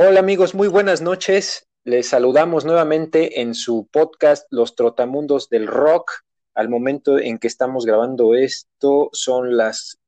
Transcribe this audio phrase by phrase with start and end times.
[0.00, 1.66] Hola amigos, muy buenas noches.
[1.82, 6.12] Les saludamos nuevamente en su podcast Los Trotamundos del Rock.
[6.54, 9.98] Al momento en que estamos grabando esto son las,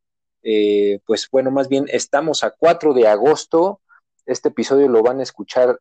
[0.45, 3.80] eh, pues bueno, más bien estamos a 4 de agosto.
[4.27, 5.80] Este episodio lo van a escuchar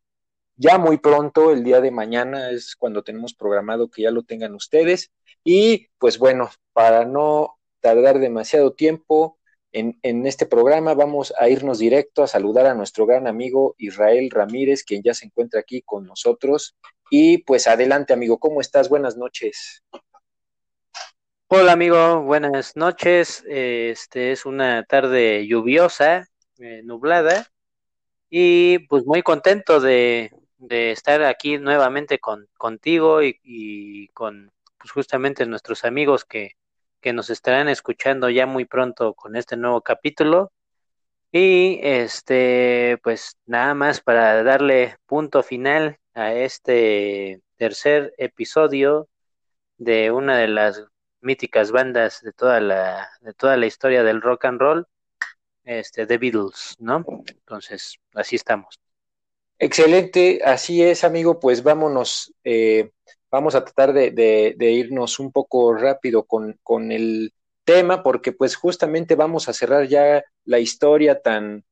[0.56, 4.56] ya muy pronto, el día de mañana es cuando tenemos programado que ya lo tengan
[4.56, 5.12] ustedes.
[5.44, 9.38] Y pues bueno, para no tardar demasiado tiempo,
[9.72, 14.84] en, este programa vamos a irnos directo a saludar a nuestro gran amigo Israel Ramírez,
[14.84, 16.76] quien ya se encuentra aquí con nosotros.
[17.10, 18.90] Y pues adelante, amigo, ¿cómo estás?
[18.90, 19.84] Buenas noches.
[21.48, 23.44] Hola, amigo, buenas noches.
[23.48, 26.28] Este es una tarde lluviosa,
[26.60, 27.48] eh, nublada,
[28.30, 30.32] y pues muy contento de,
[30.70, 36.59] estar aquí nuevamente con, contigo y, y con pues justamente nuestros amigos que,
[37.02, 40.52] que nos estarán escuchando ya muy pronto con este nuevo capítulo.
[41.32, 49.08] Y este, pues nada más para darle punto final a este tercer episodio
[49.78, 50.84] de una de las
[51.22, 54.88] míticas bandas de toda la, de toda la historia del rock and roll,
[55.64, 57.06] este, The Beatles, ¿no?
[57.28, 58.80] Entonces, así estamos.
[59.58, 62.92] Excelente, así es, amigo, pues vámonos eh,
[63.32, 69.48] vamos a tratar de, irnos un poco rápido con, el tema, porque pues justamente vamos
[69.48, 71.64] a cerrar ya la historia tan,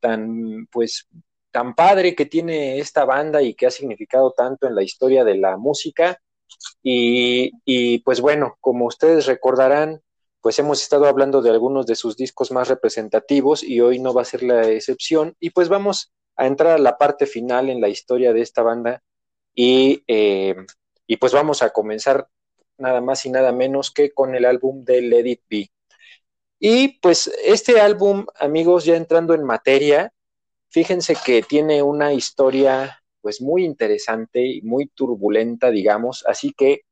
[0.00, 1.08] tan, pues,
[1.52, 5.36] tan padre que tiene esta banda y que ha significado tanto en la historia de
[5.36, 6.18] la música.
[6.82, 10.00] Y, y pues bueno, como ustedes recordarán,
[10.40, 14.22] pues hemos estado hablando de algunos de sus discos más representativos y hoy no va
[14.22, 15.34] a ser la excepción.
[15.40, 19.02] Y pues vamos a entrar a la parte final en la historia de esta banda
[19.54, 20.54] y eh,
[21.06, 22.28] y pues vamos a comenzar
[22.78, 25.70] nada más y nada menos que con el álbum de Let It Be.
[26.58, 30.12] Y pues este álbum, amigos, ya entrando en materia,
[30.70, 36.82] fíjense que tiene una historia pues muy interesante y muy turbulenta, digamos, así que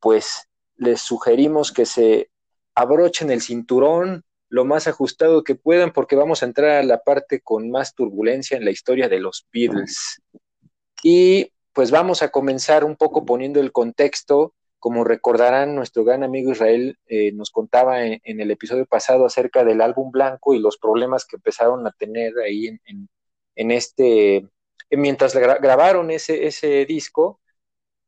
[0.00, 2.30] pues les sugerimos que se
[2.74, 7.40] abrochen el cinturón lo más ajustado que puedan porque vamos a entrar a la parte
[7.40, 10.22] con más turbulencia en la historia de los Beatles.
[11.02, 14.54] Y pues vamos a comenzar un poco poniendo el contexto.
[14.78, 19.82] Como recordarán, nuestro gran amigo Israel eh, nos contaba en, el episodio pasado acerca del
[19.82, 22.80] álbum blanco y los problemas que empezaron a tener ahí en,
[23.56, 24.48] en, este,
[24.90, 27.40] mientras grabaron ese, ese disco.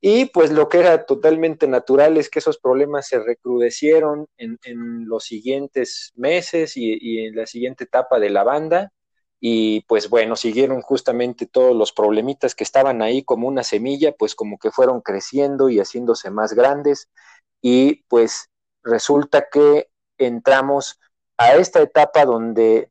[0.01, 5.07] Y pues lo que era totalmente natural es que esos problemas se recrudecieron en, en
[5.07, 8.93] los siguientes meses y, en la siguiente etapa de la banda
[9.41, 14.35] y pues bueno, siguieron justamente todos los problemitas que estaban ahí como una semilla, pues
[14.35, 17.09] como que fueron creciendo y haciéndose más grandes.
[17.61, 18.51] Y pues
[18.83, 21.01] resulta que entramos
[21.37, 22.91] a esta etapa donde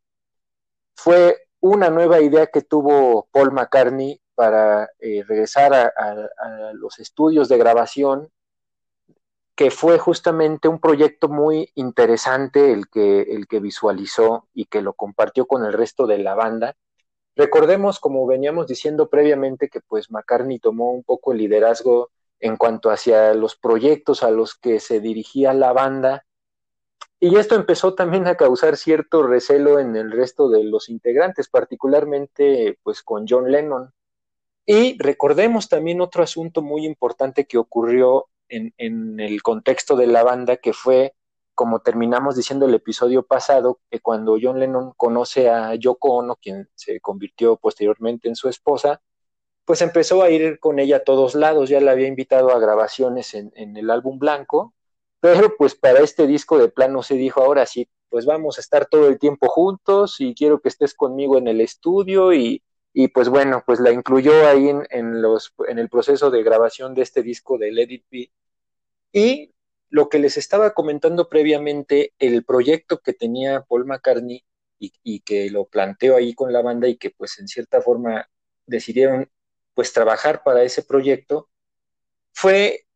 [0.96, 7.58] fue una nueva idea que tuvo Paul McCartney para eh, regresar a, los estudios de
[7.58, 8.32] grabación
[9.58, 14.94] que fue justamente un proyecto muy interesante el que, el que visualizó y que lo
[14.94, 16.78] compartió con el resto de la banda.
[17.36, 22.92] Recordemos, como veníamos diciendo previamente, que pues McCartney tomó un poco el liderazgo en cuanto
[22.92, 26.24] hacia los proyectos a los que se dirigía la banda.
[27.20, 32.78] Y esto empezó también a causar cierto recelo en el resto de los integrantes, particularmente
[32.84, 33.92] pues con John Lennon.
[34.68, 40.58] Y recordemos también otro asunto muy importante que ocurrió en, el contexto de la banda,
[40.58, 41.16] que fue,
[41.56, 46.70] como terminamos diciendo el episodio pasado, que cuando John Lennon conoce a Yoko Ono, quien
[46.76, 49.02] se convirtió posteriormente en su esposa,
[49.66, 53.34] pues empezó a ir con ella a todos lados, ya la había invitado a grabaciones
[53.34, 54.74] en, en el álbum blanco,
[55.20, 58.86] pero pues para este disco de plano se dijo, ahora sí, pues vamos a estar
[58.86, 62.64] todo el tiempo juntos y quiero que estés conmigo en el estudio y,
[63.00, 67.04] y pues bueno, pues la incluyó ahí en, los, en el proceso de grabación de
[67.04, 68.32] este disco de Let It.
[69.14, 69.54] Y
[69.90, 74.44] lo que les estaba comentando previamente, el proyecto que tenía Paul McCartney
[74.80, 78.32] y, que lo planteó ahí con la banda y que pues en cierta forma
[78.66, 79.30] decidieron
[79.76, 81.50] pues trabajar para ese proyecto,
[82.34, 82.88] fue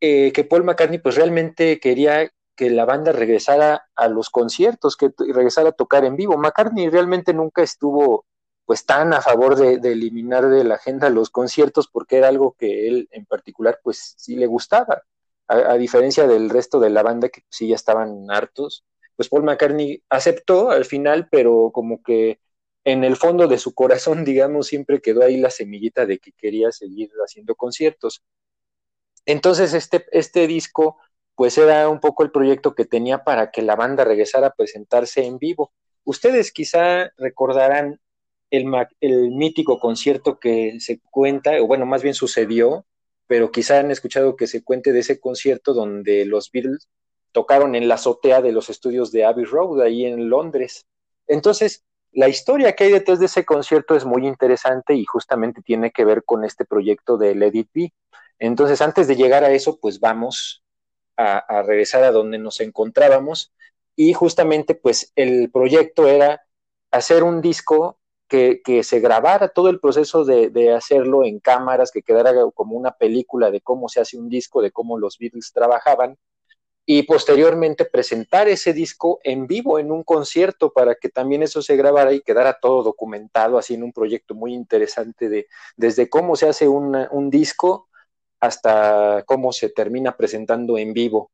[0.00, 5.12] eh, que Paul McCartney pues realmente quería que la banda regresara a los conciertos, que
[5.16, 6.36] regresara a tocar en vivo.
[6.36, 8.26] McCartney realmente nunca estuvo
[8.66, 12.88] pues tan a favor de, eliminar de la agenda los conciertos porque era algo que
[12.88, 15.02] él en particular pues sí le gustaba,
[15.48, 18.84] a, diferencia del resto de la banda que sí ya estaban hartos,
[19.16, 22.40] pues Paul McCartney aceptó al final, pero como que
[22.84, 26.72] en el fondo de su corazón, digamos, siempre quedó ahí la semillita de que quería
[26.72, 28.22] seguir haciendo conciertos.
[29.26, 30.98] Entonces este, este disco
[31.34, 35.24] pues era un poco el proyecto que tenía para que la banda regresara a presentarse
[35.24, 35.72] en vivo.
[36.04, 38.00] Ustedes quizá recordarán
[38.56, 42.84] el, mítico concierto que se cuenta, o bueno, más bien sucedió,
[43.26, 46.88] pero quizá han escuchado que se cuente de ese concierto donde los Beatles
[47.32, 50.86] tocaron en la azotea de los estudios de Abbey Road, ahí en Londres.
[51.26, 55.90] Entonces, la historia que hay detrás de ese concierto es muy interesante y justamente tiene
[55.90, 57.92] que ver con este proyecto de Let It Be.
[58.38, 60.62] Entonces, antes de llegar a eso, pues vamos
[61.16, 63.52] a, a regresar a donde nos encontrábamos
[63.96, 66.44] y justamente pues el proyecto era
[66.90, 67.98] hacer un disco
[68.28, 73.50] que, se grabara todo el proceso de, hacerlo en cámaras, que quedara como una película
[73.50, 76.16] de cómo se hace un disco, de cómo los Beatles trabajaban,
[76.86, 81.76] y posteriormente presentar ese disco en vivo en un concierto para que también eso se
[81.76, 86.48] grabara y quedara todo documentado, así en un proyecto muy interesante de desde cómo se
[86.48, 87.88] hace un disco
[88.40, 91.30] hasta cómo se termina presentando en vivo.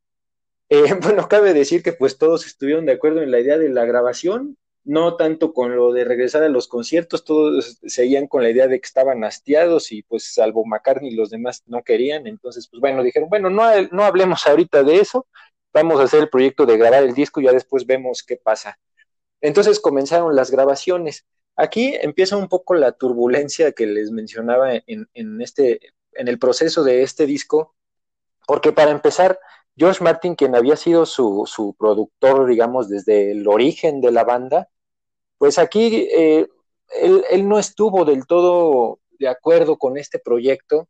[0.68, 3.84] Eh, bueno, cabe decir que pues todos estuvieron de acuerdo en la idea de la
[3.84, 4.56] grabación,
[4.90, 8.80] no tanto con lo de regresar a los conciertos, todos seguían con la idea de
[8.80, 13.04] que estaban hastiados y pues salvo McCartney y los demás no querían, entonces pues bueno,
[13.04, 15.28] dijeron, bueno, no, no hablemos ahorita de eso,
[15.72, 18.80] vamos a hacer el proyecto de grabar el disco y ya después vemos qué pasa.
[19.40, 21.24] Entonces comenzaron las grabaciones.
[21.54, 25.78] Aquí empieza un poco la turbulencia que les mencionaba en, en, este,
[26.14, 27.76] en el proceso de este disco,
[28.44, 29.38] porque para empezar,
[29.76, 34.68] George Martin, quien había sido su, su productor, digamos, desde el origen de la banda,
[35.40, 36.46] pues aquí eh,
[37.00, 40.86] él, no estuvo del todo de acuerdo con este proyecto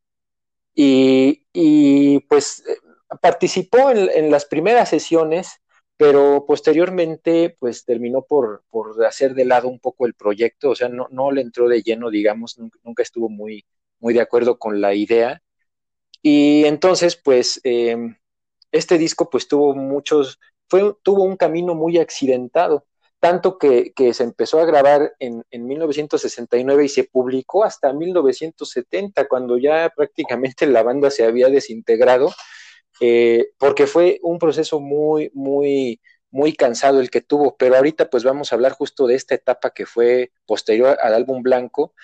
[0.75, 2.77] y, pues eh,
[3.23, 5.61] participó en, las primeras sesiones,
[5.97, 10.89] pero posteriormente pues terminó por, por, hacer de lado un poco el proyecto, o sea,
[10.89, 13.65] no, no le entró de lleno, digamos, nunca, estuvo muy,
[14.01, 15.41] muy de acuerdo con la idea.
[16.23, 17.97] Y entonces, pues, eh,
[18.73, 22.85] este disco pues tuvo muchos, fue, tuvo un camino muy accidentado,
[23.21, 29.59] tanto que, se empezó a grabar en, en, 1969 y se publicó hasta 1970, cuando
[29.59, 32.33] ya prácticamente la banda se había desintegrado,
[33.01, 36.01] eh, porque fue un proceso muy, muy,
[36.31, 39.71] muy cansado el que tuvo, pero ahorita pues vamos a hablar justo de esta etapa
[39.71, 41.95] que fue posterior al álbum blanco,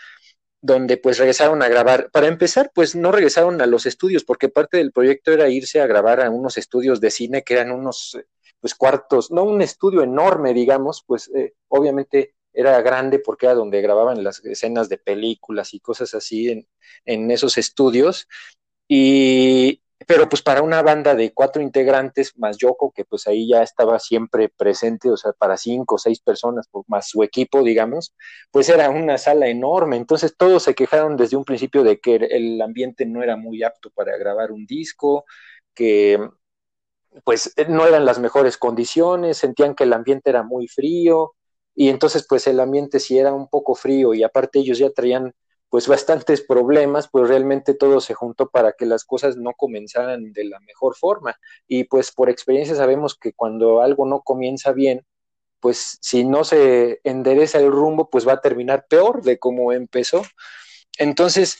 [0.61, 2.11] donde pues regresaron a grabar.
[2.11, 5.87] Para empezar, pues no regresaron a los estudios, porque parte del proyecto era irse a
[5.87, 8.19] grabar a unos estudios de cine que eran unos
[8.61, 13.82] pues cuartos, no un estudio enorme, digamos, pues eh, obviamente era grande porque era donde
[13.82, 16.67] grababan las escenas de películas y cosas así en,
[17.05, 18.26] en esos estudios.
[18.88, 23.62] Y, pero pues para una banda de cuatro integrantes más Yoko, que pues ahí ya
[23.62, 28.14] estaba siempre presente, o sea, para cinco o seis personas, más su equipo, digamos,
[28.50, 29.97] pues era una sala enorme.
[29.97, 33.91] Entonces todos se quejaron desde un principio de que el ambiente no era muy apto
[33.91, 35.25] para grabar un disco,
[35.75, 36.19] que
[37.25, 41.35] pues no eran las mejores condiciones, sentían que el ambiente era muy frío,
[41.77, 45.35] y entonces pues el ambiente sí era un poco frío y aparte ellos ya traían
[45.69, 50.45] pues bastantes problemas, pues realmente todo se juntó para que las cosas no comenzaran de
[50.45, 51.37] la mejor forma.
[51.69, 55.05] Y pues por experiencia sabemos que cuando algo no comienza bien,
[55.61, 60.23] pues si no se endereza el rumbo, pues va a terminar peor de como empezó.
[60.99, 61.59] Entonces,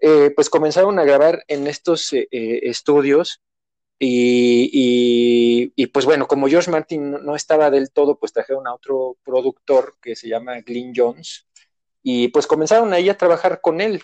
[0.00, 3.42] eh, pues comenzaron a grabar en estos eh, eh estudios
[4.02, 9.18] y, y, pues bueno, como George Martin no estaba del todo, pues trajeron a otro
[9.22, 11.46] productor que se llama Glyn Jones,
[12.02, 14.02] y pues comenzaron ahí a trabajar con él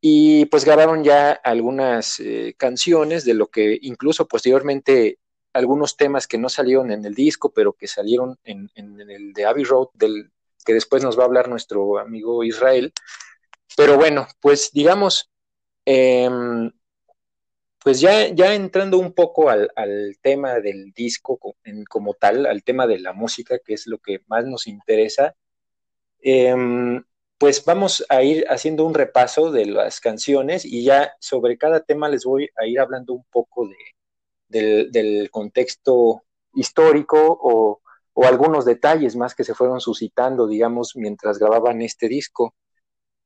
[0.00, 5.18] y pues grabaron ya algunas eh, canciones de lo que incluso posteriormente
[5.52, 9.64] algunos temas que no salieron en el disco, pero que salieron en, el de Abbey
[9.64, 10.30] Road, del
[10.64, 12.92] que después nos va a hablar nuestro amigo Israel.
[13.76, 15.28] Pero bueno, pues digamos,
[15.84, 16.30] eh,
[17.82, 19.70] pues ya, ya entrando un poco al,
[20.22, 21.38] tema del disco
[21.88, 25.34] como tal, al tema de la música, que es lo que más nos interesa,
[26.22, 26.54] eh,
[27.40, 32.10] pues vamos a ir haciendo un repaso de las canciones y ya sobre cada tema
[32.10, 36.22] les voy a ir hablando un poco de, del, contexto
[36.52, 37.80] histórico o,
[38.22, 42.54] algunos detalles más que se fueron suscitando, digamos, mientras grababan este disco.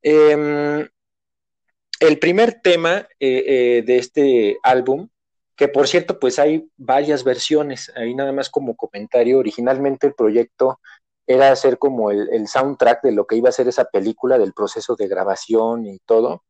[0.01, 0.87] Em,
[1.99, 5.09] el primer tema eh, eh, de este álbum,
[5.55, 10.79] que por cierto, pues hay varias versiones, ahí nada más como comentario, originalmente el proyecto
[11.27, 14.95] era hacer como el, soundtrack de lo que iba a ser esa película, del proceso
[14.95, 16.43] de grabación y todo.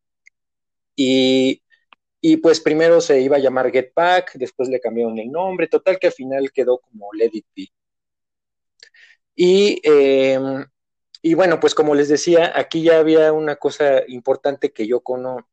[0.95, 1.61] Y,
[2.21, 5.99] y, pues primero se iba a llamar Get Back, después le cambiaron el nombre, total
[5.99, 7.67] que al final quedó como Let It Be.
[9.35, 10.65] Y, em,
[11.25, 15.47] y bueno, pues como les decía, aquí ya había una cosa importante que yo cono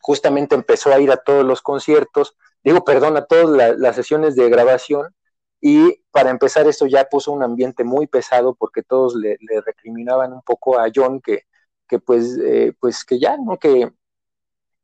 [0.00, 4.48] justamente empezó a ir a todos los conciertos, digo, perdón, a todas las sesiones de
[4.48, 5.12] grabación,
[5.60, 9.36] Y para empezar, esto ya puso un ambiente muy pesado porque todos le,
[9.66, 11.42] recriminaban un poco a John que,
[11.88, 13.58] que pues, eh, pues que ya, ¿no?
[13.58, 13.90] Que,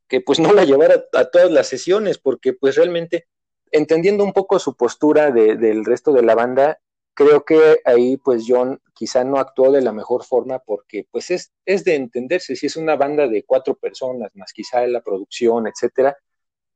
[0.09, 3.28] que pues no la llevara a todas las sesiones, porque pues realmente,
[3.71, 6.80] entendiendo un poco su postura del resto de la banda,
[7.17, 11.53] creo que ahí pues John quizá no actuó de la mejor forma porque pues es,
[11.65, 16.17] es de entenderse, si es una banda de cuatro personas, más quizá la producción, etcétera,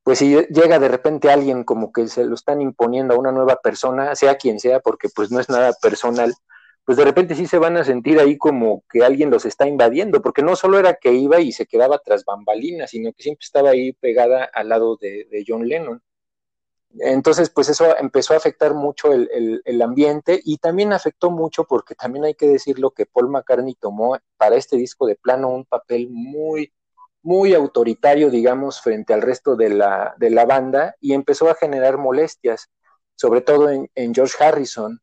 [0.03, 3.57] pues si llega de repente alguien como que se lo están imponiendo a una nueva
[3.63, 6.35] persona, sea quien sea, porque pues no es nada personal,
[6.85, 10.23] pues de repente sí se van a sentir ahí como que alguien los está invadiendo,
[10.23, 13.71] porque no solo era que iba y se quedaba tras bambalinas, sino que siempre estaba
[13.71, 16.03] ahí pegada al lado de, John Lennon.
[16.99, 21.95] Entonces, pues eso empezó a afectar mucho el, el, ambiente y también afectó mucho porque
[21.95, 26.09] también hay que decirlo que Paul McCartney tomó para este disco de plano un papel
[26.11, 26.73] muy,
[27.23, 31.99] muy autoritario, digamos, frente al resto de la, de la banda y empezó a generar
[31.99, 32.71] molestias,
[33.15, 35.01] sobre todo en, George Harrison.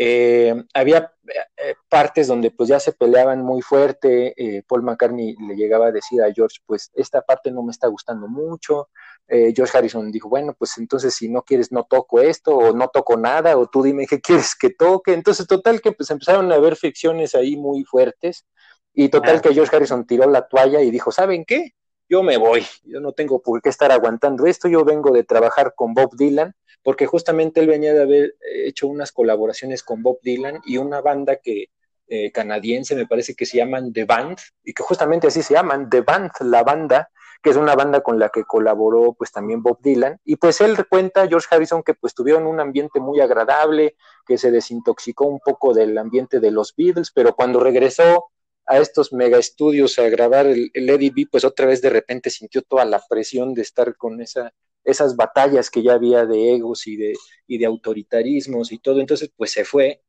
[0.00, 1.12] Eh, había
[1.56, 5.90] eh, partes donde pues ya se peleaban muy fuerte, eh, Paul McCartney le llegaba a
[5.90, 8.90] decir a George, pues esta parte no me está gustando mucho,
[9.28, 13.16] George Harrison dijo, bueno, pues entonces si no quieres no toco esto o no toco
[13.16, 16.76] nada o tú dime qué quieres que toque, entonces total que pues empezaron a haber
[16.76, 18.46] fricciones ahí muy fuertes
[18.94, 21.74] y total que George Harrison tiró la toalla y dijo, ¿saben qué?
[22.10, 25.74] Yo me voy, yo no tengo por qué estar aguantando esto, yo vengo de trabajar
[25.76, 28.34] con Bob Dylan, porque justamente él venía de haber
[28.64, 31.66] hecho unas colaboraciones con Bob Dylan y una banda que
[32.06, 35.90] eh, canadiense, me parece que se llaman The Band, y que justamente así se llaman,
[35.90, 37.10] The Band, la banda,
[37.42, 40.76] que es una banda con la que colaboró pues también Bob Dylan, y pues él
[40.88, 43.96] cuenta, George Harrison, que pues tuvieron un ambiente muy agradable,
[44.26, 48.30] que se desintoxicó un poco del ambiente de los Beatles, pero cuando regresó
[48.68, 52.62] a estos mega estudios a grabar el, Eddie B, pues otra vez de repente sintió
[52.62, 54.52] toda la presión de estar con esa,
[54.84, 57.14] esas batallas que ya había de egos y de,
[57.46, 60.02] y de autoritarismos y todo, entonces pues se fue.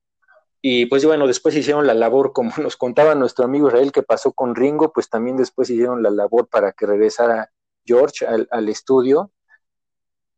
[0.61, 4.33] Y pues bueno, después hicieron la labor, como nos contaba nuestro amigo Israel que pasó
[4.33, 7.51] con Ringo, pues también después hicieron la labor para que regresara
[7.85, 9.31] George al, estudio.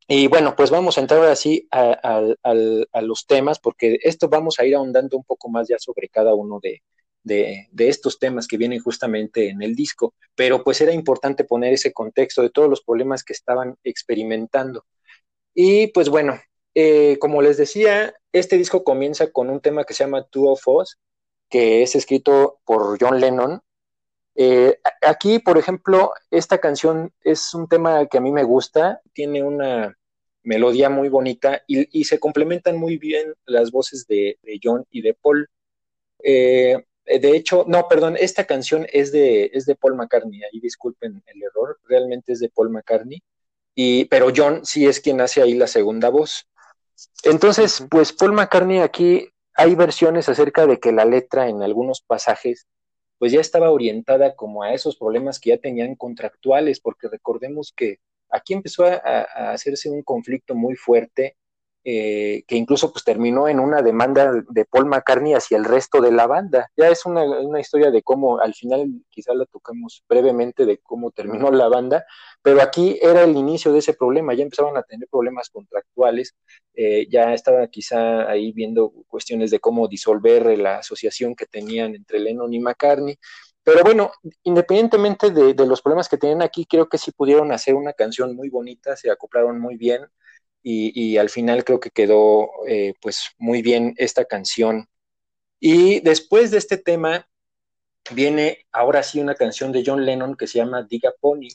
[0.07, 4.65] Y bueno, pues vamos a entrar así a, a, los temas, porque esto vamos a
[4.65, 6.81] ir ahondando un poco más ya sobre cada uno de,
[7.23, 11.93] de, estos temas que vienen justamente en el disco, pero pues era importante poner ese
[11.93, 14.85] contexto de todos los problemas que estaban experimentando.
[15.53, 16.39] Y pues bueno,
[16.75, 20.67] eh, como les decía, este disco comienza con un tema que se llama Two of
[20.67, 20.97] Us,
[21.49, 23.61] que es escrito por John Lennon.
[24.35, 29.43] Eh, aquí, por ejemplo, esta canción es un tema que a mí me gusta, tiene
[29.43, 29.97] una
[30.43, 35.49] melodía muy bonita y, se complementan muy bien las voces de, John y de Paul.
[36.23, 41.23] Eh, de hecho, no, perdón, esta canción es de, es de Paul McCartney, ahí disculpen
[41.25, 43.21] el error, realmente es de Paul McCartney,
[43.75, 46.47] y, pero John sí es quien hace ahí la segunda voz.
[47.23, 52.67] Entonces, pues Paul McCartney aquí hay versiones acerca de que la letra en algunos pasajes
[53.17, 57.99] pues ya estaba orientada como a esos problemas que ya tenían contractuales, porque recordemos que
[58.31, 61.35] aquí empezó a hacerse un conflicto muy fuerte
[61.83, 66.11] eh, que incluso pues terminó en una demanda de Paul McCartney hacia el resto de
[66.11, 66.69] la banda.
[66.77, 71.49] Ya es una, historia de cómo, al final quizá la tocamos brevemente de cómo terminó
[71.49, 72.05] la banda,
[72.43, 76.35] pero aquí era el inicio de ese problema, ya empezaban a tener problemas contractuales,
[76.75, 82.19] eh, ya estaba quizá ahí viendo cuestiones de cómo disolver la asociación que tenían entre
[82.19, 83.17] Lennon y McCartney.
[83.63, 84.11] Pero bueno,
[84.43, 88.35] independientemente de, de los problemas que tenían aquí, creo que sí pudieron hacer una canción
[88.35, 90.01] muy bonita, se acoplaron muy bien
[90.63, 94.87] y, al final creo que quedó eh, pues muy bien esta canción.
[95.59, 97.27] Y después de este tema
[98.11, 101.49] viene ahora sí una canción de John Lennon que se llama Diga Pony.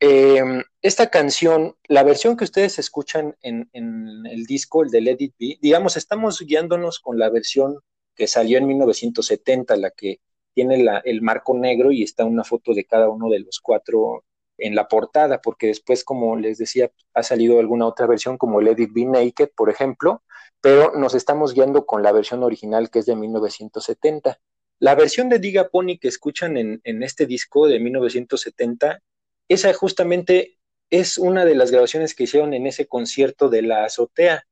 [0.00, 5.34] Em, esta canción, la versión que ustedes escuchan en, el disco, el de Let It
[5.38, 7.78] Be, digamos, estamos guiándonos con la versión
[8.16, 10.20] que salió en 1970, la que
[10.54, 14.24] tiene el marco negro y está una foto de cada uno de los cuatro
[14.62, 18.68] en la portada, porque después, como les decía, ha salido alguna otra versión como el
[18.68, 20.22] Edit Be Naked, por ejemplo,
[20.60, 24.38] pero nos estamos guiando con la versión original que es de 1970.
[24.78, 29.02] La versión de Diga Pony que escuchan en, en este disco de 1970,
[29.48, 30.58] esa justamente
[30.90, 34.44] es una de las grabaciones que hicieron en ese concierto de la azotea.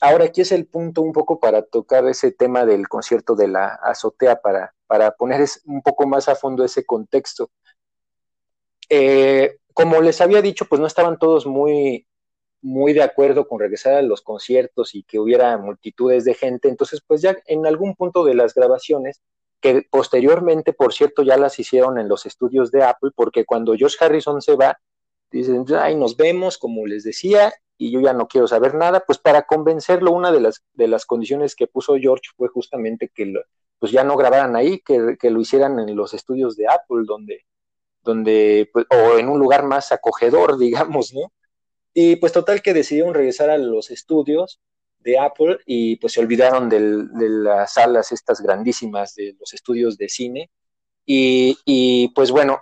[0.00, 3.66] Ahora aquí es el punto un poco para tocar ese tema del concierto de la
[3.82, 7.50] azotea, para, para poner un poco más a fondo ese contexto.
[8.88, 12.06] Eh, como les había dicho, pues no estaban todos muy,
[12.62, 16.68] muy de acuerdo con regresar a los conciertos y que hubiera multitudes de gente.
[16.68, 19.20] Entonces, pues ya en algún punto de las grabaciones,
[19.60, 23.96] que posteriormente, por cierto, ya las hicieron en los estudios de Apple, porque cuando Josh
[24.00, 24.78] Harrison se va,
[25.30, 29.18] dicen, ay, nos vemos, como les decía, y yo ya no quiero saber nada, pues
[29.18, 33.32] para convencerlo, una de las, de las condiciones que puso George fue justamente que
[33.78, 37.44] pues ya no grabaran ahí, que, lo hicieran en los estudios de Apple, donde,
[38.04, 41.32] donde pues, o en un lugar más acogedor, digamos, ¿no?
[41.92, 44.60] Y pues total que decidieron regresar a los estudios
[44.98, 50.08] de Apple y pues se olvidaron de las salas estas grandísimas de los estudios de
[50.08, 50.50] cine.
[51.06, 52.58] Y, y pues bueno,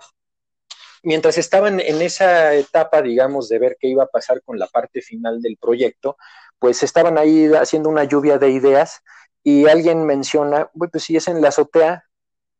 [1.03, 5.01] mientras estaban en esa etapa, digamos, de ver qué iba a pasar con la parte
[5.01, 6.17] final del proyecto,
[6.59, 9.01] pues estaban ahí haciendo una lluvia de ideas
[9.43, 12.05] y alguien menciona, pues si es en la azotea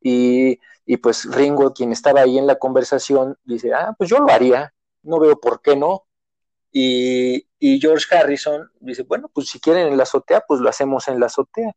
[0.02, 4.32] y, y, pues Ringo, quien estaba ahí en la conversación, dice, ah, pues yo lo
[4.32, 4.74] haría,
[5.04, 6.04] no veo por qué no.
[6.72, 11.08] Y, y George Harrison dice, bueno, pues si quieren en la azotea, pues lo hacemos
[11.08, 11.72] en la azotea.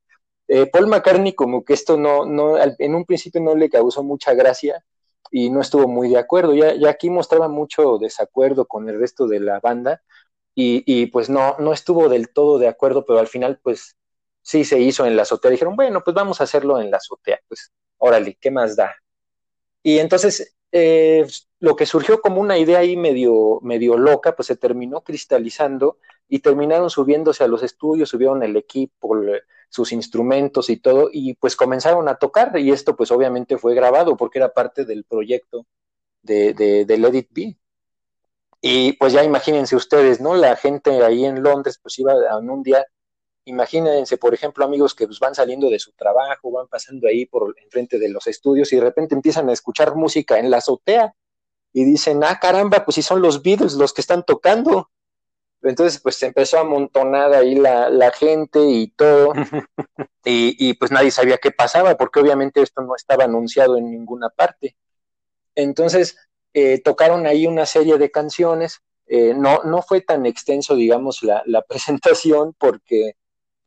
[0.48, 4.34] Eh, Paul McCartney como que esto no, no, en un principio no le causó mucha
[4.34, 4.84] gracia,
[5.30, 6.54] y no estuvo muy de acuerdo.
[6.54, 10.02] Ya, ya aquí mostraba mucho desacuerdo con el resto de la banda
[10.54, 13.96] y, y, pues no, no estuvo del todo de acuerdo, pero al final pues
[14.42, 15.50] sí se hizo en la azotea.
[15.50, 18.94] Dijeron, bueno, pues vamos a hacerlo en la azotea, pues órale, ¿qué más da?
[19.82, 21.26] Y entonces eh,
[21.60, 25.98] lo que surgió como una idea ahí medio, medio loca, pues se terminó cristalizando
[26.28, 29.16] y terminaron subiéndose a los estudios, subieron el equipo,
[29.68, 34.16] sus instrumentos y todo, y pues comenzaron a tocar, y esto pues obviamente fue grabado
[34.16, 35.66] porque era parte del proyecto
[36.22, 37.56] de, de, de Let It Be.
[38.60, 40.34] Y pues ya imagínense ustedes, ¿no?
[40.34, 42.84] La gente ahí en Londres pues iba en un día,
[43.46, 47.54] imagínense, por ejemplo, amigos que pues van saliendo de su trabajo, van pasando ahí por
[47.62, 51.14] enfrente de los estudios y de repente empiezan a escuchar música en la azotea
[51.72, 54.90] y dicen, ah, caramba, pues si son los Beatles los que están tocando.
[55.62, 59.32] Entonces, pues se empezó a amontonar ahí la, la gente y todo,
[60.24, 64.28] y, y, pues nadie sabía qué pasaba, porque obviamente esto no estaba anunciado en ninguna
[64.28, 64.76] parte.
[65.54, 66.16] Entonces,
[66.52, 71.42] eh, tocaron ahí una serie de canciones, eh, no, no fue tan extenso, digamos, la,
[71.46, 73.16] la presentación, porque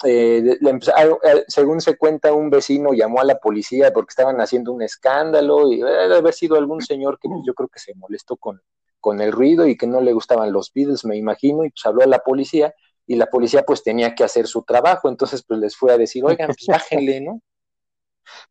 [0.04, 4.82] eh, eh, según se cuenta, un vecino llamó a la policía porque estaban haciendo un
[4.82, 8.62] escándalo y debe haber sido algún señor que yo creo que se molestó con,
[9.00, 12.04] con el ruido y que no le gustaban los Beatles, me imagino, y pues habló
[12.04, 12.74] a la policía
[13.06, 16.24] y la policía pues tenía que hacer su trabajo, entonces pues les fue a decir,
[16.24, 17.42] oigan, pues bájenle, ¿no?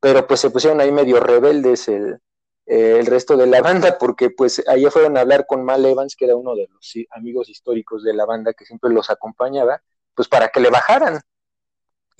[0.01, 2.19] Pero pues se pusieron ahí medio rebeldes el,
[2.67, 6.27] el resto de la banda porque pues ahí fueron a hablar con Mal Evans, que
[6.27, 9.81] era uno de los amigos históricos de la banda que siempre los acompañaba,
[10.15, 11.21] pues para que le bajaran.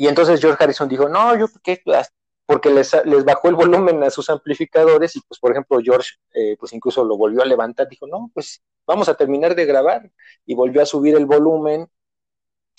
[0.01, 1.83] Y entonces George Harrison dijo, no, yo, ¿qué?
[2.47, 6.57] porque les, les, bajó el volumen a sus amplificadores y pues por ejemplo George eh,
[6.59, 10.11] pues incluso lo volvió a levantar, dijo, no, pues vamos a terminar de grabar
[10.47, 11.91] y volvió a subir el volumen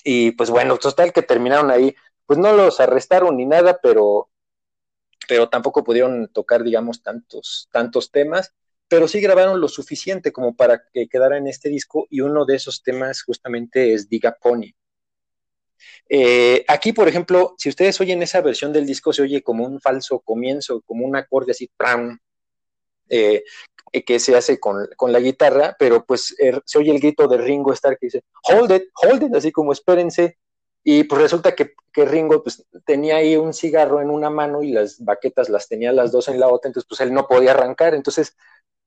[0.03, 1.93] y pues bueno, total que terminaron ahí,
[2.25, 4.29] pues no los arrestaron ni nada, pero,
[5.27, 8.55] pero tampoco pudieron tocar, digamos, tantos, tantos temas,
[8.88, 12.55] pero sí grabaron lo suficiente como para que quedara en este disco y uno de
[12.55, 14.73] esos temas justamente es Diga Pony.
[16.08, 19.80] Eh, aquí, por ejemplo, si ustedes oyen esa versión del disco, se oye como un
[19.80, 22.18] falso comienzo, como un acorde así, ¡pram!
[23.10, 23.44] Eh,
[24.06, 27.38] que se hace con, con, la guitarra, pero pues er, se oye el grito de
[27.38, 30.38] Ringo Starr que dice, hold it, hold it, así como espérense,
[30.84, 34.72] y pues resulta que, que, Ringo pues tenía ahí un cigarro en una mano y
[34.72, 37.96] las baquetas las tenía las dos en la otra, entonces pues él no podía arrancar,
[37.96, 38.36] entonces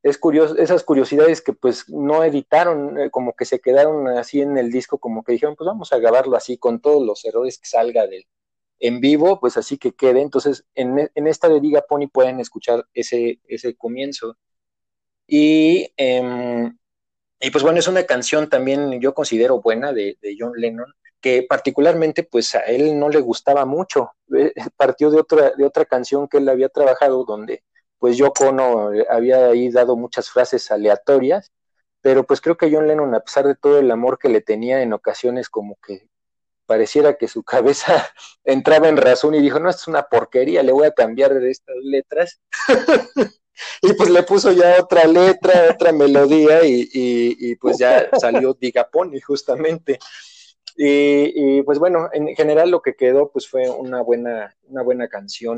[0.03, 4.59] es curioso, esas curiosidades que pues no editaron, eh, como que se quedaron así en
[4.59, 7.67] el disco, como que dijeron, pues vamos a grabarlo así con todos los errores que
[7.69, 8.27] salga de,
[8.81, 10.21] en vivo, pues así que quede.
[10.23, 14.37] Entonces, en, en esta de Diga Pony pueden escuchar ese, ese comienzo.
[15.27, 16.73] Y, eh,
[17.41, 21.45] y pues bueno, es una canción también yo considero buena de, de John Lennon, que
[21.49, 24.13] particularmente pues a él no le gustaba mucho.
[24.37, 27.63] Eh, partió de otra, de otra canción que él había trabajado donde
[28.03, 31.53] pues Yoko Ono había ahí dado muchas frases aleatorias,
[32.01, 34.83] pero pues creo que John Lennon, a pesar de todo el amor que le tenía
[34.83, 36.09] en ocasiones, como que
[36.67, 38.05] pareciera que su cabeza
[38.43, 41.77] entraba en razón y dijo, no, esto es una porquería, le voy a cambiar estas
[41.81, 42.41] letras.
[43.83, 48.53] y pues le puso ya otra letra, otra melodía y, y, y pues ya salió
[48.61, 50.01] Digaponi justamente.
[50.77, 55.07] Y, y, pues bueno, en general lo que quedó pues fue una buena, una buena
[55.07, 55.57] canción.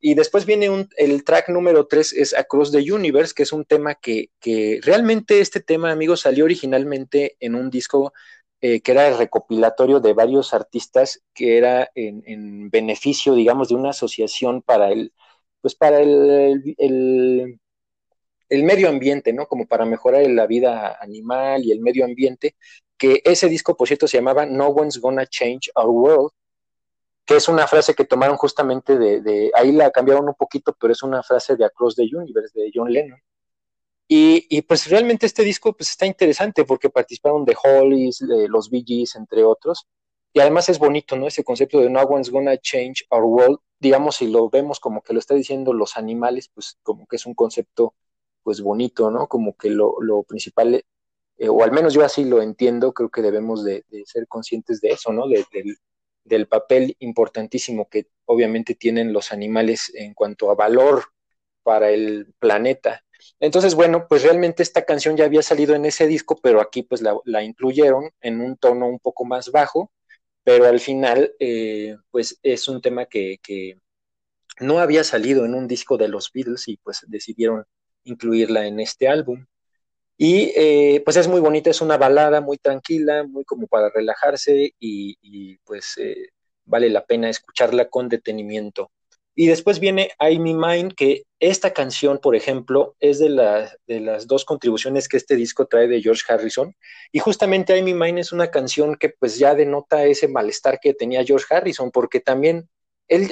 [0.00, 3.64] Y después viene un, el track número 3, es Across the Universe, que es un
[3.66, 8.12] tema que, que realmente este tema, amigos, salió originalmente en un disco
[8.62, 13.74] eh, que era el recopilatorio de varios artistas, que era en, en, beneficio, digamos, de
[13.74, 15.12] una asociación para el,
[15.62, 17.58] pues para el, el,
[18.48, 19.46] el medio ambiente, ¿no?
[19.46, 22.56] Como para mejorar la vida animal y el medio ambiente,
[22.98, 26.30] que ese disco, por cierto, se llamaba No One's Gonna Change Our World,
[27.30, 30.92] que es una frase que tomaron justamente de, de, ahí la cambiaron un poquito, pero
[30.92, 33.20] es una frase de Across the Universe de John Lennon.
[34.08, 38.82] Y, pues realmente este disco pues está interesante porque participaron de Hollies, de los Bee
[38.84, 39.86] Gees, entre otros.
[40.32, 41.28] Y además es bonito, ¿no?
[41.28, 45.12] Ese concepto de no one's gonna change our world, digamos, si lo vemos como que
[45.12, 47.94] lo está diciendo los animales, pues como que es un concepto
[48.42, 49.28] pues bonito, ¿no?
[49.28, 49.94] Como que lo,
[50.26, 50.84] principal,
[51.36, 54.88] eh, o al menos yo así lo entiendo, creo que debemos de, ser conscientes de
[54.88, 55.26] eso, ¿no?
[56.24, 61.04] Del papel importantísimo que obviamente tienen los animales en cuanto a valor
[61.62, 63.04] para el planeta.
[63.38, 67.02] Entonces, bueno, pues realmente esta canción ya había salido en ese disco, pero aquí pues
[67.02, 69.92] la, incluyeron en un tono un poco más bajo,
[70.44, 73.78] pero al final eh, pues es un tema que, que,
[74.60, 77.64] no había salido en un disco de los Beatles y pues decidieron
[78.04, 79.46] incluirla en este álbum.
[80.22, 84.74] Y eh, pues es muy bonita, es una balada muy tranquila, muy como para relajarse
[84.78, 86.28] y, pues eh,
[86.66, 88.90] vale la pena escucharla con detenimiento.
[89.34, 93.30] Y después viene I Me Mind, que esta canción, por ejemplo, es de,
[93.86, 96.76] de las dos contribuciones que este disco trae de George Harrison.
[97.12, 100.92] Y justamente I Me Mind es una canción que pues ya denota ese malestar que
[100.92, 102.68] tenía George Harrison, porque también
[103.08, 103.30] él,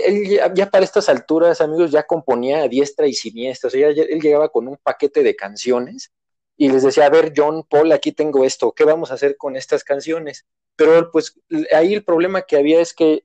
[0.54, 3.68] ya, para estas alturas, amigos, ya componía a diestra y siniestra.
[3.68, 6.12] O sea, él llegaba con un paquete de canciones
[6.58, 9.56] y les decía, a ver, John, Paul, aquí tengo esto, ¿qué vamos a hacer con
[9.56, 10.44] estas canciones?
[10.76, 11.40] Pero pues
[11.74, 13.24] ahí el problema que había es que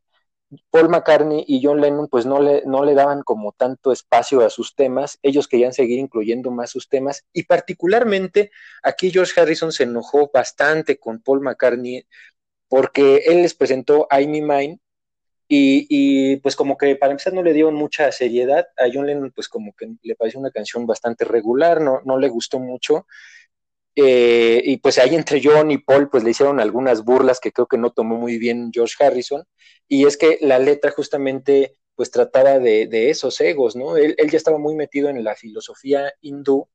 [0.69, 4.51] Paul McCartney y John Lennon pues no le, no le daban como tanto espacio a
[4.51, 8.51] sus temas, ellos querían seguir incluyendo más sus temas y particularmente
[8.83, 12.05] aquí George Harrison se enojó bastante con Paul McCartney
[12.67, 14.79] porque él les presentó I Me Mine
[15.55, 19.31] y, y, pues como que para empezar no le dieron mucha seriedad, a John Lennon
[19.35, 23.05] pues como que le pareció una canción bastante regular, no, no le gustó mucho.
[23.95, 27.67] Eh, y pues ahí entre John y Paul pues le hicieron algunas burlas que creo
[27.67, 29.43] que no tomó muy bien George Harrison.
[29.87, 33.95] Y es que la letra justamente pues trataba de, esos egos, ¿no?
[33.95, 36.67] Él, ya estaba muy metido en la filosofía hindú.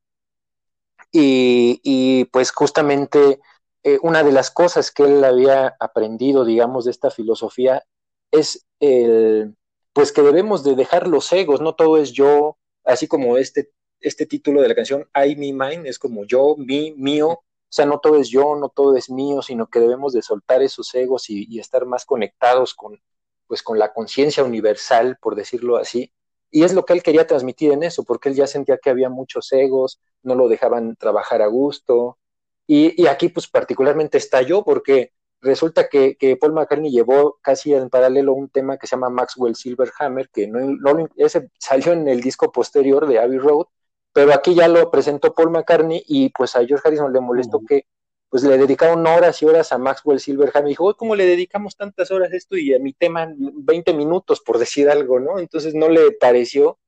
[1.11, 3.41] Y, pues justamente
[3.83, 7.83] eh, una de las cosas que él había aprendido, digamos, de esta filosofía
[8.31, 9.57] es el,
[9.93, 14.27] pues que debemos de dejar los egos, no todo es yo, así como este este
[14.27, 17.99] título de la canción, I, me, mine, es como yo, mi, mío, o sea, no
[17.99, 21.59] todo es yo, no todo es mío, sino que debemos de soltar esos egos y,
[21.59, 23.01] estar más conectados con,
[23.47, 26.13] pues, con la conciencia universal, por decirlo así.
[26.51, 29.11] Y es lo que él quería transmitir en eso, porque él ya sentía que había
[29.11, 32.19] muchos egos, no lo dejaban trabajar a gusto.
[32.67, 38.49] Y, aquí, pues, particularmente estalló, porque resulta que, Paul McCartney llevó casi en paralelo un
[38.49, 43.07] tema que se llama Maxwell Silverhammer, que no, no, ese salió en el disco posterior
[43.07, 43.67] de Abbey Road,
[44.13, 47.87] pero aquí ya lo presentó Paul McCartney y pues a George Harrison le molestó que
[48.31, 52.11] pues le dedicaron horas y horas a Maxwell Silverham y dijo, ¿cómo le dedicamos tantas
[52.11, 55.39] horas a esto y a mi tema 20 minutos por decir algo, ¿no?
[55.39, 56.79] Entonces no le pareció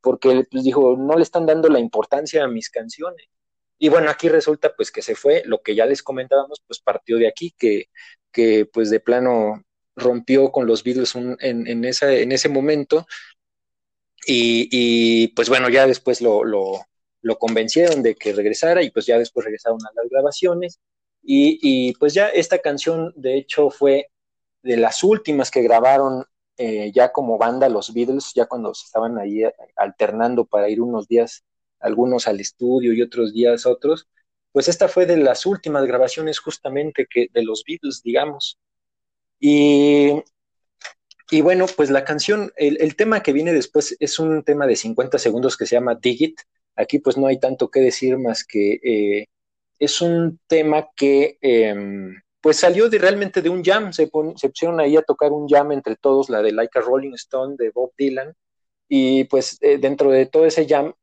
[0.00, 3.26] porque pues dijo, no le están dando la importancia a mis canciones.
[3.78, 7.18] Y bueno, aquí resulta pues que se fue, lo que ya les comentábamos, pues partió
[7.18, 7.90] de aquí, que,
[8.32, 9.62] que pues de plano
[9.94, 13.06] rompió con los Beatles en, en, esa, en ese momento
[14.28, 19.44] y, pues bueno, ya después lo, lo, convencieron de que regresara y pues ya después
[19.44, 20.80] regresaron a las grabaciones.
[21.22, 24.08] Y, pues ya esta canción, de hecho, fue
[24.62, 26.24] de las últimas que grabaron
[26.56, 30.80] eh, ya como banda los Beatles, ya cuando se estaban ahí eh, alternando para ir
[30.80, 31.44] unos días,
[31.80, 34.08] algunos al estudio y otros días otros,
[34.52, 38.58] pues esta fue de las últimas grabaciones justamente que de los Beatles, digamos.
[39.38, 40.12] Y
[41.30, 45.18] y bueno, pues la canción, el, tema que viene después es un tema de 50
[45.18, 46.40] segundos que se llama Digit.
[46.76, 49.26] Aquí pues no hay tanto que decir más que eh,
[49.78, 54.78] es un tema que em, pues salió de, realmente de un jam, se, se, pusieron
[54.78, 57.92] ahí a tocar un jam entre todos, la de Like a Rolling Stone de Bob
[57.98, 58.34] Dylan,
[58.88, 60.94] y pues eh, dentro de todo ese jam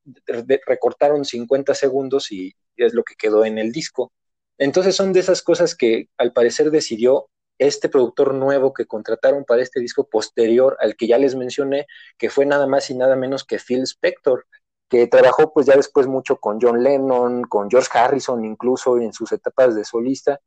[0.66, 4.12] recortaron 50 segundos y es lo que quedó en el disco.
[4.58, 9.62] Entonces son de esas cosas que al parecer decidió este productor nuevo que contrataron para
[9.62, 13.44] este disco posterior al que ya les mencioné, que fue nada más y nada menos
[13.44, 14.46] que Phil Spector,
[14.90, 19.32] que trabajó pues ya después mucho con John Lennon, con George Harrison incluso en sus
[19.32, 20.40] etapas de solista,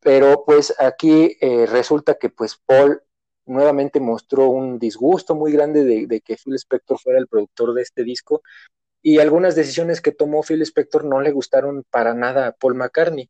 [0.00, 3.02] pero pues aquí eh, resulta que pues Paul
[3.46, 8.04] nuevamente mostró un disgusto muy grande de, que Phil Spector fuera el productor de este
[8.04, 8.42] disco
[9.02, 13.28] y algunas decisiones que tomó Phil Spector no le gustaron para nada a Paul McCartney.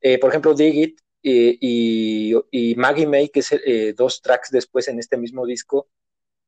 [0.00, 5.16] Eh, por ejemplo, Dig y, Maggie May, que es eh, dos tracks después en este
[5.16, 5.88] mismo disco,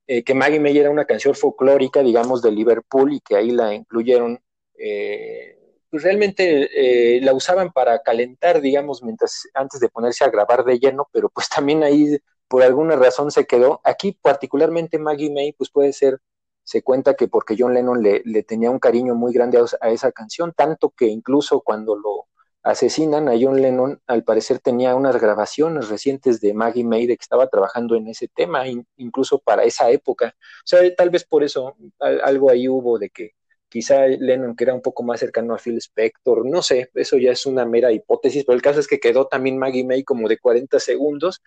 [0.06, 3.74] eh, que Maggie May era una canción folclórica, digamos, de Liverpool y que ahí la
[3.74, 4.40] incluyeron,
[4.78, 5.58] eh,
[5.90, 11.06] pues realmente la usaban para calentar, digamos, mientras antes de ponerse a grabar de lleno,
[11.12, 12.18] pero pues también ahí
[12.52, 13.80] por alguna razón se quedó.
[13.82, 16.20] Aquí particularmente Maggie May, pues puede ser
[16.62, 20.52] se cuenta que porque John Lennon le, tenía un cariño muy grande a, esa canción,
[20.54, 22.26] tanto que incluso cuando lo
[22.62, 27.22] asesinan a John Lennon, al parecer tenía unas grabaciones recientes de Maggie May de que
[27.22, 28.64] estaba trabajando en ese tema,
[28.98, 30.36] incluso para esa época.
[30.36, 33.30] O sea, tal vez por eso algo ahí hubo de que
[33.70, 37.32] quizá Lennon, que era un poco más cercano a Phil Spector, no sé, eso ya
[37.32, 40.36] es una mera hipótesis, pero el caso es que quedó también Maggie May como de
[40.36, 41.40] 40 segundos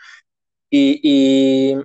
[0.78, 1.78] y,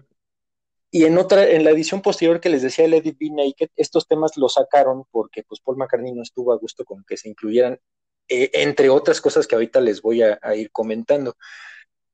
[0.92, 4.36] en otra, en la edición posterior que les decía el Edit Be Naked, estos temas
[4.36, 7.78] los sacaron porque pues Paul McCartney no estuvo a gusto con que se incluyeran,
[8.28, 11.36] eh, entre otras cosas que ahorita les voy a, ir comentando.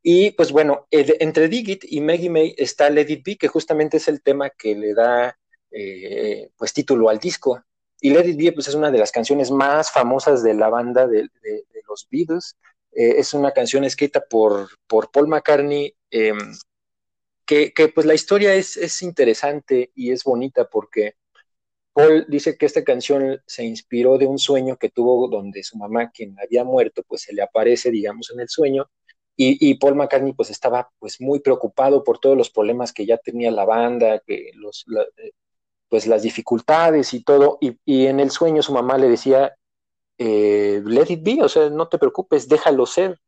[0.02, 4.08] Y pues bueno, entre Digit y Maggie May está Let It Be, que justamente es
[4.08, 5.36] el tema que le da
[5.70, 7.60] eh, pues título al disco.
[8.00, 11.06] Y Let It Be pues, es una de las canciones más famosas de la banda
[11.06, 11.28] de,
[11.88, 12.56] los Beatles.
[12.96, 16.38] Eh, es una canción escrita por, por Paul McCartney, em,
[17.44, 21.14] que, pues la historia es, es interesante y es bonita porque
[21.92, 26.10] Paul dice que esta canción se inspiró de un sueño que tuvo donde su mamá,
[26.10, 28.90] quien había muerto, pues se le aparece, digamos, en el sueño.
[29.38, 33.50] Y, Paul McCartney pues estaba pues muy preocupado por todos los problemas que ya tenía
[33.50, 34.86] la banda, que los,
[35.18, 35.32] eh,
[35.88, 39.54] pues las dificultades y todo, y, en el sueño su mamá le decía,
[40.18, 43.20] eh, let it be, o sea, no te preocupes, déjalo ser.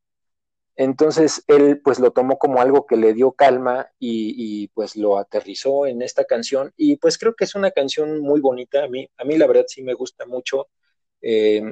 [0.77, 5.87] Entonces él pues lo tomó como algo que le dio calma y, pues lo aterrizó
[5.87, 9.25] en esta canción y pues creo que es una canción muy bonita, a mí, a
[9.25, 10.69] mí la verdad sí me gusta mucho
[11.21, 11.63] eh,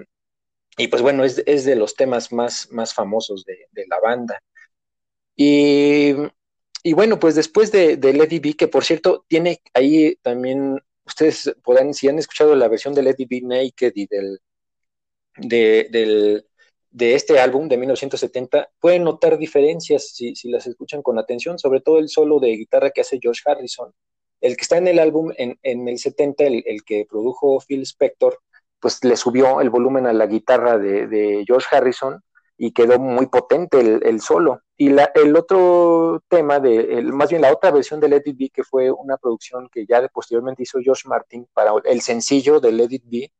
[0.77, 4.43] y pues bueno, es, de los temas más, más famosos de, la banda.
[5.37, 6.15] Y
[6.87, 11.53] y bueno, pues después de, de Lady B, que por cierto tiene ahí también, ustedes
[11.65, 14.39] podrán, si han escuchado la versión de Lady B Naked y del,
[15.39, 16.47] de, del,
[16.91, 21.81] de este álbum de 1970, pueden notar diferencias si, si, las escuchan con atención, sobre
[21.81, 23.93] todo el solo de guitarra que hace George Harrison.
[24.41, 27.83] El que está en el álbum en, en el 70, el, el, que produjo Phil
[27.83, 28.39] Spector,
[28.81, 32.23] pues le subió el volumen a la guitarra de, de George Harrison
[32.59, 34.63] y quedó muy potente el, solo.
[34.77, 38.39] Y la, el otro tema, de, el, más bien la otra versión de Let It
[38.39, 42.73] Be, que fue una producción que ya posteriormente hizo George Martin para el sencillo de
[42.73, 43.33] Let It Be,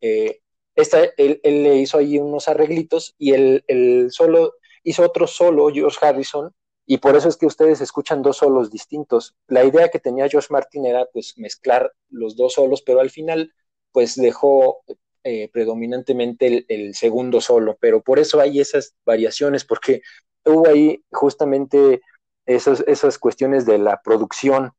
[0.00, 0.40] eh,
[0.74, 6.54] esta, él, le hizo ahí unos arreglitos y el solo hizo otro solo, George Harrison,
[6.86, 9.34] y por eso es que ustedes escuchan dos solos distintos.
[9.48, 13.52] La idea que tenía George Martin era pues mezclar los dos solos, pero al final
[13.90, 14.82] pues dejó
[15.24, 20.02] eh, predominantemente el, segundo solo, pero por eso hay esas variaciones, porque
[20.44, 22.02] hubo ahí justamente
[22.44, 24.72] esas, esas cuestiones de la producción.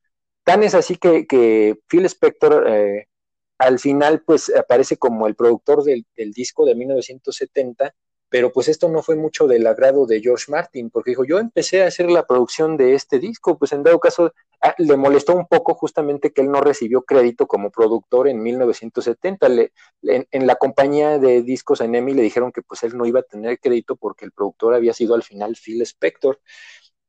[0.44, 3.08] Tan es así que, que Phil Spector eh,
[3.58, 7.94] al final pues aparece como el productor del, disco de 1970
[8.30, 11.84] pero pues esto no fue mucho del agrado de George Martin, porque dijo, yo empecé
[11.84, 15.48] a hacer la producción de este disco, pues en dado caso ah, le molestó un
[15.48, 19.48] poco justamente que él no recibió crédito como productor en 1970.
[19.48, 23.22] Le, en, la compañía de discos en EMI le dijeron que pues él no iba
[23.22, 26.40] a tener crédito porque el productor había sido al final Phil Spector.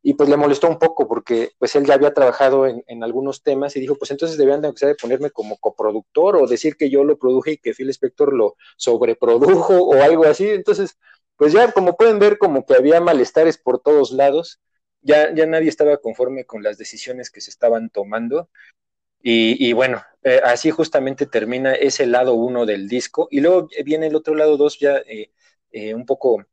[0.09, 3.43] Y pues le molestó un poco porque pues él ya había trabajado en, en algunos
[3.43, 7.19] temas y dijo, pues entonces debían de ponerme como coproductor o decir que yo lo
[7.19, 10.49] produje y que Phil Spector lo sobreprodujo o algo así.
[10.49, 10.97] Entonces,
[11.35, 14.61] pues ya como pueden ver, como que había malestares por todos lados,
[15.03, 18.49] ya, ya nadie estaba conforme con las decisiones que se estaban tomando.
[19.21, 23.27] Y, bueno, eh, así justamente termina ese lado uno del disco.
[23.29, 25.33] Y luego viene el otro lado dos, ya eh,
[25.73, 26.45] eh, un poco,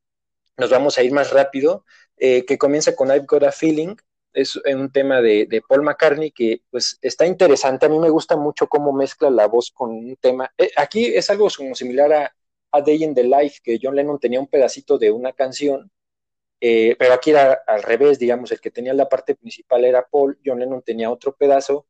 [0.57, 1.85] nos vamos a ir más rápido,
[2.47, 3.95] que comienza con I've Got a Feeling.
[4.31, 7.85] Es un tema de, Paul McCartney que pues está interesante.
[7.85, 10.51] A mí me gusta mucho cómo mezcla la voz con un tema.
[10.77, 12.35] aquí es algo como similar a,
[12.73, 15.91] a Day in the Life, que John Lennon tenía un pedacito de una canción,
[16.59, 20.39] eh, pero aquí era al revés, digamos, el que tenía la parte principal era Paul,
[20.43, 21.85] John Lennon tenía otro pedazo,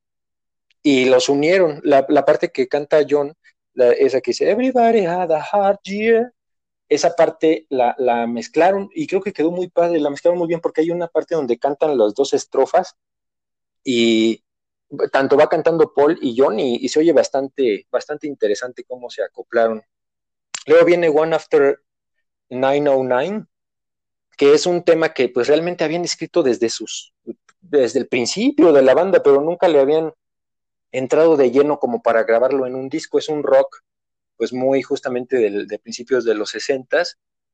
[0.82, 1.80] y los unieron.
[1.84, 3.34] La, parte que canta John,
[3.76, 6.34] esa que dice, Everybody had a hard year,
[6.90, 7.96] esa parte la,
[8.28, 11.36] mezclaron y creo que quedó muy padre, la mezclaron muy bien porque hay una parte
[11.36, 12.96] donde cantan las dos estrofas
[13.84, 14.44] y
[15.12, 19.24] tanto va cantando Paul y John y, y se oye bastante, bastante interesante cómo se
[19.24, 19.82] acoplaron.
[20.68, 21.80] Luego viene One After
[22.50, 23.46] 909,
[24.38, 27.14] que es un tema que pues realmente habían escrito desde sus
[27.64, 30.14] desde el principio de la banda, pero nunca le habían
[30.92, 33.18] entrado de lleno como para grabarlo en un disco.
[33.18, 33.84] Es un rock
[34.38, 37.04] pues muy justamente de principios de los 60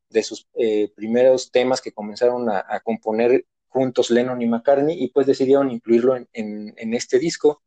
[0.10, 5.28] de sus eh, primeros temas que comenzaron a, componer juntos Lennon y McCartney y pues
[5.28, 7.62] decidieron incluirlo en, este disco.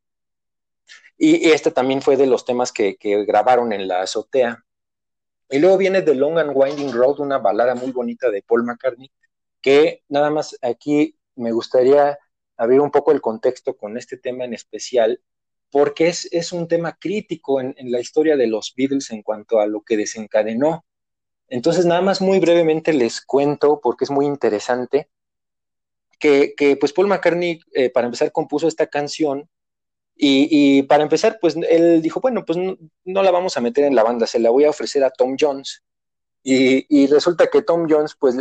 [1.17, 2.97] Y, este también fue de los temas que
[3.27, 4.65] grabaron en la azotea.
[5.53, 9.13] Y luego viene The Long and Winding Road, una balada muy bonita de Paul McCartney,
[9.61, 12.19] que nada más aquí me gustaría
[12.57, 15.21] abrir un poco el contexto con este tema en especial,
[15.73, 19.67] porque es, es un tema crítico en, la historia de los Beatles en cuanto a
[19.67, 20.85] lo que desencadenó.
[21.49, 25.09] Entonces, nada más muy brevemente les cuento, porque es muy interesante,
[26.19, 29.49] que, que pues Paul McCartney, eh, para empezar, compuso esta canción
[30.15, 34.05] y, para empezar, pues él dijo, bueno, pues no, la vamos a meter en la
[34.05, 35.83] banda, se la voy a ofrecer a Tom Jones.
[36.45, 38.37] Y, y resulta que Tom Jones, pues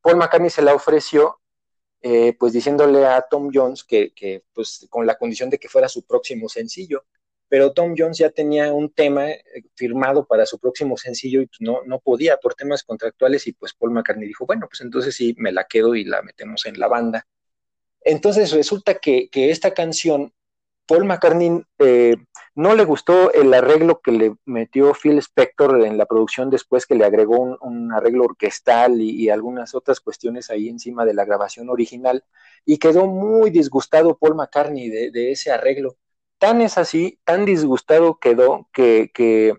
[0.00, 1.40] Paul McCartney se la ofreció
[2.02, 6.04] eh, pues diciéndole a Tom Jones que, pues con la condición de que fuera su
[6.04, 7.04] próximo sencillo.
[7.48, 9.42] Pero Tom Jones ya tenía un tema eh,
[9.74, 13.72] firmado para su próximo sencillo y pues no, no podía por temas contractuales y pues
[13.74, 16.88] Paul McCartney dijo, bueno, pues entonces sí, me la quedo y la metemos en la
[16.88, 17.26] banda.
[18.00, 20.32] Entonces resulta que, que esta canción
[20.86, 22.16] Paul McCartney eh,
[22.54, 26.94] no le gustó el arreglo que le metió Phil Spector en la producción después que
[26.94, 32.24] le agregó un, arreglo orquestal y, algunas otras cuestiones ahí encima de la grabación original
[32.64, 35.96] y quedó muy disgustado Paul McCartney de, ese arreglo.
[36.38, 39.54] Tan es así, tan disgustado quedó que, que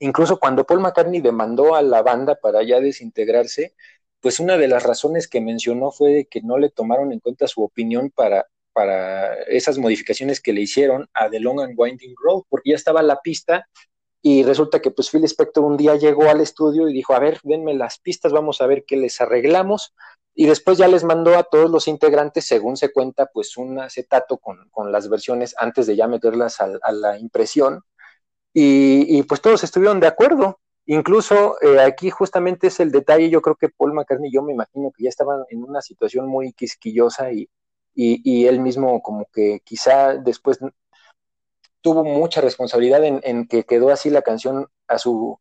[0.00, 3.74] incluso cuando Paul McCartney demandó a la banda para ya desintegrarse,
[4.20, 7.62] pues una de las razones que mencionó fue que no le tomaron en cuenta su
[7.62, 12.70] opinión para, para esas modificaciones que le hicieron a The Long and Winding Road, porque
[12.70, 13.68] ya estaba la pista
[14.22, 17.40] y resulta que pues Phil Spector un día llegó al estudio y dijo, a ver,
[17.42, 19.94] denme las pistas, vamos a ver qué les arreglamos,
[20.34, 24.38] y después ya les mandó a todos los integrantes, según se cuenta, pues un acetato
[24.38, 27.82] con, con las versiones antes de ya meterlas a, la impresión,
[28.54, 30.60] y, pues todos estuvieron de acuerdo.
[30.86, 34.90] Incluso eh, aquí justamente es el detalle, yo creo que Paul McCartney, yo me imagino
[34.96, 37.48] que ya estaban en una situación muy quisquillosa y,
[37.94, 40.58] y, él mismo como que quizá después
[41.80, 45.38] tuvo mucha responsabilidad en, que quedó así la canción a su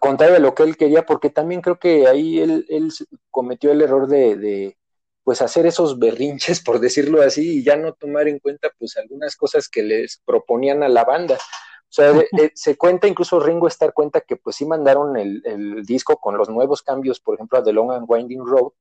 [0.00, 2.92] contrario de lo que él quería, porque también creo que ahí él, él
[3.30, 4.76] cometió el error de, de,
[5.24, 9.34] pues hacer esos berrinches, por decirlo así, y ya no tomar en cuenta pues algunas
[9.36, 11.36] cosas que les proponían a la banda.
[11.36, 15.84] O sea, eh, se cuenta, incluso Ringo Starr cuenta que pues sí mandaron el, el,
[15.84, 18.72] disco con los nuevos cambios, por ejemplo, a The Long and Winding Road,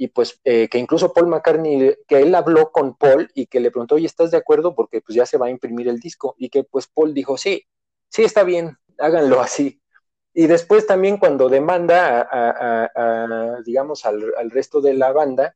[0.00, 3.70] y pues eh, que incluso Paul McCartney, que él habló con Paul y que le
[3.70, 4.74] preguntó, oye, ¿estás de acuerdo?
[4.74, 7.66] Porque pues ya se va a imprimir el disco y que pues Paul dijo, sí,
[8.08, 9.82] sí está bien, háganlo así.
[10.32, 12.90] Y después también cuando demanda
[13.66, 15.54] digamos, al, resto de la banda,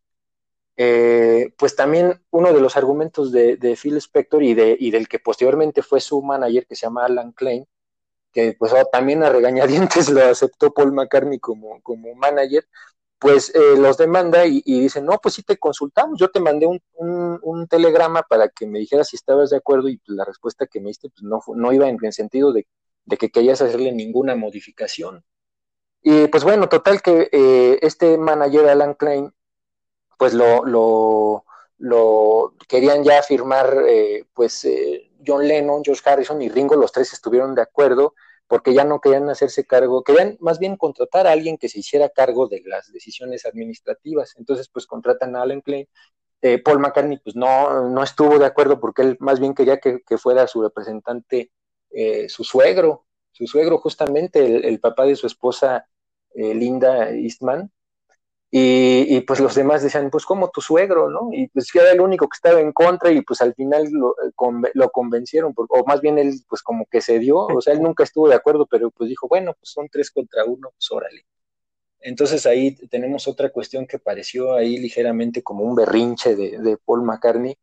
[0.76, 5.20] eh, pues también uno de los argumentos de, Phil Spector y, de, y del que
[5.20, 7.66] posteriormente fue su manager, que se llama Alan Klein,
[8.30, 12.66] que pues también a regañadientes lo aceptó Paul McCartney como, como manager,
[13.24, 16.82] pues eh, los demanda y, dicen, no, pues sí te consultamos, yo te mandé un,
[17.40, 20.88] un, telegrama para que me dijeras si estabas de acuerdo y la respuesta que me
[20.88, 22.66] diste pues, no, no iba en el sentido de,
[23.18, 25.24] que querías hacerle ninguna modificación.
[26.02, 29.32] Y pues bueno, total que eh, este manager Alan Klein,
[30.18, 31.46] pues lo, lo,
[31.78, 34.68] lo querían ya firmar, eh, pues
[35.26, 38.12] John Lennon, George Harrison y Ringo, los tres estuvieron de acuerdo
[38.46, 42.08] porque ya no querían hacerse cargo, querían más bien contratar a alguien que se hiciera
[42.08, 44.34] cargo de las decisiones administrativas.
[44.36, 45.88] Entonces, pues contratan a Alan Klein.
[46.42, 50.02] Eh, Paul McCartney, pues no, no estuvo de acuerdo porque él más bien quería que,
[50.18, 51.50] fuera su representante,
[51.90, 55.88] eh, su suegro, su suegro justamente, el, papá de su esposa
[56.34, 57.72] eh, Linda Eastman,
[58.56, 61.30] y, pues los demás decían, pues como tu suegro, ¿no?
[61.32, 64.70] Y pues era el único que estaba en contra y pues al final lo, eh,
[64.74, 68.04] lo convencieron, o más bien él pues como que se dio, o sea, él nunca
[68.04, 71.26] estuvo de acuerdo, pero pues dijo, bueno, pues son tres contra uno, pues órale.
[71.98, 77.56] Entonces ahí tenemos otra cuestión que pareció ahí ligeramente como un berrinche de, Paul McCartney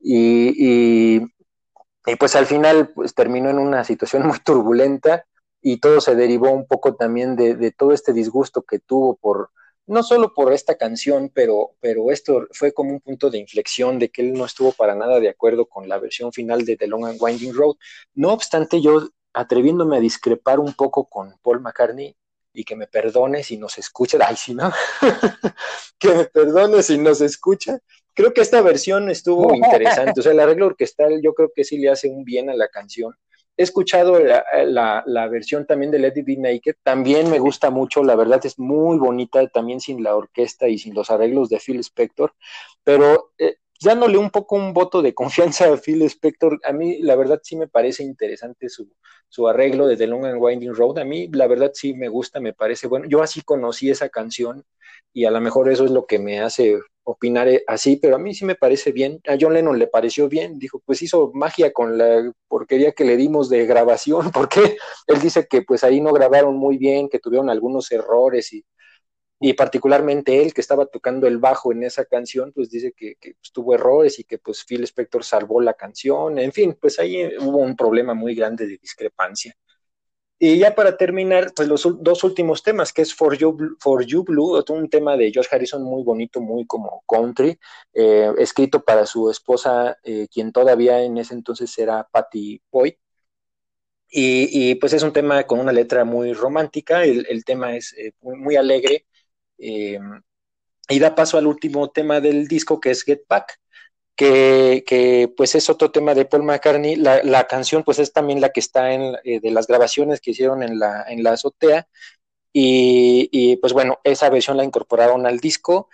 [0.00, 5.26] y, y, pues al final pues terminó en una situación muy turbulenta
[5.60, 9.50] y todo se derivó un poco también de, de todo este disgusto que tuvo por
[9.90, 14.08] no solo por esta canción, pero, pero esto fue como un punto de inflexión de
[14.08, 17.06] que él no estuvo para nada de acuerdo con la versión final de The Long
[17.06, 17.74] and Winding Road.
[18.14, 22.16] No obstante, yo atreviéndome a discrepar un poco con Paul McCartney
[22.52, 24.72] y que me perdone si nos escucha, ay, si no,
[25.98, 27.80] que me perdone si nos escucha.
[28.14, 31.78] Creo que esta versión estuvo interesante, o sea, el arreglo orquestal yo creo que sí
[31.78, 33.16] le hace un bien a la canción
[33.60, 38.40] He escuchado la, versión también de It Be Naked, también me gusta mucho, la verdad
[38.46, 42.32] es muy bonita, también sin la orquesta y sin los arreglos de Phil Spector,
[42.82, 47.16] pero eh, dándole un poco un voto de confianza a Phil Spector, a mí la
[47.16, 48.88] verdad sí me parece interesante su,
[49.28, 52.40] su arreglo de The Long and Winding Road, a mí la verdad sí me gusta,
[52.40, 54.64] me parece bueno, yo así conocí esa canción
[55.12, 56.78] y a lo mejor eso es lo que me hace
[57.10, 59.20] opinar así, pero a mí sí me parece bien.
[59.28, 63.16] A John Lennon le pareció bien, dijo, pues hizo magia con la porquería que le
[63.16, 67.50] dimos de grabación, porque él dice que pues ahí no grabaron muy bien, que tuvieron
[67.50, 68.52] algunos errores
[69.42, 73.34] y particularmente él que estaba tocando el bajo en esa canción, pues dice que, que
[73.34, 77.24] pues, tuvo errores y que pues Phil Spector salvó la canción, en fin, pues ahí
[77.38, 79.56] hubo un problema muy grande de discrepancia.
[80.42, 84.24] Y ya para terminar, pues los dos últimos temas, que es For You, For you
[84.24, 87.58] Blue, un tema de Josh Harrison muy bonito, muy como country,
[87.92, 92.94] eh, escrito para su esposa, eh, quien todavía en ese entonces era Patty Boyd.
[94.12, 98.56] Y, pues es un tema con una letra muy romántica, el, tema es eh, muy,
[98.56, 99.06] alegre.
[99.58, 103.60] y da paso al último tema del disco, que es Get Back
[104.20, 106.96] que, pues es otro tema de Paul McCartney.
[106.96, 110.62] La, canción pues es también la que está en eh, de las grabaciones que hicieron
[110.62, 111.88] en la, en la azotea.
[112.52, 115.88] Y, pues bueno, esa versión la incorporaron al disco.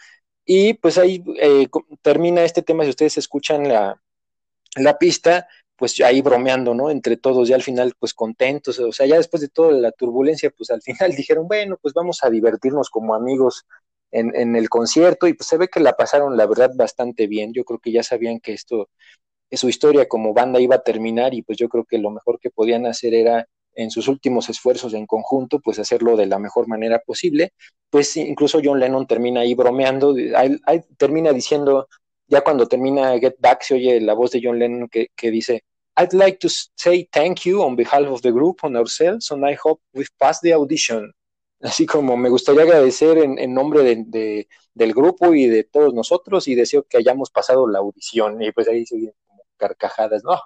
[0.45, 1.69] Y pues ahí eh,
[2.03, 4.01] termina este tema, si ustedes escuchan la,
[4.77, 6.91] la pista, pues ahí bromeando, ¿no?
[6.91, 10.51] Entre todos, ya al final, pues contentos, o sea, ya después de toda la turbulencia,
[10.51, 13.67] pues al final dijeron, bueno, pues vamos a divertirnos como amigos
[14.11, 17.53] en, el concierto y pues se ve que la pasaron la verdad bastante bien.
[17.53, 18.89] Yo creo que ya sabían que esto,
[19.51, 22.51] su historia como banda iba a terminar y pues yo creo que lo mejor que
[22.51, 26.99] podían hacer era en sus últimos esfuerzos en conjunto, pues hacerlo de la mejor manera
[27.01, 27.53] posible.
[27.91, 30.15] Pues incluso John Lennon termina ahí bromeando,
[30.97, 31.87] termina diciendo,
[32.27, 35.63] ya cuando termina Get Back se oye la voz de John Lennon que, que dice,
[35.99, 39.57] I'd like to say thank you on behalf of the group, on ourselves, and I
[39.63, 41.13] hope we've passed the audition
[41.61, 46.55] así como me gustaría agradecer en, nombre de, del grupo y de todos nosotros y
[46.55, 50.41] deseo que hayamos pasado la audición y pues ahí siguen como carcajadas, ¿no?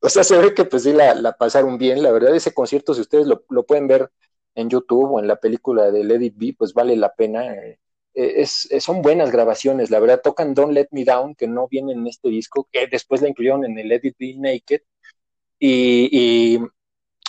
[0.00, 3.00] o sea, se ve que pues sí la, pasaron bien, la verdad ese concierto si
[3.00, 4.10] ustedes lo, pueden ver
[4.54, 7.44] en YouTube o en la película de It Be, pues vale la pena.
[7.54, 7.78] Eh,
[8.14, 12.06] es, son buenas grabaciones, la verdad, tocan Don't Let Me Down, que no viene en
[12.06, 14.80] este disco, que después la incluyeron en el Let It Be Naked,
[15.58, 16.58] y,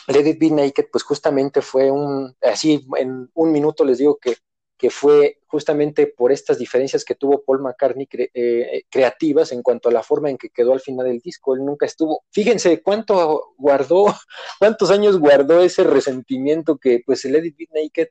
[0.08, 4.38] Let It Be Naked, pues justamente fue un, así en un minuto les digo que,
[4.78, 9.92] que fue justamente por estas diferencias que tuvo Paul McCartney eh, creativas en cuanto a
[9.92, 11.56] la forma en que quedó al final del disco.
[11.56, 14.06] Él nunca estuvo, fíjense cuánto guardó,
[14.60, 18.08] cuántos años guardó ese resentimiento que pues Let It Be Naked,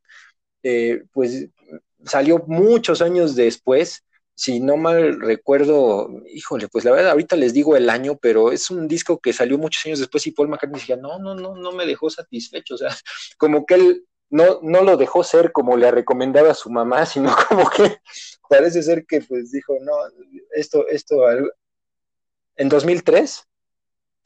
[0.62, 1.48] eh, pues
[2.04, 4.05] salió muchos años después
[4.36, 8.70] si no mal recuerdo, híjole, pues la verdad ahorita les digo el año, pero es
[8.70, 11.72] un disco que salió muchos años después y Paul McCartney decía, no, no, no, no
[11.72, 12.90] me dejó satisfecho, o sea,
[13.38, 17.34] como que él no, no lo dejó ser como le recomendaba a su mamá, sino
[17.48, 17.96] como que
[18.48, 19.92] parece ser que pues dijo, no,
[20.52, 21.16] esto, esto,
[22.56, 23.42] en 2003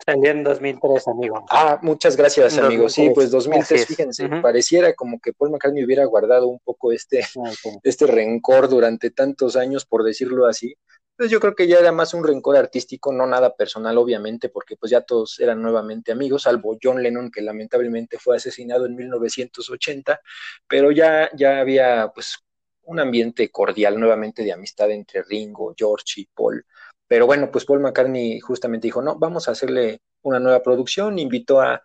[0.05, 1.45] Salió en 2003, amigo.
[1.51, 2.89] Ah, muchas gracias, amigo.
[2.89, 7.53] Sí, pues 2003, fíjense, pareciera como que Paul McCartney hubiera guardado un poco este, ah,
[7.83, 10.75] este rencor durante tantos años, por decirlo así.
[11.17, 14.77] Pues yo creo que ya era más un rencor artístico, no nada personal, obviamente, porque
[14.77, 20.19] pues ya todos eran nuevamente amigos, salvo John Lennon, que lamentablemente fue asesinado en 1980,
[20.67, 22.39] pero ya, ya había pues
[22.85, 26.65] un ambiente cordial nuevamente de amistad entre Ringo, George y Paul.
[27.11, 31.61] Pero bueno, pues Paul McCartney justamente dijo, no, vamos a hacerle una nueva producción, invitó
[31.61, 31.83] a,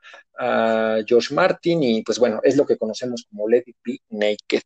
[1.08, 4.62] George Martin y pues bueno, es lo que conocemos como Let It Be Naked.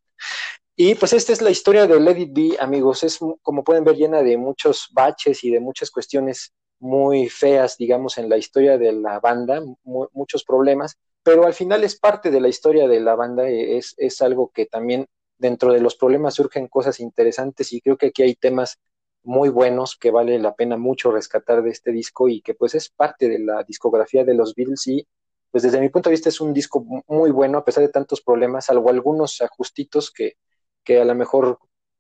[0.76, 3.96] Y pues esta es la historia de Let It Be, amigos, es como pueden ver
[3.96, 8.92] llena de muchos baches y de muchas cuestiones muy feas, digamos, en la historia de
[8.92, 13.48] la banda, muchos problemas, pero al final es parte de la historia de la banda,
[13.48, 15.06] es, es algo que también
[15.38, 18.78] dentro de los problemas surgen cosas interesantes y creo que aquí hay temas
[19.24, 22.90] muy buenos que vale la pena mucho rescatar de este disco y que pues es
[22.90, 25.08] parte de la discografía de los Beatles y
[25.52, 28.22] pues desde mi punto de vista es un disco muy bueno a pesar de tantos
[28.22, 30.38] problemas, algunos ajustitos que,
[30.84, 31.60] que a lo mejor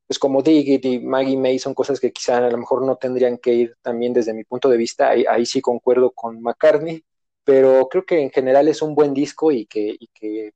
[0.10, 3.38] pues como Dig y Maggie May son cosas que quizá a lo mejor no tendrían
[3.38, 7.06] que ir también desde mi punto de vista, ahí, ahí sí concuerdo con McCartney,
[7.44, 10.54] pero creo que en general es un buen disco y que, y que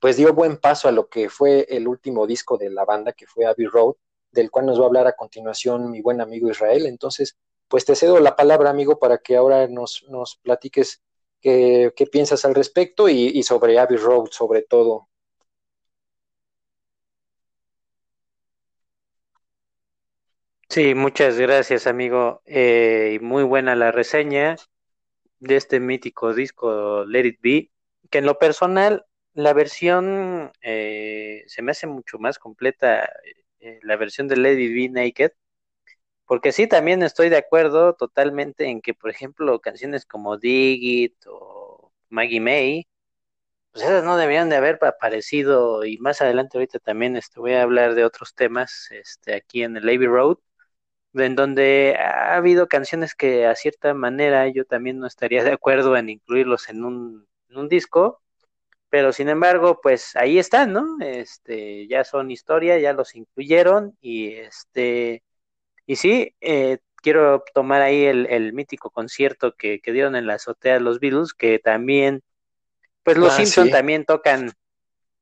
[0.00, 3.26] pues dio buen paso a lo que fue el último disco de la banda, que
[3.26, 3.94] fue Abbey Road,
[4.34, 6.86] del cual nos va a hablar a continuación mi buen amigo Israel.
[6.86, 7.36] Entonces,
[7.68, 11.02] pues te cedo la palabra, amigo, para que ahora nos, nos platiques
[11.40, 15.08] qué, piensas al respecto y, sobre Abbey Road, sobre todo.
[20.68, 22.42] Sí, muchas gracias, amigo.
[22.46, 24.56] Eh, muy buena la reseña
[25.38, 27.70] de este mítico disco Let It Be,
[28.10, 33.08] que en lo personal, la versión eh, se me hace mucho más completa
[33.64, 35.32] eh, la versión de Lady Be Naked,
[36.26, 41.92] porque sí, también estoy de acuerdo totalmente en que, por ejemplo, canciones como Dig o
[42.08, 42.88] Maggie May,
[43.72, 47.62] pues esas no deberían de haber aparecido y más adelante ahorita también este, voy a
[47.62, 50.38] hablar de otros temas este, aquí en el Abbey Road,
[51.14, 55.96] en donde ha habido canciones que a cierta manera yo también no estaría de acuerdo
[55.98, 58.22] en incluirlos en un, en un disco,
[58.94, 60.86] pero sin embargo, pues ahí están, ¿no?
[61.00, 65.24] Este, ya son historia, ya los incluyeron y este,
[65.84, 70.80] y sí, eh, quiero tomar ahí el, mítico concierto que, dieron en la azotea de
[70.80, 72.22] los Beatles, que también,
[73.02, 74.52] pues los ah, Simpson también tocan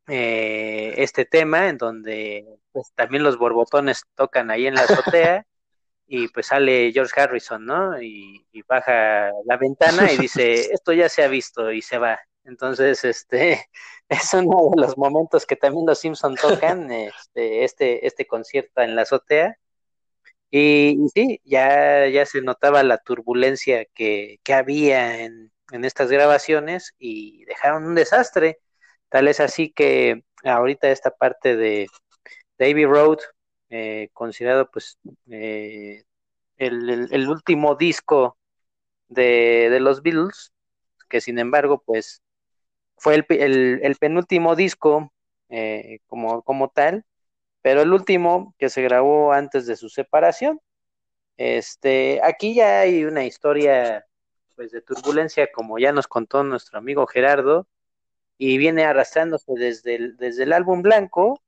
[0.06, 5.46] eh, este tema, en donde pues también los borbotones tocan ahí en la azotea
[6.06, 8.02] y pues sale George Harrison, ¿no?
[8.02, 12.20] Y, baja la ventana y dice, esto ya se ha visto y se va.
[12.44, 13.66] Entonces, este,
[14.08, 18.96] es uno de los momentos que también los Simpson tocan, este, este, este concierto en
[18.96, 19.56] la azotea.
[20.50, 26.94] Y, sí, ya, ya se notaba la turbulencia que, que había en, en estas grabaciones
[26.98, 28.60] y dejaron un desastre.
[29.08, 31.88] Tal es así que ahorita esta parte de
[32.58, 33.18] David Road
[33.74, 34.98] eh, considerado pues
[35.30, 36.04] eh,
[36.58, 38.36] el, último disco
[39.08, 40.52] de, los Beatles,
[41.08, 42.22] que sin embargo pues
[43.02, 45.12] fue el, penúltimo disco
[45.48, 47.04] eh, como, como tal,
[47.60, 50.60] pero el último que se grabó antes de su separación.
[51.36, 54.06] Este, aquí ya hay una historia
[54.54, 57.66] pues de turbulencia, como ya nos contó nuestro amigo Gerardo,
[58.38, 61.42] y viene arrastrándose desde desde el álbum blanco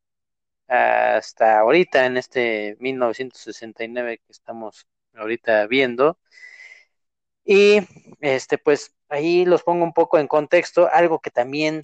[0.66, 6.18] hasta ahorita, en este 1969 que estamos ahorita viendo.
[7.44, 7.80] Y
[8.20, 10.88] este, pues ahí los pongo un poco en contexto.
[10.92, 11.82] Algo que también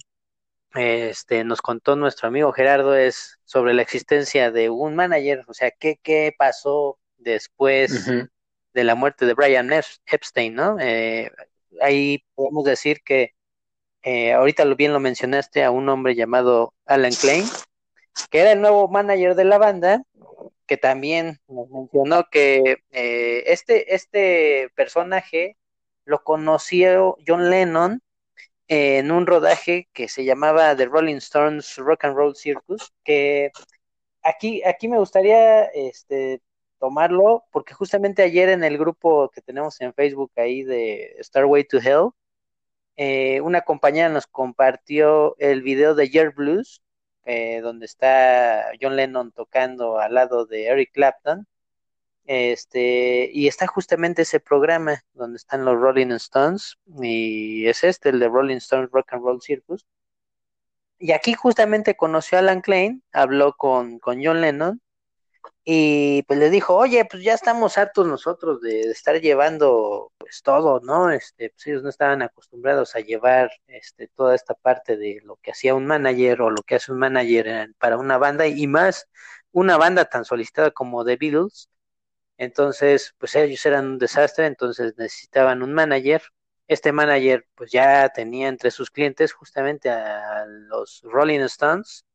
[0.75, 5.71] este, nos contó nuestro amigo Gerardo es sobre la existencia de un manager, o sea,
[5.71, 8.09] qué, qué pasó después
[8.73, 10.77] de la muerte de Brian Epstein, ¿no?
[10.79, 11.31] Eh,
[11.81, 13.33] ahí podemos decir que
[14.03, 17.45] eh, ahorita lo bien lo mencionaste a un hombre llamado Alan Klein,
[18.29, 20.03] que era el nuevo manager de la banda,
[20.65, 25.57] que también nos mencionó que eh, este, este personaje
[26.05, 28.01] lo conoció John Lennon
[28.67, 33.51] en un rodaje que se llamaba The Rolling Stones Rock and Roll Circus, que
[34.23, 36.41] aquí, aquí me gustaría este,
[36.79, 41.77] tomarlo, porque justamente ayer en el grupo que tenemos en Facebook ahí de Starway to
[41.79, 42.11] Hell,
[42.97, 46.81] eh, una compañera nos compartió el video de Year Blues,
[47.25, 51.47] eh, donde está John Lennon tocando al lado de Eric Clapton.
[52.25, 58.19] Este, y está justamente ese programa donde están los Rolling Stones, y es este, el
[58.19, 59.85] de Rolling Stones Rock and Roll Circus.
[60.99, 64.81] Y aquí justamente conoció a Alan Klein, habló con, con John Lennon,
[65.63, 70.79] y pues le dijo, oye, pues ya estamos hartos nosotros de, estar llevando pues todo,
[70.81, 71.11] ¿no?
[71.11, 75.51] Este, pues ellos no estaban acostumbrados a llevar este, toda esta parte de lo que
[75.51, 79.07] hacía un manager o lo que hace un manager para una banda y más
[79.51, 81.69] una banda tan solicitada como The Beatles.
[82.37, 86.23] Entonces, pues ellos eran un desastre, entonces necesitaban un manager.
[86.67, 92.05] Este manager pues ya tenía entre sus clientes justamente a los Rolling Stones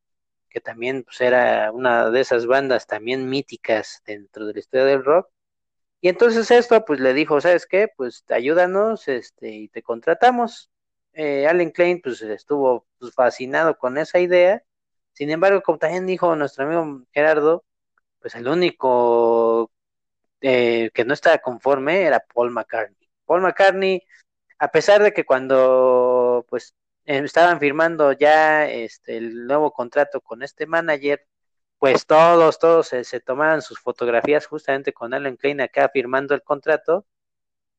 [0.56, 5.04] que también pues, era una de esas bandas también míticas dentro de la historia del
[5.04, 5.28] rock.
[6.00, 7.88] Y entonces esto pues le dijo, ¿sabes qué?
[7.94, 10.70] Pues ayúdanos este, y te contratamos.
[11.12, 14.62] Eh, Allen Klein pues estuvo pues, fascinado con esa idea.
[15.12, 17.62] Sin embargo, como también dijo nuestro amigo Gerardo,
[18.20, 19.70] pues el único
[20.49, 23.11] eh, que no estaba conforme era Paul McCartney.
[23.24, 24.01] Paul McCartney,
[24.61, 30.44] a pesar de que cuando pues eh, estaban firmando ya este, el nuevo contrato con
[30.44, 31.26] este manager,
[31.78, 36.42] pues todos, todos se, se tomaban sus fotografías justamente con Alan Klein acá firmando el
[36.42, 37.07] contrato,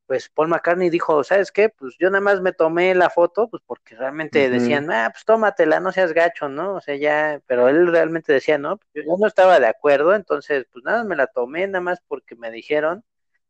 [0.08, 1.68] pues Paul McCartney dijo, ¿sabes qué?
[1.68, 5.82] Pues yo nada más me tomé la foto, pues porque realmente decían, ah, pues tómatela,
[5.82, 6.76] no seas gacho, ¿no?
[6.76, 10.86] O sea, ya, pero él realmente decía, no, yo, no estaba de acuerdo, entonces, pues
[10.86, 13.04] nada, me la tomé nada más porque me dijeron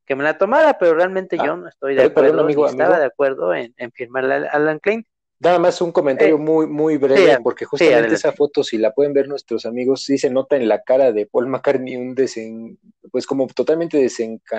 [0.04, 3.06] que me la tomara, pero realmente ah, yo no estoy de acuerdo, amigo, estaba de
[3.06, 5.06] acuerdo en, en firmarle a Alan Klein.
[5.40, 9.14] Nada más un comentario eh, muy, muy breve, porque justamente esa foto, si la pueden
[9.14, 12.80] ver nuestros amigos, sí se nota en la cara de Paul McCartney un desen,
[13.12, 14.00] pues como totalmente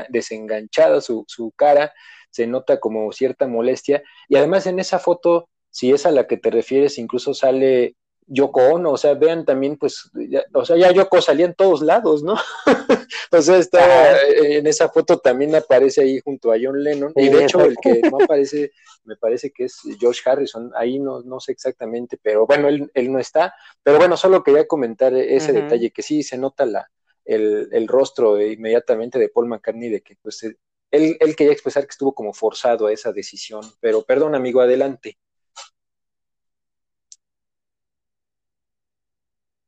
[0.08, 1.92] desenganchada su, su cara,
[2.30, 6.36] se nota como cierta molestia, y además en esa foto, si es a la que
[6.36, 7.96] te refieres, incluso sale
[8.28, 10.10] Yoko Ono, o sea, vean también, pues,
[10.52, 12.34] o sea, ya Yoko salía en todos lados, ¿no?
[13.32, 17.44] o sea, está en esa foto también aparece ahí junto a John Lennon, y de
[17.44, 18.72] hecho el que no aparece,
[19.04, 23.10] me parece que es George Harrison, ahí no, no sé exactamente, pero bueno, él, él
[23.10, 26.90] no está, pero bueno, solo quería comentar ese detalle, que sí se nota la,
[27.24, 30.58] el, el rostro inmediatamente de Paul McCartney, de que pues él,
[30.90, 35.18] él quería expresar que estuvo como forzado a esa decisión, pero perdón amigo, adelante.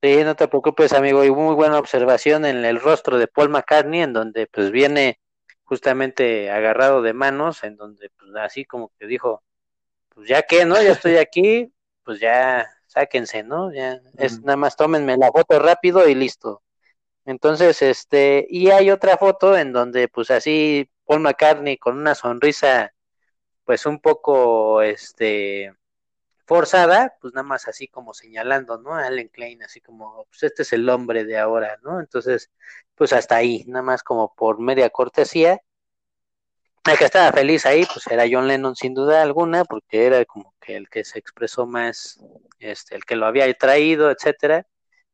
[0.03, 1.24] Sí, no te preocupes, amigo.
[1.24, 5.20] Y muy buena observación en el rostro de Paul McCartney, en donde pues viene
[5.64, 9.42] justamente agarrado de manos, en donde pues así como que dijo,
[10.09, 10.80] pues ya que, ¿no?
[10.82, 11.72] Ya estoy aquí,
[12.03, 13.72] pues ya sáquense, ¿no?
[13.72, 16.62] Ya es nada más tómenme la foto rápido y listo.
[17.26, 22.92] Entonces, este, y hay otra foto en donde pues así Paul McCartney con una sonrisa
[23.64, 25.74] pues un poco este
[26.51, 28.92] forzada, pues nada más así como señalando, ¿no?
[28.92, 32.01] A Allen Klein, así como, pues este es el hombre de ahora, ¿no?
[32.01, 32.51] Entonces,
[32.96, 35.62] pues hasta ahí, nada más como por media cortesía.
[36.84, 40.53] El que estaba feliz ahí, pues era John Lennon sin duda alguna, porque era como
[40.61, 42.18] que el que se expresó más,
[42.59, 44.66] este, el que lo había traído, etcétera.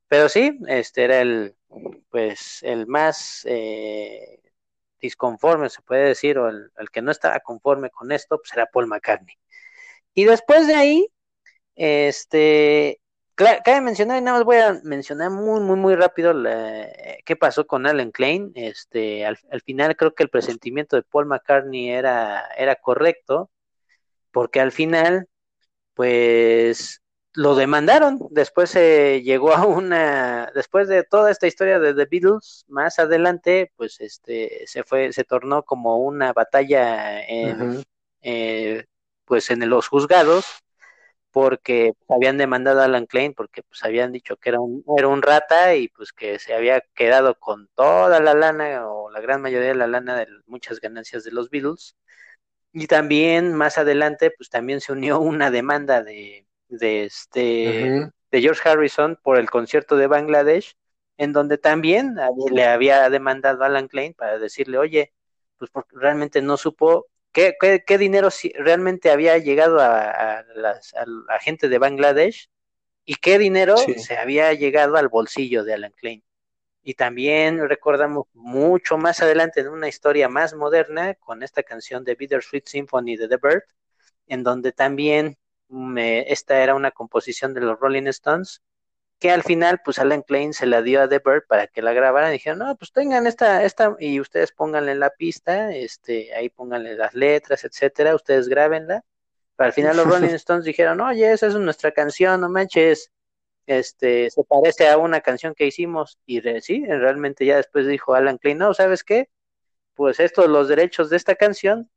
[0.09, 1.55] Pero sí, este era el,
[2.09, 4.41] pues, el más eh,
[5.01, 8.65] disconforme, se puede decir, o el, el, que no estaba conforme con esto, pues era
[8.67, 9.37] Paul McCartney.
[10.15, 11.11] Y después de ahí,
[11.77, 13.01] este,
[13.37, 16.35] cabe mencionar, y nada más voy a mencionar muy, muy, muy rápido
[17.25, 18.53] qué pasó con Alan Klein.
[18.55, 23.51] Este, al, final creo que el presentimiento de Paul McCartney era, era correcto,
[24.33, 25.29] porque al final,
[25.95, 27.03] pues
[27.35, 28.19] lo demandaron.
[28.31, 33.73] Después se llegó a una, después de toda esta historia de The Beatles, más adelante,
[33.77, 37.83] pues este, se fue, se tornó como una batalla en,
[38.23, 38.87] eh,
[39.27, 40.47] pues en los juzgados
[41.37, 45.21] porque habían demandado a Alan Klein porque pues habían dicho que era un, era un
[45.21, 49.69] rata y pues que se había quedado con toda la lana o la gran mayoría
[49.69, 51.95] de la lana de muchas ganancias de los Beatles.
[52.73, 58.67] Y también más adelante pues también se unió una demanda de, de este de George
[58.67, 60.75] Harrison por el concierto de Bangladesh
[61.19, 62.17] en donde también
[62.51, 65.13] le había demandado a Alan Klein para decirle, oye,
[65.59, 72.49] pues porque realmente no supo ¿Qué, dinero realmente había llegado a, la gente de Bangladesh
[73.05, 76.25] y qué dinero se había llegado al bolsillo de Alan Klein?
[76.83, 82.15] Y también recordamos mucho más adelante en una historia más moderna con esta canción de
[82.15, 83.65] Bittersweet Symphony de The Bird,
[84.29, 85.37] en donde también
[85.99, 88.63] esta era una composición de los Rolling Stones
[89.19, 91.93] que al final, pues Alan Klein se la dio a The Bird para que la
[91.93, 92.31] grabaran.
[92.31, 96.97] Y dijeron, no, pues tengan esta, esta, y ustedes pónganle la pista, este, ahí pónganle
[96.97, 99.05] las letras, etcétera, ustedes grábenla.
[99.57, 103.11] Pero al final los Rolling Stones dijeron, oye, esa es nuestra canción, no manches,
[103.67, 106.19] este, se parece a una canción que hicimos.
[106.27, 109.31] Y sí, realmente ya después dijo Alan Klein, no, ¿sabes qué?
[109.95, 111.91] Pues estos, los derechos de esta canción,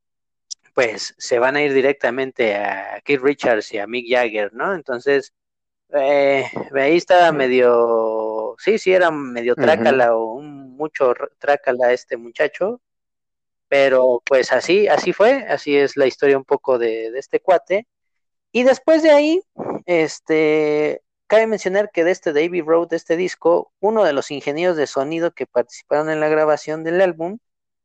[0.74, 4.74] pues se van a ir directamente a Keith Richards y a Mick Jagger, ¿no?
[4.74, 5.34] Entonces,
[5.94, 12.80] eh, ahí estaba medio, sí, sí, era medio trácala o un, mucho trácala este muchacho,
[13.68, 17.86] pero pues así, así fue, así es la historia un poco de, de este cuate.
[18.52, 19.42] Y después de ahí,
[19.86, 24.76] este, cabe mencionar que de este David Road, de este disco, uno de los ingenieros
[24.76, 27.38] de sonido que participaron en la grabación del álbum,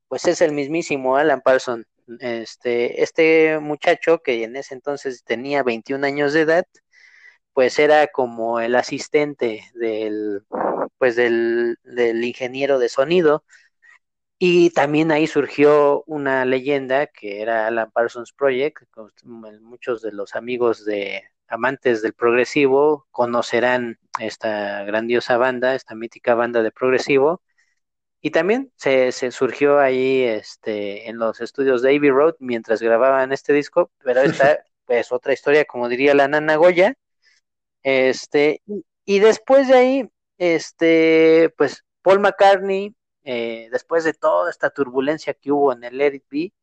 [0.08, 1.86] pues es el mismísimo Alan Parsons.
[2.20, 6.66] Este, este muchacho que en ese entonces tenía 21 años de edad,
[7.56, 10.43] pues era como el asistente del,
[10.97, 13.45] pues del, del ingeniero de sonido.
[14.38, 18.84] Y también ahí surgió una leyenda que era Alan Parsons Project.
[19.24, 26.62] Muchos de los amigos de amantes del progresivo conocerán esta grandiosa banda, esta mítica banda
[26.62, 27.41] de progresivo.
[28.20, 33.32] Y también se, se surgió ahí este, en los estudios de Abbey Road mientras grababan
[33.32, 36.95] este disco, pero esta pues otra historia, como diría la nana Goya,
[37.86, 38.64] este,
[39.06, 40.10] y, después de ahí,
[40.40, 46.16] este, pues Paul McCartney, eh, después de toda esta turbulencia que hubo en el Let
[46.32, 46.54] It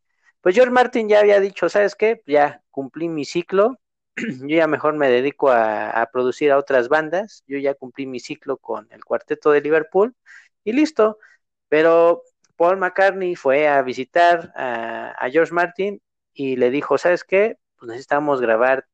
[0.41, 2.23] pues George Martin ya había dicho, ¿sabes qué?
[2.27, 3.79] Ya cumplí mi ciclo,
[4.16, 8.57] yo ya mejor me dedico a, producir a otras bandas, yo ya cumplí mi ciclo
[8.57, 10.16] con el cuarteto de Liverpool
[10.64, 11.18] y listo.
[11.68, 12.25] Pero
[12.57, 16.03] Paul McCartney fue a visitar a, a George Martin
[16.35, 17.59] y le dijo, ¿sabes qué?
[17.77, 18.87] Pues necesitamos grabar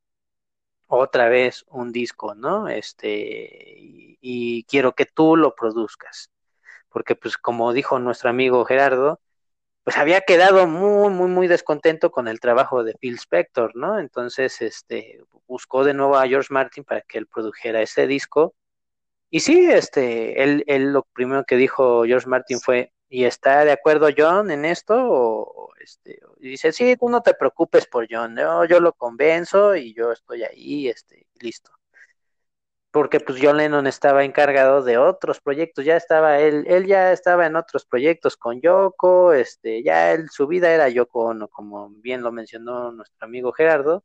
[0.89, 2.68] otra vez un disco, ¿no?
[2.68, 3.76] Este,
[4.20, 6.30] y, quiero que tú lo produzcas.
[6.91, 9.20] Porque, pues, como dijo nuestro amigo Gerardo,
[9.84, 13.99] pues había quedado muy, muy, muy descontento con el trabajo de Phil Spector, ¿no?
[14.01, 18.55] Entonces, este, buscó de nuevo a George Martin para que él produjera ese disco.
[19.30, 23.72] Y sí, este, él, él lo primero que dijo George Martin fue, ¿y está de
[23.72, 24.94] acuerdo John en esto?
[24.98, 29.74] O, este, y dice, sí, tú no te preocupes por John, yo, yo lo convenzo
[29.76, 31.70] y yo estoy ahí, este, listo.
[32.90, 37.46] Porque pues John Lennon estaba encargado de otros proyectos, ya estaba él, él ya estaba
[37.46, 42.32] en otros proyectos con Yoko, este, ya él, su vida era Yoko como bien lo
[42.32, 44.04] mencionó nuestro amigo Gerardo.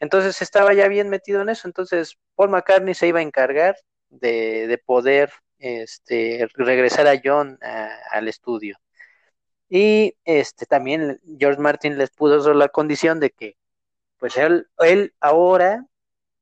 [0.00, 3.76] Entonces estaba ya bien metido en eso, entonces Paul McCartney se iba a encargar
[4.10, 5.32] de, de poder
[5.64, 7.58] este, regresar a John
[8.10, 8.78] al estudio.
[9.68, 13.56] Y este también George Martin les puso la condición de que
[14.18, 15.86] pues él, él ahora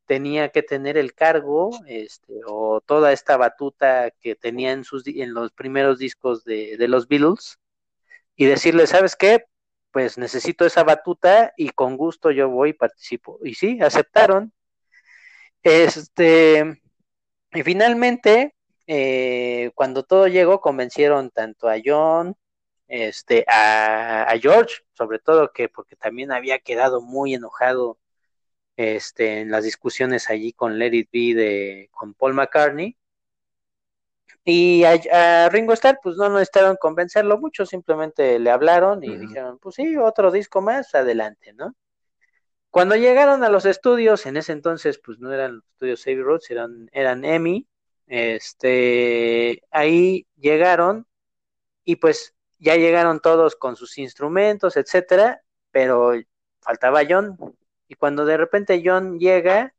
[0.07, 5.35] tenía que tener el cargo este, o toda esta batuta que tenía en, sus, en
[5.35, 7.59] los primeros discos de, de los Beatles
[8.37, 9.45] y decirle, ¿sabes qué?
[9.93, 13.39] Pues necesito esa batuta y con gusto yo voy y participo.
[13.43, 14.53] Y sí, aceptaron.
[15.62, 16.83] Este,
[17.53, 18.55] y finalmente,
[18.87, 22.37] eh, cuando todo llegó, convencieron tanto a John,
[22.89, 27.99] este, a, a, George, sobre todo que porque también había quedado muy enojado
[28.76, 32.97] este, en las discusiones allí con Let It Be de, con Paul McCartney.
[34.45, 39.76] Y a, Ringo Starr, pues no necesitaron convencerlo mucho, simplemente le hablaron y dijeron, pues
[39.76, 41.76] sí, otro disco más, adelante, ¿no?
[42.70, 46.41] Cuando llegaron a los estudios, en ese entonces, pues no eran los estudios Abbey Road,
[46.49, 47.68] eran, eran EMI,
[48.13, 51.07] este, ahí llegaron
[51.83, 56.13] y pues ya llegaron todos con sus instrumentos, etcétera, pero
[56.61, 57.39] faltaba John,
[57.89, 59.75] y cuando de repente John llega,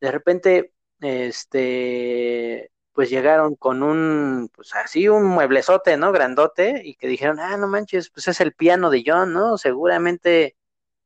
[0.00, 6.10] de repente, este, pues llegaron con un, pues así, un mueblezote, ¿no?
[6.10, 9.58] Grandote, y que dijeron, ah, no manches, pues es el piano de John, ¿no?
[9.58, 10.56] Seguramente,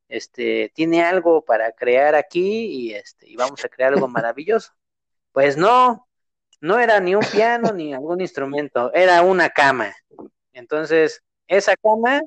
[0.08, 4.72] este, tiene algo para crear aquí y este, y vamos a crear algo maravilloso.
[5.32, 6.08] Pues no,
[6.64, 9.94] no era ni un piano ni algún instrumento, era una cama.
[10.54, 12.22] Entonces, esa cama,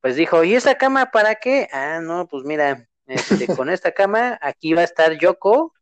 [0.00, 1.68] pues dijo, ¿y esa cama para qué?
[1.72, 5.72] Ah, no, pues mira, este, con esta cama, aquí va a estar Yoko,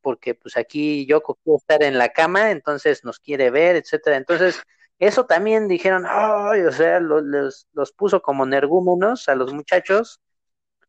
[0.00, 4.16] porque pues aquí Yoko quiere estar en la cama, entonces nos quiere ver, etcétera.
[4.16, 4.60] Entonces,
[4.98, 10.20] eso también dijeron, ay, o sea, los, los puso como energúmenos a los muchachos,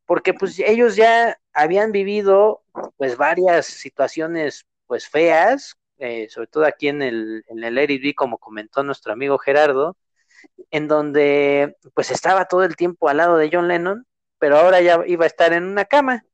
[0.08, 2.64] porque pues ellos ya habían vivido
[2.98, 8.38] pues varias situaciones pues feas, eh, sobre todo aquí en el, en el Eric como
[8.40, 9.98] comentó nuestro amigo Gerardo,
[10.72, 14.06] en donde pues estaba todo el tiempo al lado de John Lennon
[14.40, 16.26] pero ahora ya iba a estar en una cama.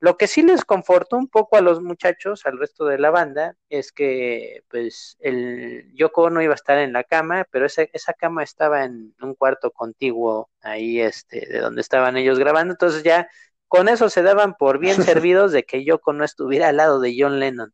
[0.00, 3.56] Lo que sí les confortó un poco a los muchachos, al resto de la banda,
[3.68, 8.12] es que pues el Yoko no iba a estar en la cama, pero esa, esa
[8.12, 13.28] cama estaba en un cuarto contiguo ahí este de donde estaban ellos grabando, entonces ya
[13.68, 17.14] con eso se daban por bien servidos de que Yoko no estuviera al lado de
[17.16, 17.72] John Lennon.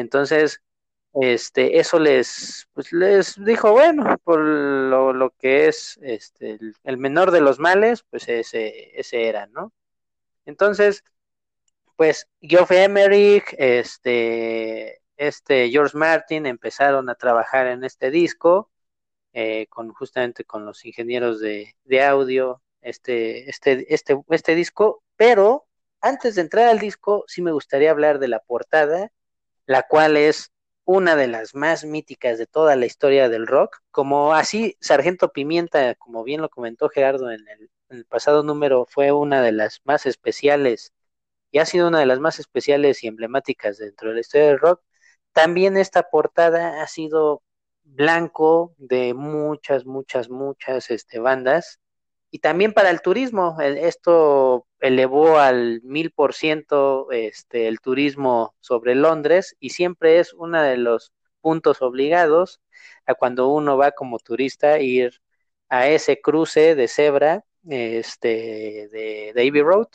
[0.00, 0.62] Entonces,
[1.14, 7.30] este, eso les, pues les dijo, bueno, por lo, lo que es este, el, menor
[7.32, 9.72] de los males, pues ese, ese era, ¿no?
[10.46, 11.04] Entonces,
[11.96, 18.70] pues Geoff Emerick, este, este George Martin empezaron a trabajar en este disco,
[19.32, 25.66] eh, con justamente con los ingenieros de, de audio, este, este, este, este disco, pero
[26.00, 29.12] antes de entrar al disco, sí me gustaría hablar de la portada,
[29.66, 30.52] la cual es
[30.84, 35.94] una de las más míticas de toda la historia del rock, como así Sargento Pimienta,
[35.94, 37.46] como bien lo comentó Gerardo en
[37.90, 40.92] el, pasado número, fue una de las más especiales
[41.50, 44.58] y ha sido una de las más especiales y emblemáticas dentro de la historia del
[44.60, 44.82] rock.
[45.32, 47.42] También esta portada ha sido
[47.84, 51.80] blanco de muchas, muchas, muchas este, bandas
[52.30, 53.56] y también para el turismo.
[53.60, 60.62] Esto elevó al mil por ciento este, el turismo sobre Londres y siempre es uno
[60.62, 62.60] de los puntos obligados
[63.06, 65.20] a cuando uno va como turista ir
[65.68, 69.88] a ese cruce de cebra este, de Davy Road.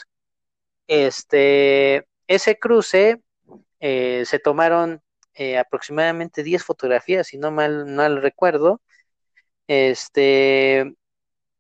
[0.88, 3.21] Este, ese cruce
[3.79, 5.01] eh, se tomaron
[5.33, 8.81] eh, aproximadamente 10 fotografías, si no mal, mal recuerdo.
[9.67, 10.95] Este,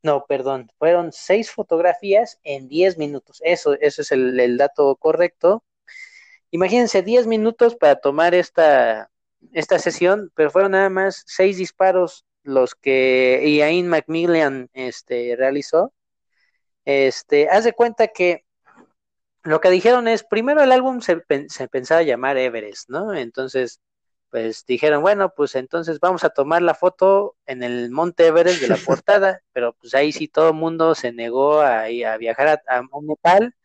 [0.05, 3.41] no, perdón, fueron seis fotografías en diez minutos.
[3.43, 5.63] Eso, eso es el, dato correcto.
[6.51, 9.09] Imagínense diez minutos para tomar esta,
[9.51, 15.91] esta sesión, pero fueron nada más seis disparos los que Ian Macmillan este, realizó.
[16.85, 18.45] Este, haz de cuenta que
[19.43, 23.15] lo que dijeron es, primero el álbum se, se pensaba llamar Everest, ¿no?
[23.15, 23.81] Entonces,
[24.29, 28.67] pues dijeron, bueno, pues entonces vamos a tomar la foto en el Monte Everest de
[28.67, 32.77] la portada, pero pues ahí sí todo el mundo se negó a, a viajar a,
[32.79, 33.55] a, Nepal,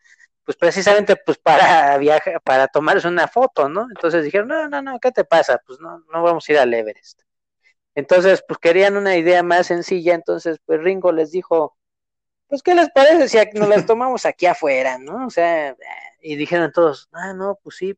[0.45, 3.87] pues precisamente pues para viajar, para tomarse una foto, ¿no?
[3.93, 5.61] Entonces dijeron, no, no, no, ¿qué te pasa?
[5.65, 7.21] Pues no, no vamos a ir al Everest.
[7.95, 11.77] Entonces, pues querían una idea más sencilla, entonces pues Ringo les dijo,
[12.47, 15.25] pues ¿qué les parece si nos las tomamos aquí afuera, ¿no?
[15.27, 15.75] O sea,
[16.21, 17.97] y dijeron todos, ah, no, pues sí,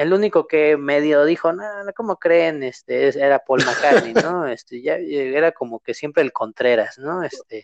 [0.00, 1.62] el único que medio dijo, no,
[1.94, 2.62] ¿cómo creen?
[2.62, 4.46] Este, era Paul McCartney, ¿no?
[4.46, 7.22] Este, ya era como que siempre el Contreras, ¿no?
[7.22, 7.62] Este,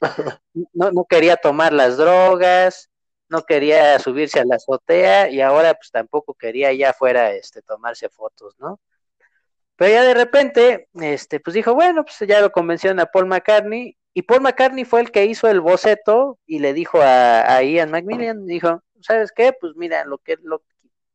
[0.75, 2.91] no, no quería tomar las drogas,
[3.31, 8.11] no quería subirse a la azotea y ahora pues tampoco quería ya fuera, este, tomarse
[8.11, 8.81] fotos, ¿no?
[9.77, 13.97] Pero ya de repente, este, pues dijo, bueno, pues ya lo convencieron a Paul McCartney
[14.13, 17.91] y Paul McCartney fue el que hizo el boceto y le dijo a, a Ian
[17.91, 19.55] McMillan, dijo, ¿sabes qué?
[19.59, 20.63] Pues mira, lo que, lo,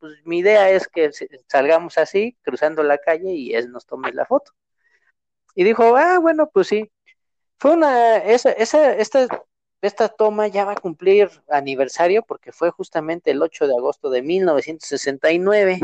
[0.02, 1.12] pues mi idea es que
[1.47, 4.52] salgamos así, cruzando la calle y él nos tome la foto.
[5.54, 6.91] Y dijo, ah, bueno, pues sí.
[7.60, 9.28] Fue una, esa, esa, esta,
[9.82, 14.24] esta toma ya va a cumplir aniversario porque fue justamente el 8 de agosto de
[14.24, 15.80] 1969.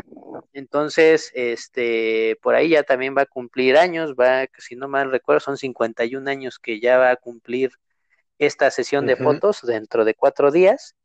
[0.53, 5.41] Entonces, este, por ahí ya también va a cumplir años, va, si no mal recuerdo,
[5.41, 7.73] son 51 años que ya va a cumplir
[8.39, 10.95] esta sesión de fotos dentro de cuatro días.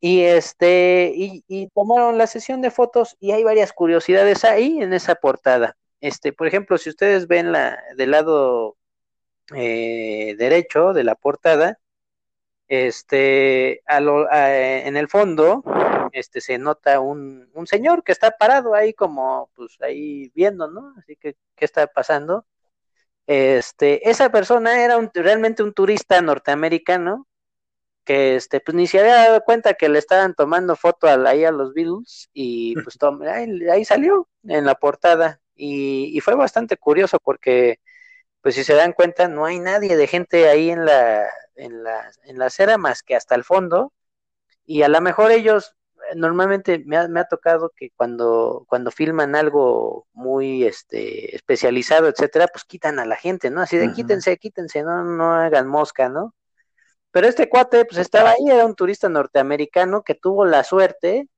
[0.00, 5.14] Y este, y, tomaron la sesión de fotos y hay varias curiosidades ahí en esa
[5.14, 5.76] portada.
[6.00, 8.76] Este, por ejemplo, si ustedes ven la del lado
[9.54, 11.78] eh, derecho de la portada,
[12.68, 15.62] este, en el fondo,
[16.12, 20.94] este, se nota un, un, señor que está parado ahí como, pues ahí viendo, ¿no?
[20.98, 22.44] Así que, ¿qué está pasando?
[23.26, 27.26] Este, esa persona era un, realmente un turista norteamericano
[28.06, 31.50] que este, pues ni se había dado cuenta que le estaban tomando foto ahí a
[31.50, 32.96] los Beatles y pues
[33.70, 37.80] ahí, salió en la portada y, fue bastante curioso porque
[38.40, 42.10] pues si se dan cuenta no hay nadie de gente ahí en la, en la,
[42.24, 43.92] en la acera más que hasta el fondo
[44.64, 45.76] y a lo mejor ellos
[46.14, 52.46] normalmente me ha, me ha, tocado que cuando, cuando filman algo muy este especializado, etcétera,
[52.46, 53.60] pues quitan a la gente, ¿no?
[53.60, 56.32] Así de quítense, quítense, no, no hagan mosca, ¿no?
[57.10, 61.28] Pero este cuate, pues estaba ahí, era un turista norteamericano que tuvo la suerte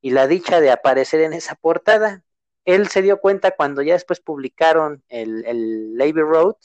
[0.00, 2.22] y la dicha de aparecer en esa portada.
[2.64, 6.56] Él se dio cuenta cuando ya después publicaron el, el Road,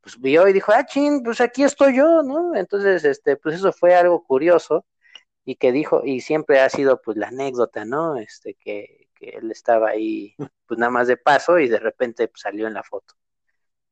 [0.00, 2.54] pues vio y dijo, ah, chin, pues aquí estoy yo, ¿no?
[2.54, 4.84] Entonces, este, pues eso fue algo curioso
[5.44, 8.16] y que dijo, y siempre ha sido pues la anécdota, ¿no?
[8.16, 10.34] Este, que, que él estaba ahí
[10.66, 13.14] pues nada más de paso y de repente pues, salió en la foto.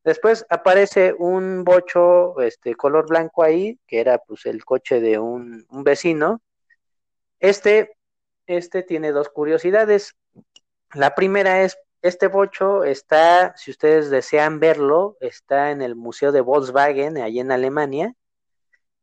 [0.05, 5.67] Después aparece un bocho este, color blanco ahí, que era pues el coche de un,
[5.69, 6.41] un vecino.
[7.39, 7.97] Este,
[8.47, 10.15] este tiene dos curiosidades.
[10.95, 16.41] La primera es, este bocho está, si ustedes desean verlo, está en el Museo de
[16.41, 18.15] Volkswagen, allí en Alemania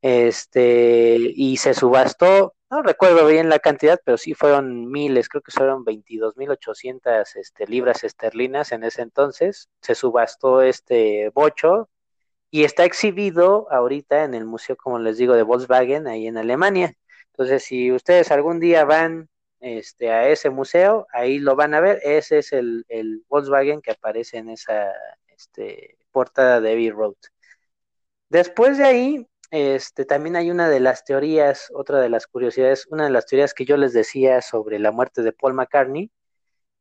[0.02, 5.52] este, y se subastó, no recuerdo bien la cantidad, pero sí fueron miles, creo que
[5.52, 9.70] fueron 22.800 este, libras esterlinas en ese entonces.
[9.82, 11.90] Se subastó este bocho
[12.52, 16.94] y está exhibido ahorita en el museo, como les digo, de Volkswagen, ahí en Alemania.
[17.32, 22.00] Entonces, si ustedes algún día van este, a ese museo, ahí lo van a ver.
[22.04, 22.86] Ese es el,
[23.30, 24.92] Volkswagen que aparece en esa
[25.36, 27.16] este, portada de Abbey Road.
[28.30, 33.06] Después de ahí, este, también hay una de las teorías, otra de las curiosidades, una
[33.06, 36.12] de las teorías que yo les decía sobre la muerte de Paul McCartney,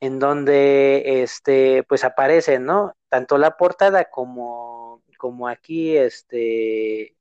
[0.01, 2.95] en donde este, pues aparece, ¿no?
[3.09, 7.17] Tanto la portada como, como aquí, este,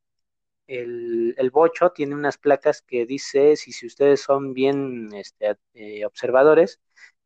[0.68, 6.06] el, el, bocho tiene unas placas que dice, si, si ustedes son bien este, eh,
[6.06, 6.80] observadores,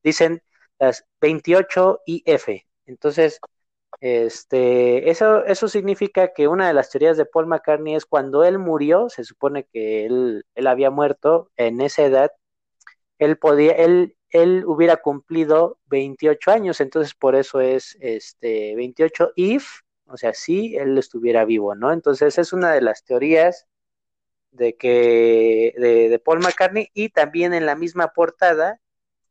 [0.03, 0.43] dicen
[0.79, 2.49] las 28 IF.
[2.85, 3.39] Entonces,
[3.99, 8.59] este, eso, eso significa que una de las teorías de Paul McCartney es cuando él
[8.59, 12.31] murió, se supone que él, él había muerto en esa edad,
[13.17, 19.81] él podía, él, él hubiera cumplido 28 años, entonces por eso es este 28 if,
[20.05, 21.91] o sea, si él estuviera vivo, ¿no?
[21.91, 23.67] Entonces es una de las teorías
[24.51, 28.79] de que de, de Paul McCartney y también en la misma portada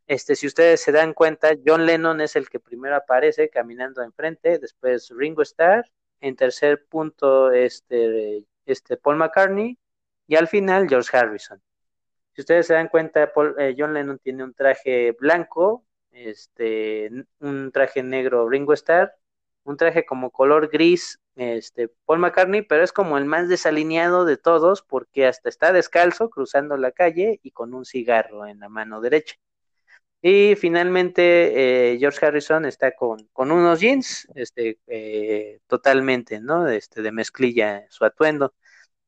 [0.09, 4.59] este, si ustedes se dan cuenta, John Lennon es el que primero aparece caminando enfrente,
[4.59, 5.85] después Ringo Starr,
[6.21, 9.79] en tercer punto este, este Paul McCartney
[10.27, 11.61] y al final George Harrison.
[12.33, 18.03] Si ustedes se dan cuenta, eh, John Lennon tiene un traje blanco, este, un traje
[18.03, 19.13] negro Ringo Starr,
[19.65, 24.39] un traje como color gris este, Paul McCartney, pero es como el más desalineado de
[24.39, 29.03] todos porque hasta está descalzo cruzando la calle y con un cigarro en la mano
[29.03, 29.37] derecha.
[30.21, 36.69] Y finalmente eh, George Harrison está con, con unos jeans, este, eh, totalmente, ¿no?
[36.69, 38.55] Este, de mezclilla su atuendo.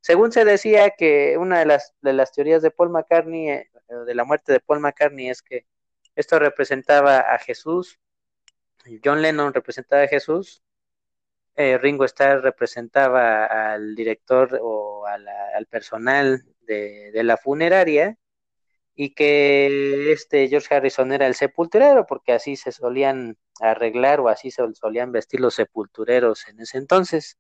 [0.01, 3.71] Según se decía que una de las, de las teorías de Paul McCartney, eh,
[4.07, 5.67] de la muerte de Paul McCartney, es que
[6.15, 7.99] esto representaba a Jesús,
[9.05, 10.63] John Lennon representaba a Jesús,
[11.57, 18.17] Ringo Starr representaba al director o al personal de, de la funeraria,
[19.03, 24.51] y que este George Harrison era el sepulturero, porque así se solían arreglar o así
[24.51, 27.39] se solían vestir los sepultureros en ese entonces.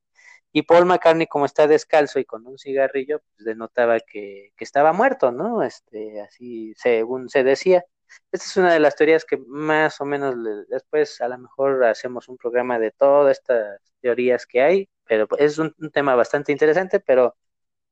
[0.52, 4.94] Y Paul McCartney, como está descalzo y con un cigarrillo, pues denotaba que, que estaba
[4.94, 5.62] muerto, ¿no?
[5.62, 7.84] Este, así según se decía.
[8.32, 10.36] Esta es una de las teorías que más o menos
[10.70, 15.58] después a lo mejor hacemos un programa de todas estas teorías que hay, pero es
[15.58, 17.36] un tema bastante interesante, pero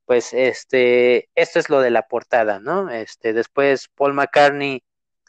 [0.09, 2.89] pues este, esto es lo de la portada, ¿no?
[2.91, 4.83] Este, después Paul McCartney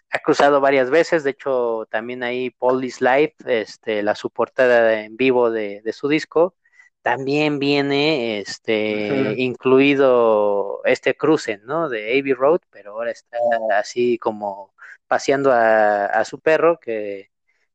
[0.10, 5.52] ha cruzado varias veces, de hecho también ahí Police Live, este, la suportada en vivo
[5.52, 6.56] de, su disco,
[7.02, 11.90] también viene este incluido este cruce, ¿no?
[11.90, 13.38] De Abbey Road, pero ahora está
[13.78, 14.74] así como
[15.08, 17.32] paseando a, su perro, que,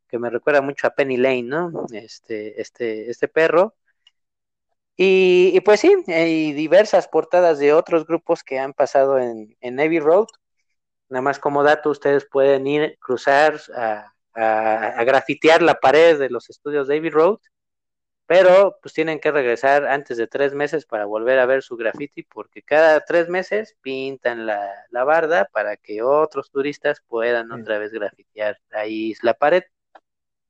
[0.09, 1.71] que, me recuerda mucho a Penny Lane, ¿no?
[1.93, 3.75] Este, este, este perro.
[4.97, 9.81] Y, y, pues sí, hay diversas portadas de otros grupos que han pasado en, en
[9.81, 10.27] Abbey Road.
[11.09, 16.51] Nada más como dato, ustedes pueden ir, cruzar, a, a, grafitear la pared de los
[16.51, 17.39] estudios de Abbey Road,
[18.27, 22.23] pero pues tienen que regresar antes de tres meses para volver a ver su graffiti,
[22.23, 27.93] porque cada tres meses pintan la, la barda para que otros turistas puedan otra vez
[27.93, 29.65] grafitear ahí la pared.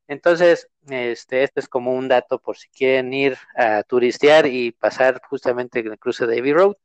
[0.09, 5.21] Entonces, este, este es como un dato por si quieren ir a turistear y pasar
[5.29, 6.77] justamente en el cruce de Abbey Road.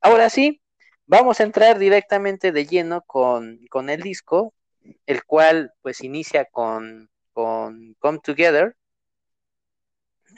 [0.00, 0.62] Ahora sí,
[1.06, 4.54] vamos a entrar directamente de lleno con, con el disco,
[5.06, 8.76] el cual pues inicia con, con Come Together,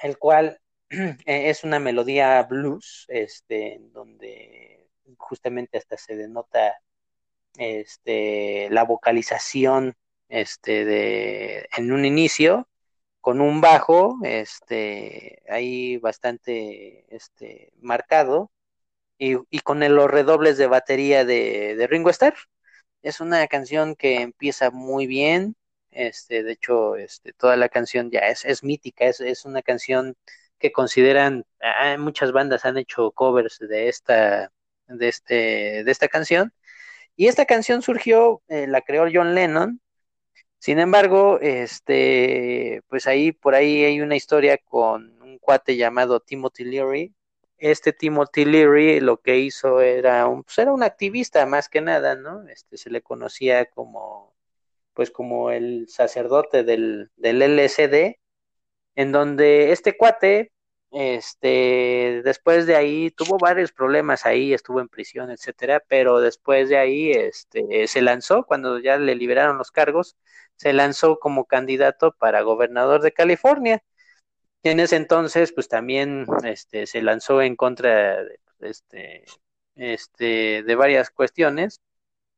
[0.02, 0.60] el cual
[1.26, 6.80] es una melodía blues, este, donde justamente hasta se denota
[7.56, 9.94] este, la vocalización
[10.28, 12.68] este, de, en un inicio,
[13.20, 18.50] con un bajo, este, ahí bastante, este, marcado,
[19.18, 22.34] y, y con los redobles de batería de, de, Ringo Starr.
[23.02, 25.56] Es una canción que empieza muy bien,
[25.90, 30.16] este, de hecho, este, toda la canción ya es, es mítica, es, es una canción
[30.58, 34.52] que consideran, ah, muchas bandas han hecho covers de esta,
[34.88, 36.52] de este, de esta canción,
[37.16, 39.80] y esta canción surgió, eh, la creó John Lennon,
[40.58, 46.64] sin embargo, este, pues ahí, por ahí hay una historia con un cuate llamado Timothy
[46.64, 47.14] Leary.
[47.58, 52.16] Este Timothy Leary lo que hizo era un, pues era un activista más que nada,
[52.16, 52.48] ¿no?
[52.48, 54.34] Este se le conocía como,
[54.94, 58.18] pues como el sacerdote del, del LSD,
[58.96, 60.52] en donde este cuate,
[60.98, 66.78] este, después de ahí tuvo varios problemas ahí, estuvo en prisión, etcétera, pero después de
[66.78, 70.16] ahí, este, se lanzó cuando ya le liberaron los cargos
[70.56, 73.82] se lanzó como candidato para gobernador de California.
[74.62, 79.24] En ese entonces, pues también este, se lanzó en contra de, este,
[79.76, 81.80] este, de varias cuestiones.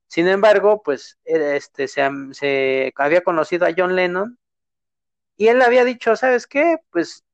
[0.09, 4.39] Sin embargo, pues este, se, se había conocido a John Lennon
[5.37, 6.79] y él había dicho, ¿sabes qué?
[6.91, 7.25] Pues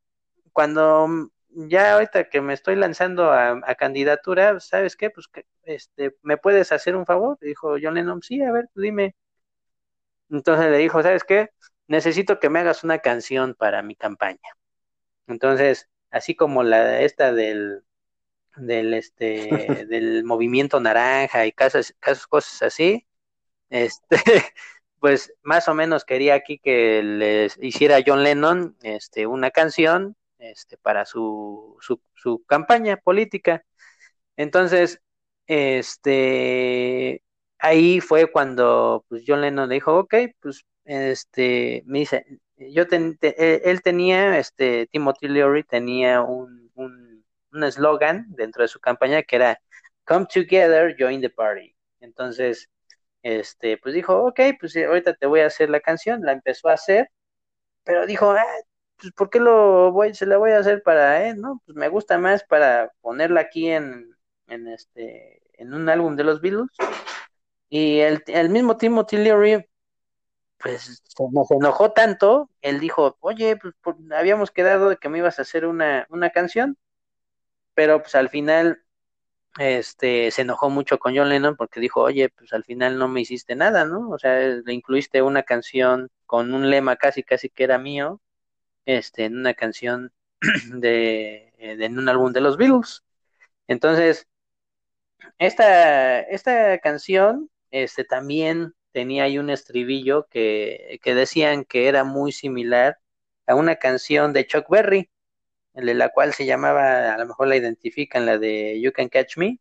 [0.54, 5.10] cuando ya ahorita que me estoy lanzando a, candidatura, ¿sabes qué?
[5.10, 5.28] Pues
[5.64, 7.38] este, ¿me puedes hacer un favor?
[7.40, 9.14] Dijo John Lennon, sí, a ver, dime.
[10.30, 11.50] Entonces le dijo, ¿sabes qué?
[11.86, 14.38] Necesito que me hagas una canción para mi campaña.
[15.26, 17.84] Entonces, así como la esta del
[18.56, 23.06] del este del movimiento naranja y casos, casos cosas así,
[23.70, 24.16] este
[25.00, 30.16] pues más o menos quería aquí que les hiciera John Lennon este una canción
[30.50, 33.64] este para su, su, campaña política.
[34.36, 35.00] Entonces,
[35.46, 37.22] este
[37.58, 42.24] ahí fue cuando pues John Lennon dijo, ok, pues este, me dice,
[42.56, 48.80] yo e, él tenía, este, Timothy Leary tenía un, un, un eslogan dentro de su
[48.80, 49.60] campaña que era
[50.04, 51.74] Come Together, Join the Party.
[52.00, 52.68] Entonces,
[53.22, 56.74] este, pues dijo, ok, pues ahorita te voy a hacer la canción, la empezó a
[56.74, 57.10] hacer,
[57.84, 58.44] pero dijo, ah,
[58.96, 61.62] pues ¿por qué lo voy, se la voy a hacer para él, no?
[61.66, 64.14] Pues me gusta más para ponerla aquí en,
[64.46, 66.70] en este, en un álbum de los Beatles
[67.68, 69.66] y el, el mismo Timothy Leary,
[70.58, 73.74] pues nos enojó tanto, él dijo, oye, pues
[74.12, 76.78] habíamos quedado de que me ibas a hacer una, una canción,
[77.74, 78.84] pero pues al final
[79.58, 83.20] este se enojó mucho con John Lennon porque dijo, oye, pues al final no me
[83.20, 84.10] hiciste nada, ¿no?
[84.10, 88.20] O sea, le incluiste una canción con un lema casi casi que era mío,
[88.86, 90.12] este, en una canción
[90.74, 93.04] de, de en un álbum de los Beatles.
[93.68, 94.28] Entonces,
[95.38, 102.32] esta, esta canción este también tenía ahí un estribillo que, que decían que era muy
[102.32, 102.98] similar
[103.46, 105.10] a una canción de Chuck Berry,
[105.74, 109.58] la cual se llamaba, a lo mejor la identifican, la de You Can Catch Me.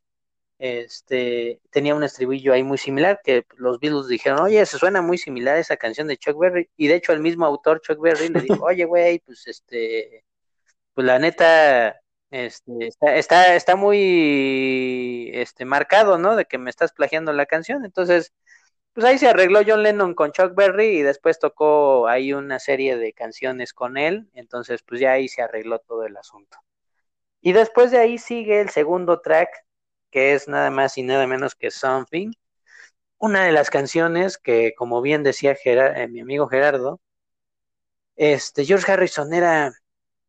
[0.63, 5.17] Este tenía un estribillo ahí muy similar que los Beatles dijeron, oye, se suena muy
[5.17, 6.69] similar a esa canción de Chuck Berry.
[6.77, 10.23] Y de hecho, el mismo autor, Chuck Berry, le dijo, oye, güey, pues este,
[10.93, 11.99] pues la neta,
[12.31, 16.37] este, está, está, está muy este, marcado, ¿no?
[16.37, 17.83] De que me estás plagiando la canción.
[17.83, 18.31] Entonces,
[18.93, 22.97] pues ahí se arregló John Lennon con Chuck Berry y después tocó ahí una serie
[22.97, 24.29] de canciones con él.
[24.33, 26.57] Entonces, pues ya ahí se arregló todo el asunto.
[27.41, 29.49] Y después de ahí sigue el segundo track,
[30.13, 32.33] que es nada más y nada menos que Something.
[33.17, 37.01] una de las canciones que, como bien decía eh, mi amigo Gerardo,
[38.15, 39.73] este, George Harrison era,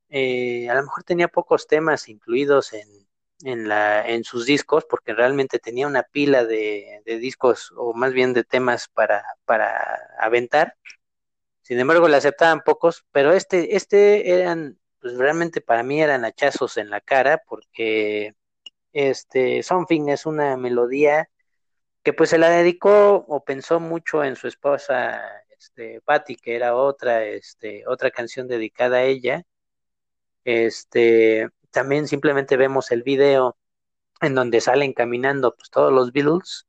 [0.08, 2.88] eh, a lo mejor tenía pocos temas incluidos en,
[3.44, 8.44] en, sus discos, porque realmente tenía una pila de, de discos, o más bien de
[8.44, 10.76] temas para, para aventar.
[11.62, 16.78] Sin embargo, le aceptaban pocos, pero este, este eran, pues realmente para mí eran hachazos
[16.78, 18.34] en la cara, porque
[18.94, 21.28] este Something es una melodía
[22.02, 25.22] que pues se la dedicó o pensó mucho en su esposa
[25.58, 29.44] este Patty, que era otra este otra canción dedicada a ella.
[30.44, 33.56] Este también simplemente vemos el video
[34.20, 36.66] en donde salen caminando pues todos los Beatles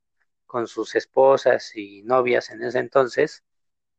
[0.47, 3.43] con sus esposas y novias en ese entonces,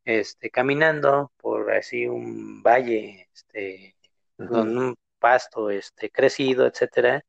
[0.04, 3.96] este caminando por así un valle este
[4.36, 7.24] con un pasto este crecido, etcétera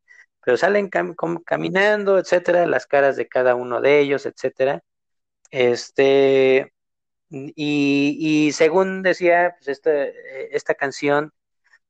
[0.48, 0.90] pero salen
[1.46, 4.82] caminando, etcétera, las caras de cada uno de ellos, etcétera.
[5.52, 6.74] Este,
[7.30, 9.92] y, según decía, pues esta,
[10.52, 11.34] esta canción,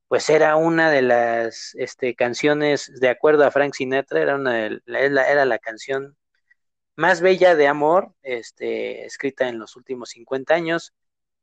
[0.08, 5.46] pues era una de las este, canciones, de acuerdo a Frank Sinatra, era, una era
[5.46, 6.18] la canción
[6.96, 10.96] más bella de amor, este, escrita en los últimos 50 años.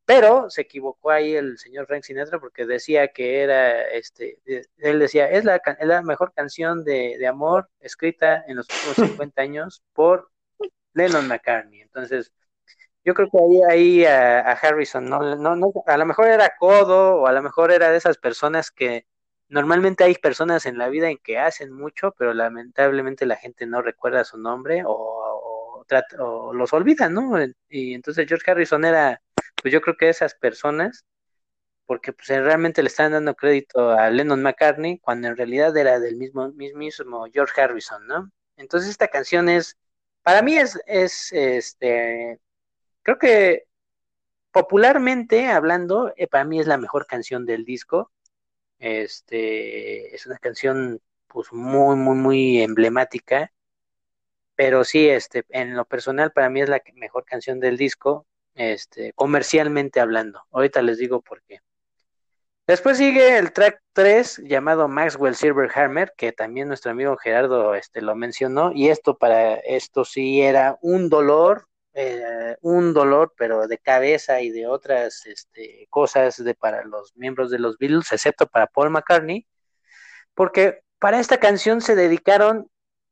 [0.07, 4.39] Pero se equivocó ahí el señor Frank Sinatra porque decía que era, este,
[4.77, 8.97] él decía, es la, la mejor canción de, de, amor escrita en los últimos
[9.31, 10.31] 50 años por
[10.93, 11.81] Lennon McCartney.
[11.81, 12.33] Entonces,
[13.05, 17.23] yo creo que ahí, ahí a, Harrison, no, no, no, a lo mejor era codo
[17.23, 19.07] o a lo mejor era de esas personas que
[19.49, 23.83] normalmente hay personas en la vida en que hacen mucho, pero lamentablemente la gente no
[23.83, 25.85] recuerda su nombre o, o,
[26.19, 27.35] o los olvida, ¿no?
[27.69, 29.21] Y entonces George Harrison era
[29.65, 31.07] pues yo creo que esas personas,
[31.87, 36.17] porque pues realmente le están dando crédito a Lennon McCartney cuando en realidad era del
[36.17, 38.31] mismo, mismo George Harrison, ¿no?
[38.59, 39.79] Entonces esta canción es,
[40.23, 42.41] para mí es, es este,
[43.03, 43.65] creo que
[44.53, 48.13] popularmente hablando, eh, para mí es la mejor canción del disco.
[48.79, 53.51] Este, es una canción pues muy, muy, muy emblemática.
[54.57, 59.13] Pero sí, este, en lo personal para mí es la mejor canción del disco este,
[59.15, 60.43] comercialmente hablando.
[60.51, 61.61] Ahorita les digo por qué.
[62.67, 68.01] Después sigue el track 3 llamado Maxwell Silver Hammer, que también nuestro amigo Gerardo este,
[68.01, 73.77] lo mencionó, y esto para esto sí era un dolor, eh, un dolor, pero de
[73.79, 78.67] cabeza y de otras este, cosas de, para los miembros de los Beatles, excepto para
[78.67, 79.47] Paul McCartney,
[80.35, 82.71] porque para esta canción se dedicaron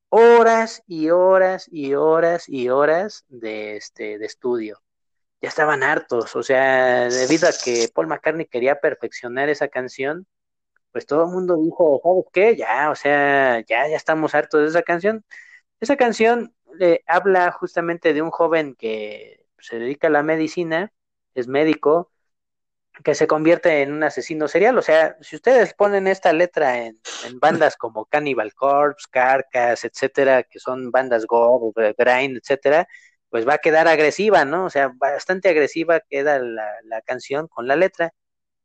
[0.09, 4.82] horas y horas y horas y horas de, este, de estudio
[5.43, 10.26] ya estaban hartos, o sea, debido a que Paul McCartney quería perfeccionar esa canción,
[10.93, 12.57] pues todo el mundo dijo, ¿sabes qué?
[12.57, 15.24] Ya, o sea, ya, ya estamos hartos de esa canción.
[15.80, 20.93] Esa canción le habla justamente de un joven que se dedica a la medicina,
[21.34, 22.12] es médico,
[23.05, 24.78] que se convierte en un asesino serial.
[24.78, 27.01] O sea, si ustedes ponen esta letra en,
[27.40, 32.86] bandas como Cannibal Corpse, Carcass, etcétera, que son bandas gore, grind, etcétera,
[33.33, 34.66] pues va a quedar agresiva, ¿no?
[34.66, 38.12] O sea, bastante agresiva queda la, canción con la letra.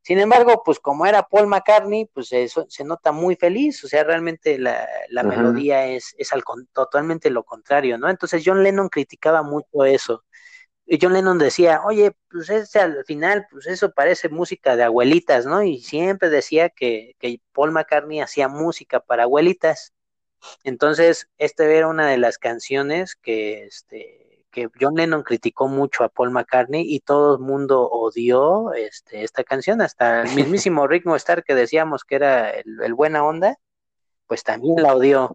[0.02, 4.04] Sin embargo, pues como era Paul McCartney, pues eso se nota muy feliz, o sea,
[4.04, 4.86] realmente la,
[5.24, 6.44] melodía es, es al,
[6.74, 8.10] totalmente lo contrario, ¿no?
[8.10, 10.26] Entonces John Lennon criticaba mucho eso.
[10.86, 15.46] Y John Lennon decía, oye, pues ese al final, pues eso parece música de abuelitas,
[15.46, 15.64] ¿no?
[15.64, 19.94] Y siempre decía que, que Paul McCartney hacía música para abuelitas.
[20.66, 26.10] Entonces, esta era una de las canciones que, este, que John Lennon criticó mucho a
[26.10, 31.44] Paul McCartney y todo el mundo odió este, esta canción, hasta el mismísimo Rick Starr
[31.44, 33.58] que decíamos que era el, buena onda,
[34.26, 35.34] pues también la odió.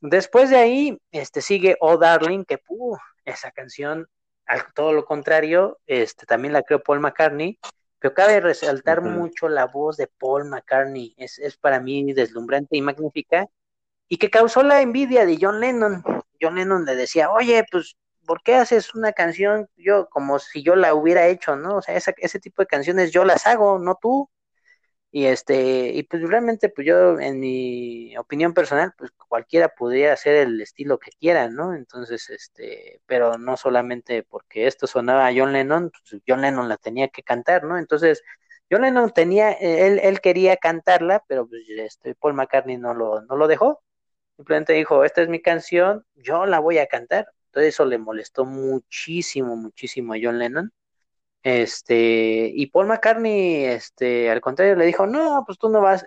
[0.00, 4.06] Después de ahí, este sigue Oh Darling, que uh, esa canción,
[4.46, 7.58] al todo lo contrario, este también la creó Paul McCartney,
[7.98, 12.82] pero cabe resaltar mucho la voz de Paul McCartney, es, es para mí deslumbrante y
[12.82, 13.46] magnífica,
[14.08, 16.02] y que causó la envidia de John Lennon.
[16.40, 20.76] John Lennon le decía, oye, pues ¿por qué haces una canción yo como si yo
[20.76, 21.76] la hubiera hecho, ¿no?
[21.78, 24.30] O sea, ese tipo de canciones yo las hago, no tú.
[25.10, 30.34] Y este, y pues realmente, pues yo, en mi opinión personal, pues cualquiera podría hacer
[30.36, 31.72] el estilo que quiera, ¿no?
[31.74, 36.78] Entonces, este, pero no solamente porque esto sonaba a John Lennon, pues John Lennon la
[36.78, 37.78] tenía que cantar, ¿no?
[37.78, 38.22] Entonces,
[38.70, 43.36] John Lennon tenía, él, él quería cantarla, pero pues este, Paul McCartney no lo, no
[43.36, 43.82] lo dejó.
[44.36, 47.28] Simplemente dijo, esta es mi canción, yo la voy a cantar.
[47.54, 50.72] Entonces eso le molestó muchísimo, muchísimo a John Lennon.
[51.44, 56.04] Este, y Paul McCartney, este, al contrario, le dijo, no, pues tú no vas,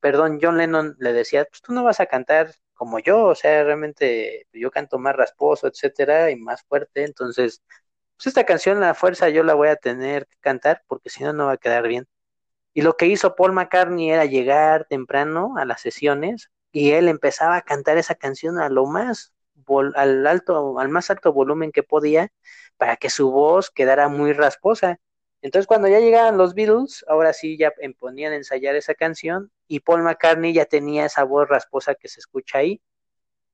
[0.00, 3.64] perdón, John Lennon le decía, pues tú no vas a cantar como yo, o sea,
[3.64, 7.62] realmente yo canto más rasposo, etcétera, y más fuerte, entonces,
[8.16, 11.32] pues esta canción, la fuerza, yo la voy a tener que cantar, porque si no,
[11.34, 12.06] no va a quedar bien.
[12.74, 17.56] Y lo que hizo Paul McCartney era llegar temprano a las sesiones y él empezaba
[17.56, 19.34] a cantar esa canción a lo más
[19.94, 22.32] al alto, al más alto volumen que podía
[22.76, 25.00] para que su voz quedara muy rasposa.
[25.42, 29.80] Entonces cuando ya llegaban los Beatles, ahora sí ya ponían a ensayar esa canción y
[29.80, 32.80] Paul McCartney ya tenía esa voz rasposa que se escucha ahí.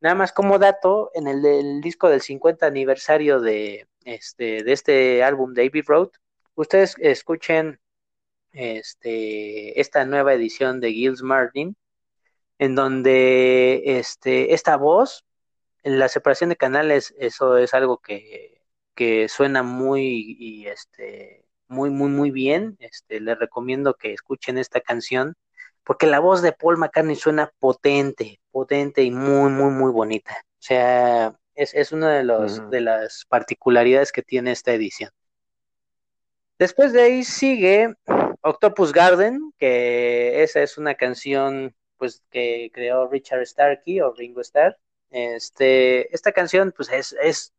[0.01, 5.55] Nada más como dato, en el, disco del 50 aniversario de este, de este álbum
[5.55, 6.11] David Road,
[6.57, 7.81] ustedes escuchen
[8.53, 11.77] este, esta nueva edición de Gilles Martin,
[12.59, 15.25] en donde este, esta voz,
[15.83, 18.63] la separación de canales, eso es algo que,
[18.95, 22.77] que suena muy, y este, muy, muy, muy bien.
[22.81, 25.35] Este, les recomiendo que escuchen esta canción,
[25.85, 30.35] porque la voz de Paul McCartney suena potente, potente y muy, muy, muy bonita.
[30.35, 35.11] O sea, es, es una de, los, de las particularidades que tiene esta edición.
[36.59, 37.95] Después de ahí sigue
[38.43, 44.77] Octopus Garden, que esa es una canción pues que creó Richard Starkey o Ringo Starr.
[45.13, 47.53] Este, esta canción pues es, es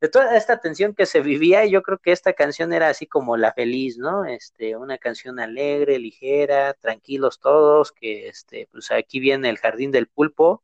[0.00, 3.36] de toda esta tensión que se vivía, yo creo que esta canción era así como
[3.36, 4.24] la feliz, ¿no?
[4.26, 10.08] Este, una canción alegre, ligera, tranquilos todos, que este, pues aquí viene el jardín del
[10.08, 10.62] pulpo,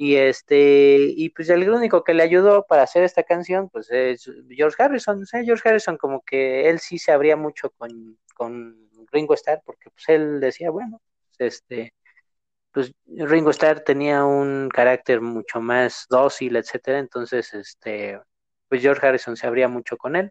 [0.00, 4.30] y este, y pues el único que le ayudó para hacer esta canción, pues es
[4.48, 5.20] George Harrison.
[5.22, 9.90] O George Harrison como que él sí se abría mucho con, con Ringo Starr, porque
[9.90, 11.02] pues él decía, bueno,
[11.36, 11.94] pues, este,
[12.78, 18.20] pues Ringo Starr tenía un carácter mucho más dócil, etcétera, entonces este,
[18.68, 20.30] pues George Harrison se abría mucho con él.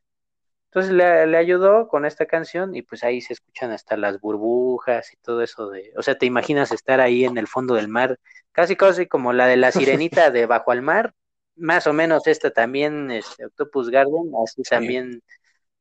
[0.71, 5.11] Entonces le, le, ayudó con esta canción y pues ahí se escuchan hasta las burbujas
[5.13, 8.17] y todo eso de, o sea, te imaginas estar ahí en el fondo del mar
[8.57, 11.13] casi casi como la de la sirenita de Bajo al Mar,
[11.57, 15.21] más o menos esta también, este, Octopus Garden, así también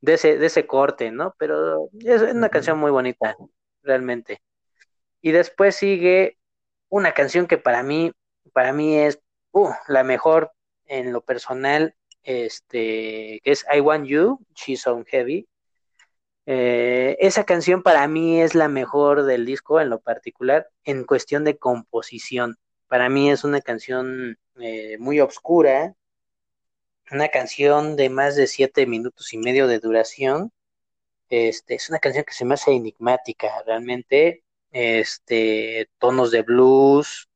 [0.03, 1.35] de ese, de ese corte, ¿no?
[1.39, 3.35] Pero es una canción muy bonita,
[3.83, 4.43] realmente.
[5.23, 6.37] Y después sigue
[6.89, 8.13] una canción que para mí,
[8.53, 9.21] para mí es
[9.53, 10.53] uh, la mejor
[10.87, 15.49] en lo personal, este, que es I Want You, She's On Heavy.
[16.47, 21.45] Eh, esa canción para mí es la mejor del disco en lo particular en cuestión
[21.45, 22.57] de composición.
[22.87, 25.95] Para mí es una canción eh, muy oscura,
[27.11, 30.53] una canción de más de siete minutos y medio de duración.
[31.29, 34.45] Este, es una canción que se me hace enigmática, realmente.
[34.73, 37.29] Este, tonos de blues,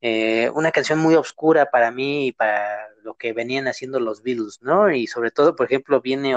[0.00, 4.58] eh, una canción muy oscura para mí y para lo que venían haciendo los Beatles,
[4.62, 4.90] ¿no?
[4.90, 6.36] Y sobre todo, por ejemplo, viene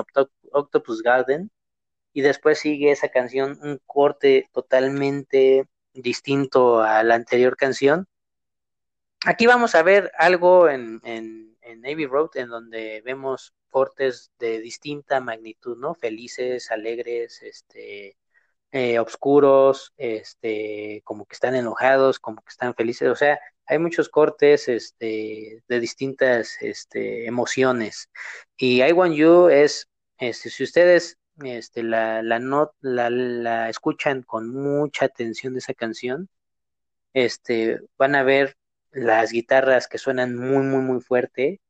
[0.52, 1.52] Octopus Garden
[2.14, 8.07] y después sigue esa canción, un corte totalmente distinto a la anterior canción,
[9.23, 15.19] Aquí vamos a ver algo en, en, Navy Road en donde vemos cortes de distinta
[15.19, 15.94] magnitud, ¿no?
[15.94, 18.18] Felices, alegres, este,
[18.72, 24.10] eh, oscuros, este, como que están enojados, como que están felices, o sea, hay muchos
[24.10, 28.10] cortes, este, de distintas, este, emociones.
[28.57, 34.23] Y I Want You es, este, si ustedes, este, la, la, not, la, la escuchan
[34.23, 36.30] con mucha atención de esa canción,
[37.14, 38.57] este, van a ver
[38.91, 41.61] las guitarras que suenan muy, muy, muy fuerte.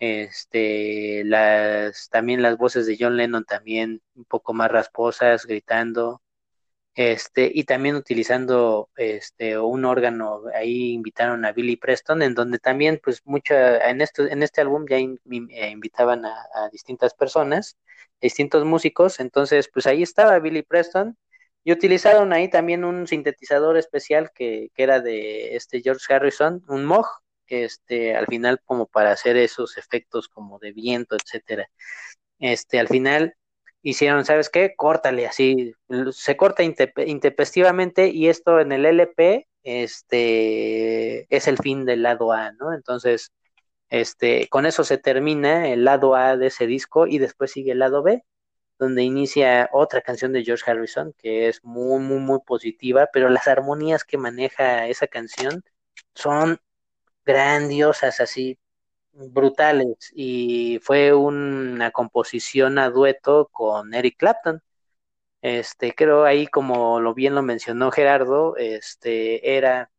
[0.00, 6.22] Este, las, también las voces de John Lennon también un poco más rasposas, gritando.
[6.98, 13.00] Este, y también utilizando este un órgano, ahí invitaron a Billy Preston, en donde también,
[13.00, 17.78] pues, mucha, en esto, en este álbum ya eh, invitaban a, a distintas personas,
[18.20, 21.16] distintos músicos, entonces, pues ahí estaba Billy Preston,
[21.62, 26.84] y utilizaron ahí también un sintetizador especial que, que era de este George Harrison, un
[26.84, 27.06] Moog,
[27.46, 31.70] este, al final como para hacer esos efectos como de viento, etcétera.
[32.40, 33.36] Este, al final
[33.82, 34.74] hicieron, ¿sabes qué?
[34.76, 35.74] Córtale así,
[36.12, 42.52] se corta intempestivamente y esto en el LP, este, es el fin del lado A,
[42.52, 42.74] ¿no?
[42.74, 43.32] Entonces,
[43.90, 47.80] este, con eso se termina el lado A de ese disco y después sigue el
[47.80, 48.24] lado B
[48.78, 53.48] donde inicia otra canción de George Harrison que es muy, muy, muy positiva, pero las
[53.48, 55.62] armonías que maneja esa canción
[56.14, 56.58] son
[57.24, 58.58] grandiosas, así
[59.32, 64.62] brutales, y fue una composición a dueto con Eric Clapton.
[65.42, 69.90] Este, creo ahí como lo bien lo mencionó Gerardo, este era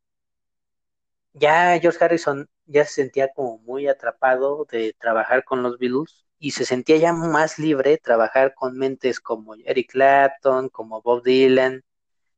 [1.34, 6.52] ya George Harrison ya se sentía como muy atrapado de trabajar con los Beatles y
[6.52, 11.84] se sentía ya más libre trabajar con mentes como Eric Clapton, como Bob Dylan,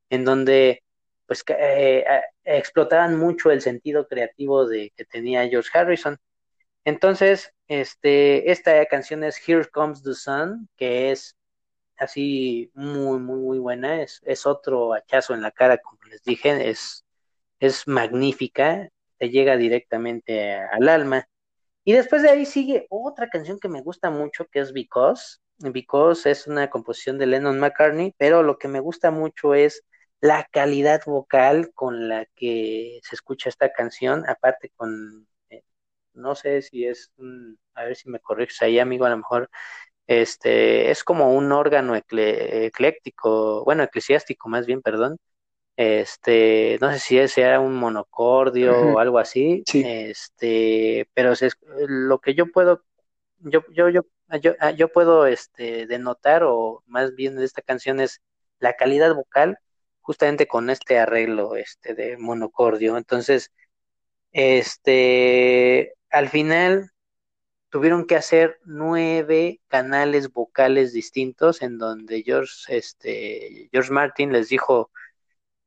[0.10, 0.84] en donde
[1.26, 2.06] pues eh,
[2.44, 6.18] explotaban mucho el sentido creativo de que tenía George Harrison.
[6.86, 11.38] Entonces, este, esta canción es Here Comes the Sun, que es
[11.98, 14.02] así muy, muy, muy buena.
[14.02, 17.06] Es, es otro hachazo en la cara, como les dije, es,
[17.60, 21.28] es magnífica, te llega directamente al alma.
[21.84, 25.40] Y después de ahí sigue otra canción que me gusta mucho, que es Because.
[25.60, 29.84] Because es una composición de Lennon McCartney, pero lo que me gusta mucho es
[30.20, 35.28] la calidad vocal con la que se escucha esta canción, aparte con,
[36.14, 37.12] no sé si es,
[37.74, 39.50] a ver si me corriges ahí, amigo, a lo mejor
[40.08, 45.18] este es como un órgano ecléctico, bueno, eclesiástico más bien, perdón.
[45.78, 49.64] Este, no sé si sea un monocordio o algo así.
[49.74, 51.58] Este, pero es,
[51.88, 52.84] lo que yo puedo
[53.40, 54.02] yo yo yo
[54.42, 58.22] yo, ah, yo puedo este denotar o más bien de esta canción es
[58.60, 59.58] la calidad vocal
[60.02, 62.98] justamente con este arreglo este de monocordio.
[62.98, 63.52] Entonces,
[64.32, 66.92] este al final
[67.70, 74.92] tuvieron que hacer nueve canales vocales distintos en donde George, este, George Martin les dijo,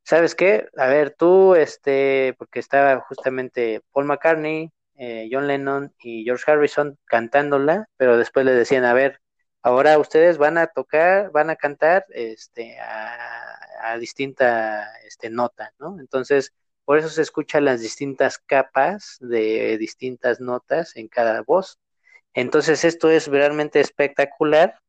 [0.05, 0.69] ¿sabes qué?
[0.77, 6.99] A ver, tú, este, porque estaba justamente Paul McCartney, eh, John Lennon y George Harrison
[7.07, 9.21] cantándola, pero después le decían, a ver,
[9.63, 15.99] ahora ustedes van a tocar, van a cantar, este, a, distinta, este, nota, ¿no?
[16.01, 16.53] Entonces,
[16.85, 21.79] por eso se escuchan las distintas capas de distintas notas en cada voz.
[22.35, 24.81] Entonces esto es realmente espectacular,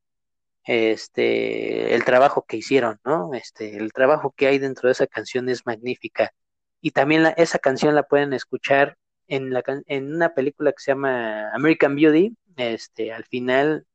[0.65, 3.33] este, el trabajo que hicieron, ¿no?
[3.33, 6.33] Este, el trabajo que hay dentro de esa canción es magnífica.
[6.81, 8.97] Y también la, esa canción la pueden escuchar
[9.27, 12.35] en, la, en una película que se llama American Beauty.
[12.57, 13.85] Este, al final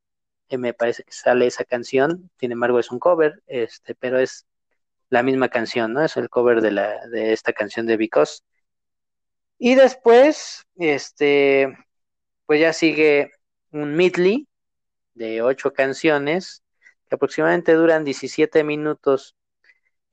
[0.49, 4.47] eh, me parece que sale esa canción, sin embargo es un cover, este, pero es
[5.11, 6.05] la misma canción, ¿no?
[6.05, 8.43] Es el cover de la, de esta canción de Because.
[9.59, 11.77] Y después, este,
[12.47, 13.33] pues ya sigue
[13.73, 14.49] un medley
[15.15, 16.63] de ocho canciones
[17.09, 19.37] que aproximadamente duran 17 minutos.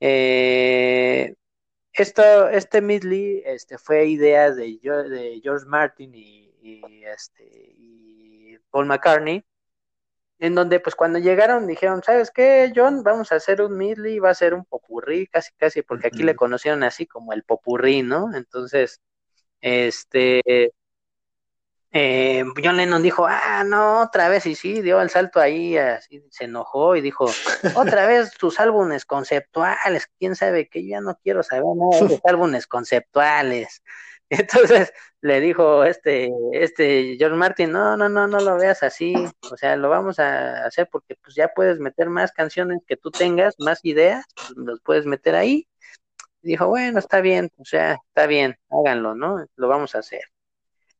[0.00, 1.34] Eh,
[1.92, 6.52] esto, este medley este, fue idea de, de George Martin y,
[7.04, 7.44] este,
[7.76, 9.44] y Paul McCartney,
[10.38, 13.02] en donde pues cuando llegaron dijeron, ¿sabes qué, John?
[13.02, 16.36] Vamos a hacer un medley, va a ser un popurrí, casi casi, porque aquí le
[16.36, 18.34] conocieron así como el popurrí, ¿no?
[18.34, 19.00] Entonces,
[19.60, 20.72] este,
[21.90, 26.22] eh, John Lennon dijo, ah, no, otra vez, y sí, dio el salto ahí, así
[26.30, 27.26] se enojó y dijo,
[27.74, 32.20] otra vez tus álbumes conceptuales, quién sabe que yo ya no quiero saber nada de
[32.24, 33.82] álbumes conceptuales.
[34.82, 34.92] Entonces
[35.22, 39.14] le dijo este, este George Martin, no, no, no, no lo veas así,
[39.50, 43.10] o sea, lo vamos a hacer porque pues ya puedes meter más canciones que tú
[43.10, 45.66] tengas, más ideas, pues, los puedes meter ahí.
[46.42, 49.46] dijo, bueno, está bien, o sea, está bien, háganlo, ¿no?
[49.56, 50.22] Lo vamos a hacer.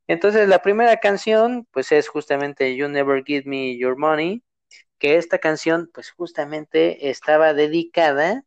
[0.09, 4.43] Entonces la primera canción pues es justamente You Never Give Me Your Money,
[4.99, 8.45] que esta canción pues justamente estaba dedicada,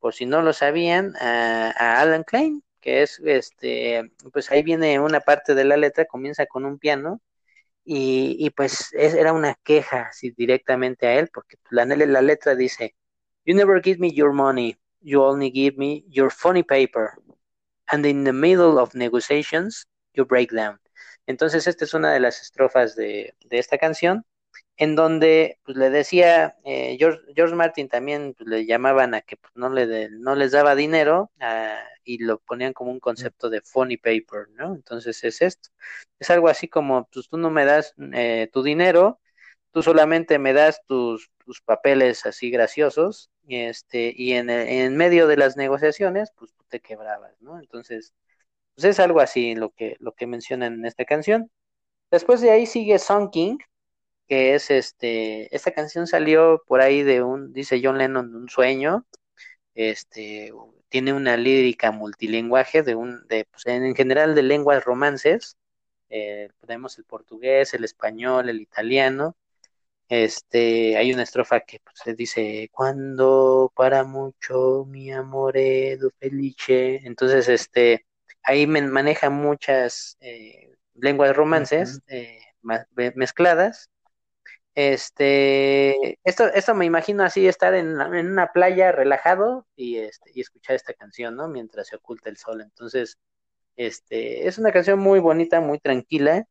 [0.00, 5.20] por si no lo sabían, a, Alan Klein, que es este, pues ahí viene una
[5.20, 7.20] parte de la letra, comienza con un piano
[7.84, 12.94] y, pues era una queja directamente a él, porque la, la letra dice,
[13.44, 17.12] You never give me your money, you only give me your funny paper,
[17.88, 20.78] and in the middle of negotiations, you break down.
[21.26, 24.24] Entonces, esta es una de las estrofas de, esta canción,
[24.78, 29.52] en donde pues, le decía, eh, George, Martin también pues, le llamaban a que pues,
[29.56, 33.96] no, le no les daba dinero ah, y lo ponían como un concepto de funny
[33.96, 34.74] paper, ¿no?
[34.74, 35.70] Entonces es esto.
[36.20, 39.20] Es algo así como, pues tú no me das eh, tu dinero,
[39.72, 45.36] tú solamente me das tus, tus papeles así graciosos, este, y en, en medio de
[45.36, 47.58] las negociaciones, pues tú te quebrabas, ¿no?
[47.58, 48.12] Entonces,
[48.74, 51.50] pues es algo así lo que, lo que mencionan en esta canción.
[52.10, 53.58] Después de ahí sigue Song King,
[54.28, 59.06] que es este, esta canción salió por ahí de un, dice John Lennon, un sueño,
[59.74, 60.52] este,
[60.88, 65.56] tiene una lírica multilingüe de un, de, pues en general de lenguas romances,
[66.10, 69.36] eh, tenemos el portugués, el español, el italiano,
[70.08, 78.06] este, hay una estrofa que pues, dice, cuando para mucho mi amore felice, entonces, este,
[78.42, 82.40] ahí maneja muchas eh, lenguas romances eh,
[83.14, 83.90] mezcladas.
[84.80, 90.76] Este, esto, esto me imagino así estar en, una playa relajado y, este, y escuchar
[90.76, 91.48] esta canción, ¿no?
[91.48, 92.60] Mientras se oculta el sol.
[92.60, 93.18] Entonces,
[93.74, 96.46] este, es una canción muy bonita, muy tranquila.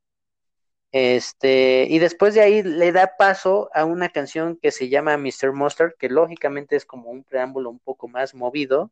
[0.91, 5.53] Este, y después de ahí le da paso a una canción que se llama Mr.
[5.53, 8.91] Mustard, que lógicamente es como un preámbulo un poco más movido,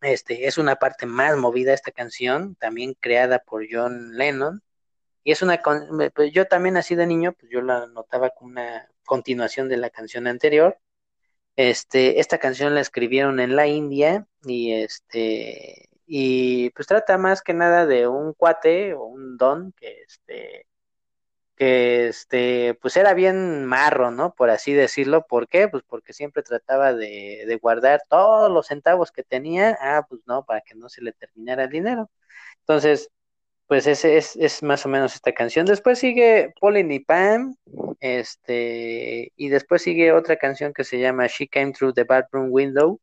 [0.00, 4.62] Este, es una parte más movida esta canción, también creada por John Lennon.
[5.26, 5.60] Y es una,
[6.14, 9.90] pues yo también así de niño, pues yo la notaba como una continuación de la
[9.90, 10.78] canción anterior.
[11.56, 17.54] Este, esta canción la escribieron en la India y este, y pues trata más que
[17.54, 20.68] nada de un cuate o un don que este,
[21.56, 24.34] que este, pues era bien marro, ¿no?
[24.34, 25.26] Por así decirlo.
[25.26, 25.68] ¿Por qué?
[25.68, 30.44] Pues porque siempre trataba de, de, guardar todos los centavos que tenía, ah, pues no,
[30.44, 32.10] para que no se le terminara el dinero.
[32.60, 33.10] Entonces,
[33.66, 35.66] pues ese es, es más o menos esta canción.
[35.66, 37.56] Después sigue Pauline y Pam,
[38.00, 43.00] este, y después sigue otra canción que se llama She Came Through the Bathroom Window,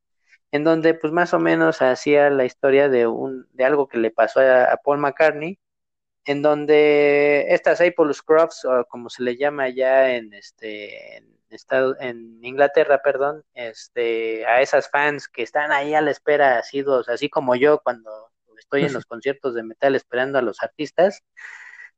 [0.52, 4.12] en donde pues más o menos hacía la historia de un, de algo que le
[4.12, 5.60] pasó a, Paul McCartney,
[6.26, 11.96] en donde estas Apple Scrubs, o como se le llama ya en este en, estado,
[12.00, 17.30] en Inglaterra, perdón, este, a esas fans que están ahí a la espera, asidos, así
[17.30, 21.22] como yo cuando estoy en los conciertos de metal esperando a los artistas,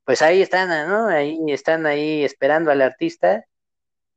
[0.03, 1.07] pues ahí están, ¿no?
[1.07, 3.45] Ahí están ahí esperando al artista.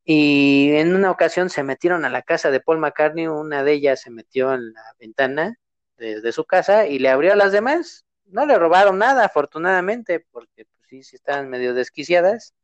[0.04, 4.00] Y en una ocasión se metieron a la casa de Paul McCartney, una de ellas
[4.02, 5.56] se metió en la ventana
[5.98, 10.64] desde su casa y le abrió a las demás no le robaron nada, afortunadamente, porque
[10.64, 12.54] pues, sí, sí estaban medio desquiciadas,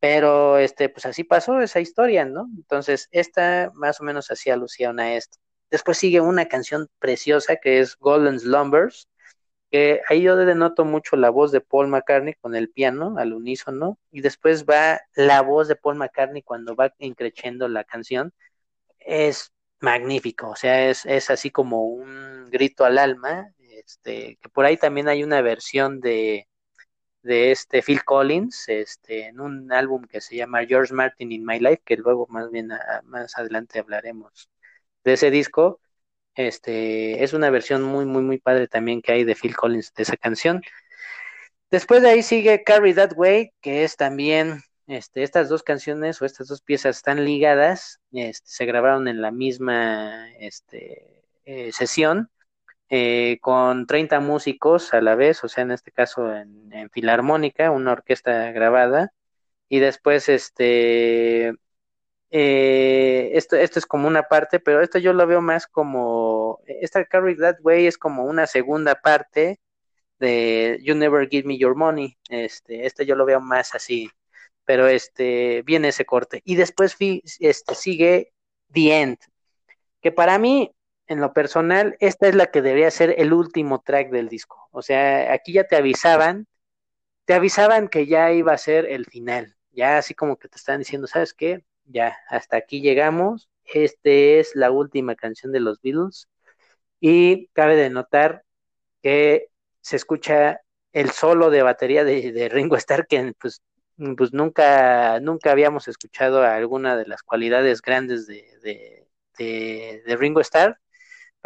[0.00, 2.48] pero este, pues así pasó esa historia, ¿no?
[2.56, 5.38] Entonces, esta más o menos hacía alusión a esto.
[5.70, 9.08] Después sigue una canción preciosa que es Golden Slumbers,
[9.70, 13.98] que ahí yo denoto mucho la voz de Paul McCartney con el piano al unísono,
[14.10, 18.32] y después va la voz de Paul McCartney cuando va increciendo la canción.
[19.00, 24.64] Es magnífico, o sea, es, es así como un grito al alma, este, que por
[24.64, 26.48] ahí también hay una versión de,
[27.22, 31.58] de este Phil Collins, este, en un álbum que se llama George Martin in My
[31.58, 32.70] Life, que luego más bien
[33.04, 34.48] más adelante hablaremos
[35.06, 35.80] de ese disco.
[36.34, 40.02] Este, es una versión muy, muy, muy padre también que hay de Phil Collins de
[40.02, 40.62] esa canción.
[41.70, 46.26] Después de ahí sigue Carry That Way, que es también, este, estas dos canciones o
[46.26, 52.30] estas dos piezas están ligadas, este, se grabaron en la misma este, eh, sesión
[52.90, 57.92] eh, con 30 músicos a la vez, o sea, en este caso en, filarmónica, una
[57.92, 59.12] orquesta grabada,
[59.68, 61.54] y después este,
[62.30, 67.04] eh, esto, esto es como una parte, pero esto yo lo veo más como, esta
[67.04, 69.60] Carry That Way es como una segunda parte
[70.18, 74.10] de You Never Give Me Your Money, este, este yo lo veo más así,
[74.64, 76.96] pero este, viene ese corte, y después
[77.40, 78.32] este, sigue
[78.72, 79.18] The End,
[80.00, 80.72] que para mí
[81.06, 84.68] en lo personal, esta es la que debería ser el último track del disco.
[84.72, 86.46] O sea, aquí ya te avisaban,
[87.24, 89.56] te avisaban que ya iba a ser el final.
[89.72, 91.64] Ya así como que te están diciendo, ¿sabes qué?
[91.86, 93.48] Ya, hasta aquí llegamos.
[93.64, 96.28] Este es la última canción de los Beatles.
[97.00, 98.44] Y cabe de notar
[99.02, 99.48] que
[99.80, 100.60] se escucha
[100.92, 103.62] el solo de batería de, Ringo Starr, que pues,
[104.16, 109.06] pues nunca, nunca habíamos escuchado alguna de las cualidades grandes de,
[109.38, 110.78] de, de Ringo Starr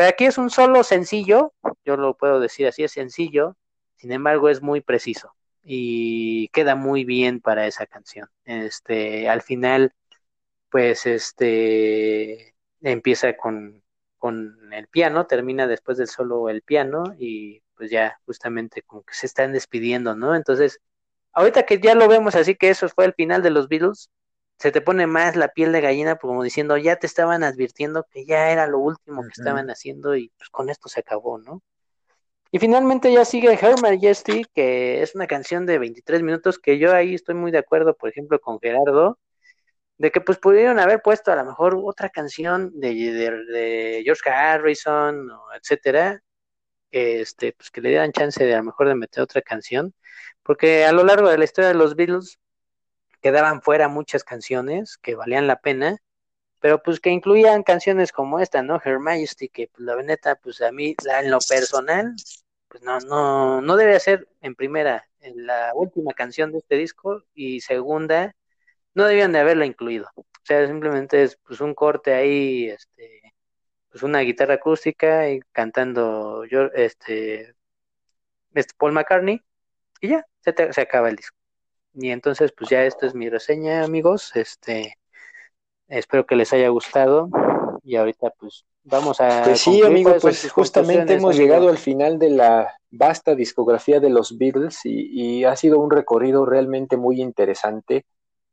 [0.01, 1.53] pero aquí es un solo sencillo,
[1.85, 3.59] yo lo puedo decir así, es sencillo,
[3.97, 8.27] sin embargo es muy preciso y queda muy bien para esa canción.
[8.47, 9.93] Este, al final,
[10.70, 13.82] pues este empieza con,
[14.18, 19.14] con el piano, termina después del solo el piano y pues ya justamente como que
[19.14, 20.34] se están despidiendo, ¿no?
[20.34, 20.80] Entonces,
[21.32, 24.10] ahorita que ya lo vemos así que eso fue el final de los Beatles,
[24.59, 28.26] se te pone más la piel de gallina, como diciendo, ya te estaban advirtiendo que
[28.26, 31.62] ya era lo último que estaban haciendo y pues con esto se acabó, ¿no?
[32.52, 36.92] Y finalmente ya sigue Her Majesty, que es una canción de 23 minutos que yo
[36.92, 39.18] ahí estoy muy de acuerdo, por ejemplo, con Gerardo,
[40.01, 45.31] de que pues pudieron haber puesto a lo mejor otra canción de, de, George Harrison,
[45.55, 46.22] etcétera,
[46.90, 49.93] este, pues que le dieran chance de a lo mejor de meter otra canción,
[50.43, 52.39] porque a lo largo de la historia de los Beatles,
[53.20, 55.98] quedaban fuera muchas canciones que valían la pena,
[56.60, 58.81] pero pues que incluían canciones como esta, ¿no?
[58.82, 62.14] Her Majesty, que pues la veneta, pues a mí, en lo personal,
[62.68, 67.22] pues no, no, no debe ser en primera, en la última canción de este disco,
[67.35, 68.35] y segunda,
[68.95, 70.09] no debían de haberla incluido.
[70.17, 73.35] O sea, simplemente es pues un corte ahí, este,
[73.91, 77.55] pues una guitarra acústica y cantando yo, este,
[78.55, 79.43] este Paul McCartney,
[80.01, 81.37] y ya, se, se acaba el disco.
[81.95, 84.35] Y entonces, pues ya esta es mi reseña, amigos.
[84.35, 84.97] Este,
[85.89, 87.29] espero que les haya gustado.
[87.83, 89.43] Y ahorita, pues, vamos a.
[89.45, 94.37] Pues sí, amigo, pues justamente hemos llegado al final de la vasta discografía de los
[94.39, 98.05] Beatles y, ha sido un recorrido realmente muy interesante.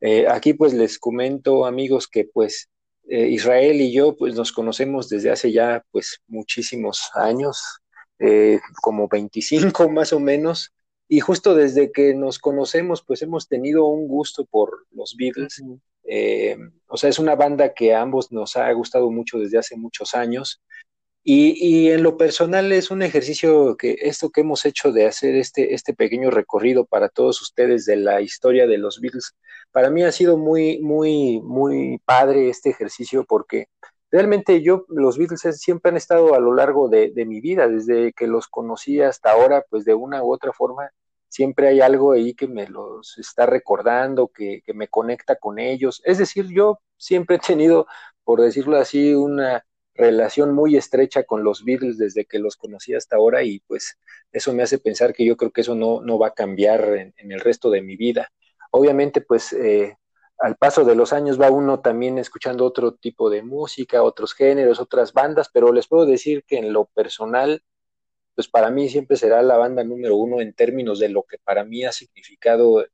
[0.02, 2.70] Eh, aquí, pues, les comento, amigos, que pues
[3.10, 7.80] eh, Israel y yo pues nos conocemos desde hace ya pues muchísimos años,
[8.20, 10.74] eh, como 25 más o menos,
[11.08, 15.64] y justo desde que nos conocemos pues hemos tenido un gusto por los Beatles.
[16.04, 16.58] Eh,
[16.88, 20.14] o sea, es una banda que a ambos nos ha gustado mucho desde hace muchos
[20.14, 20.62] años.
[21.30, 25.74] Y, en lo personal es un ejercicio que esto que hemos hecho de hacer este,
[25.74, 29.36] este pequeño recorrido para todos ustedes de la historia de los Beatles,
[29.72, 33.68] para mí ha sido muy, muy, muy padre este ejercicio porque
[34.12, 38.28] realmente yo, los Beatles siempre han estado a lo largo de, mi vida, desde que
[38.28, 40.92] los conocí hasta ahora, pues de una u otra forma,
[41.30, 46.02] siempre hay algo ahí que me los está recordando, que, me conecta con ellos.
[46.06, 47.88] Es decir, yo siempre he tenido,
[48.24, 49.66] por decirlo así, una
[49.98, 53.98] relación muy estrecha con los Beatles desde que los conocí hasta ahora y pues
[54.32, 57.32] eso me hace pensar que yo creo que eso no, no va a cambiar en,
[57.32, 58.32] el resto de mi vida.
[58.72, 59.98] Obviamente pues eh,
[60.40, 64.80] al paso de los años va uno también escuchando otro tipo de música, otros géneros,
[64.80, 67.64] otras bandas, pero les puedo decir que en lo personal
[68.36, 71.64] pues para mí siempre será la banda número uno en términos de lo que para
[71.64, 72.86] mí ha significado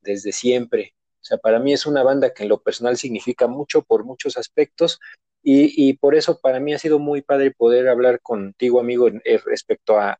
[0.00, 0.94] desde siempre.
[1.20, 4.36] O sea, para mí es una banda que en lo personal significa mucho por muchos
[4.36, 5.00] aspectos
[5.42, 9.98] y, por eso para mí ha sido muy padre poder hablar contigo, amigo, eh, respecto
[9.98, 10.18] a,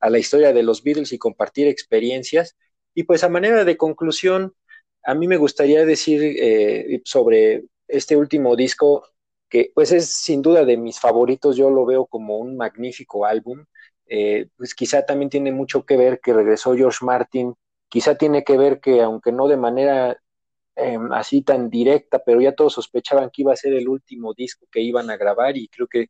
[0.00, 2.56] la historia de los Beatles y compartir experiencias.
[2.94, 4.54] Y pues a manera de conclusión,
[5.04, 9.06] a mí me gustaría decir eh, sobre este último disco,
[9.48, 13.64] que pues es sin duda de mis favoritos, yo lo veo como un magnífico álbum.
[14.06, 17.54] Eh, pues quizá también tiene mucho que ver que regresó George Martin,
[17.88, 20.18] quizá tiene que ver que aunque no de manera
[20.76, 24.66] Em, así tan directa, pero ya todos sospechaban que iba a ser el último disco
[24.72, 25.56] que iban a grabar.
[25.56, 26.06] Y creo que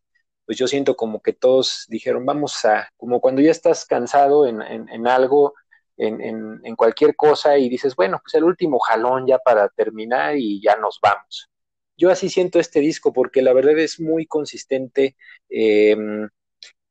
[0.46, 4.60] pues yo siento como que todos dijeron, vamos a, como cuando ya estás cansado en,
[4.62, 5.54] en, algo,
[5.96, 10.60] en, en, cualquier cosa y dices, bueno, pues el último jalón ya para terminar y
[10.60, 11.50] ya nos vamos.
[11.96, 15.16] Yo así siento este disco porque la verdad es muy consistente.
[15.48, 16.28] Em,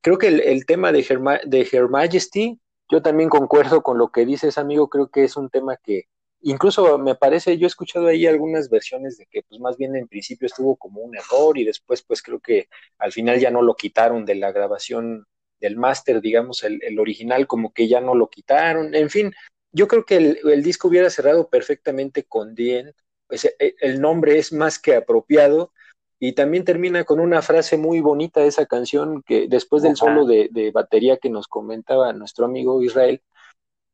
[0.02, 1.04] creo que el, tema de
[1.46, 2.60] de Her Majesty,
[2.90, 6.08] yo también concuerdo con lo que dices, amigo, creo que es un tema que,
[6.46, 10.10] Incluso me parece, yo he escuchado ahí algunas versiones de que pues más bien en
[10.10, 12.68] principio estuvo como un error y después pues creo que
[12.98, 15.26] al final ya no lo quitaron de la grabación
[15.64, 19.34] del máster, digamos, el, el, original como que ya no lo quitaron, en fin,
[19.72, 22.94] yo creo que el, el disco hubiera cerrado perfectamente con The
[23.28, 25.72] pues e, el nombre es más que apropiado
[26.20, 30.26] y también termina con una frase muy bonita de esa canción que después del solo
[30.26, 33.22] de, de batería que nos comentaba nuestro amigo Israel,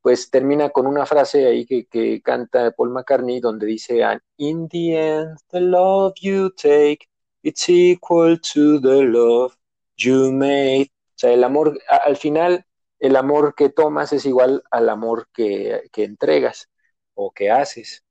[0.02, 4.68] pues termina con una frase ahí que, que canta Paul McCartney donde dice, And in
[4.70, 7.08] the end, the love you take,
[7.44, 9.56] it's equal to the love
[9.98, 10.90] you made.
[11.20, 12.66] O sea, el amor, al final,
[12.98, 16.70] el amor que tomas es igual al amor que, que entregas
[17.14, 18.06] o que haces.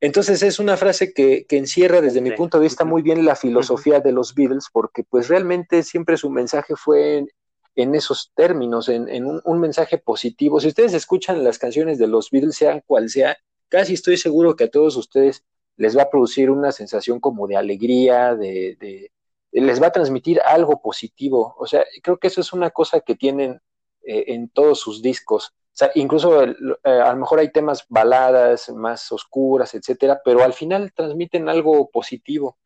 [0.00, 3.36] Entonces es una frase que, que encierra desde mi punto de vista muy bien la
[3.36, 7.26] filosofía de los Beatles, porque pues realmente siempre su mensaje fue
[7.74, 10.60] en esos términos, en, un, mensaje positivo.
[10.60, 13.36] Si ustedes escuchan las canciones de los Beatles, sean cual sea,
[13.68, 15.44] casi estoy seguro que a todos ustedes
[15.76, 19.10] les va a producir una sensación como de alegría, de,
[19.52, 21.54] les va a transmitir algo positivo.
[21.58, 23.60] O sea, creo que eso es una cosa que tienen
[24.02, 25.52] eh, en todos sus discos.
[25.72, 26.54] O sea, incluso eh,
[26.84, 32.58] a lo mejor hay temas baladas más oscuras, etcétera, pero al final transmiten algo positivo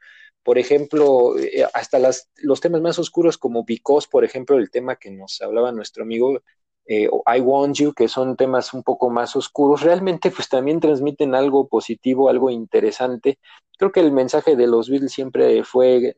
[0.42, 4.96] por ejemplo, eh, hasta las, los temas más oscuros como Because, por ejemplo, el tema
[4.96, 6.38] que nos hablaba nuestro amigo,
[6.86, 11.66] I Want You, que son temas un poco más oscuros, realmente pues también transmiten algo
[11.66, 13.38] positivo, algo interesante.
[13.78, 16.14] Creo que el mensaje de los Beatles siempre fue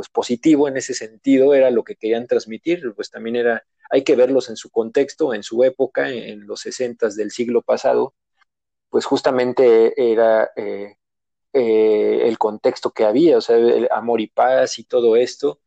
[0.00, 4.16] pues positivo en ese sentido, era lo que querían transmitir, pues también era, hay que
[4.16, 8.14] verlos en su contexto, en su época, en, los sesentas del siglo pasado,
[8.88, 10.96] pues justamente era eh,
[11.52, 15.60] el contexto que había, o sea, el amor y paz y todo esto.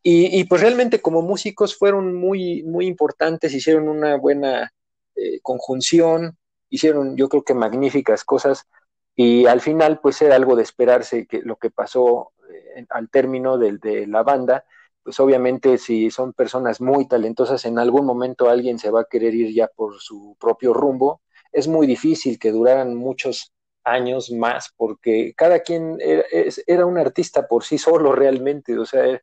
[0.00, 4.72] Y, pues realmente como músicos fueron muy, muy importantes, hicieron una buena
[5.16, 6.38] eh, conjunción,
[6.70, 8.68] hicieron yo creo que magníficas cosas
[9.16, 12.55] y al final pues era algo de esperarse que lo que pasó eh,
[12.90, 14.64] al término de, de la banda,
[15.02, 19.34] pues obviamente si son personas muy talentosas, en algún momento alguien se va a querer
[19.34, 21.22] ir ya por su propio rumbo.
[21.52, 23.52] Es muy difícil que duraran muchos
[23.86, 29.20] años más, porque cada quien era, un artista por sí solo realmente, o sea,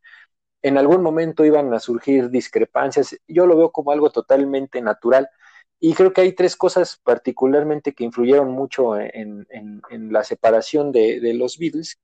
[0.62, 5.30] en algún momento iban a surgir discrepancias, yo lo veo como algo totalmente natural.
[5.80, 9.46] Y creo que hay tres cosas particularmente que influyeron mucho en,
[9.90, 12.00] la separación de, los Beatles,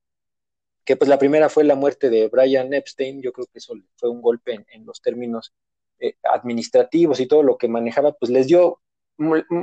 [0.90, 4.10] que pues la primera fue la muerte de Brian Epstein, yo creo que eso fue
[4.10, 5.53] un golpe en, los términos
[5.99, 8.82] eh, administrativos y todo lo que manejaba, pues les dio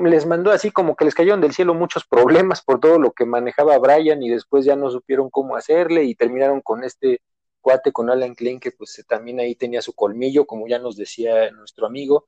[0.05, 3.25] les mandó así como que les cayeron del cielo muchos problemas por todo lo que
[3.25, 7.23] manejaba Brian y después ya no supieron cómo hacerle y terminaron con este
[7.61, 11.51] cuate con Alan Klein que pues también ahí tenía su colmillo como ya nos decía
[11.51, 12.27] nuestro amigo.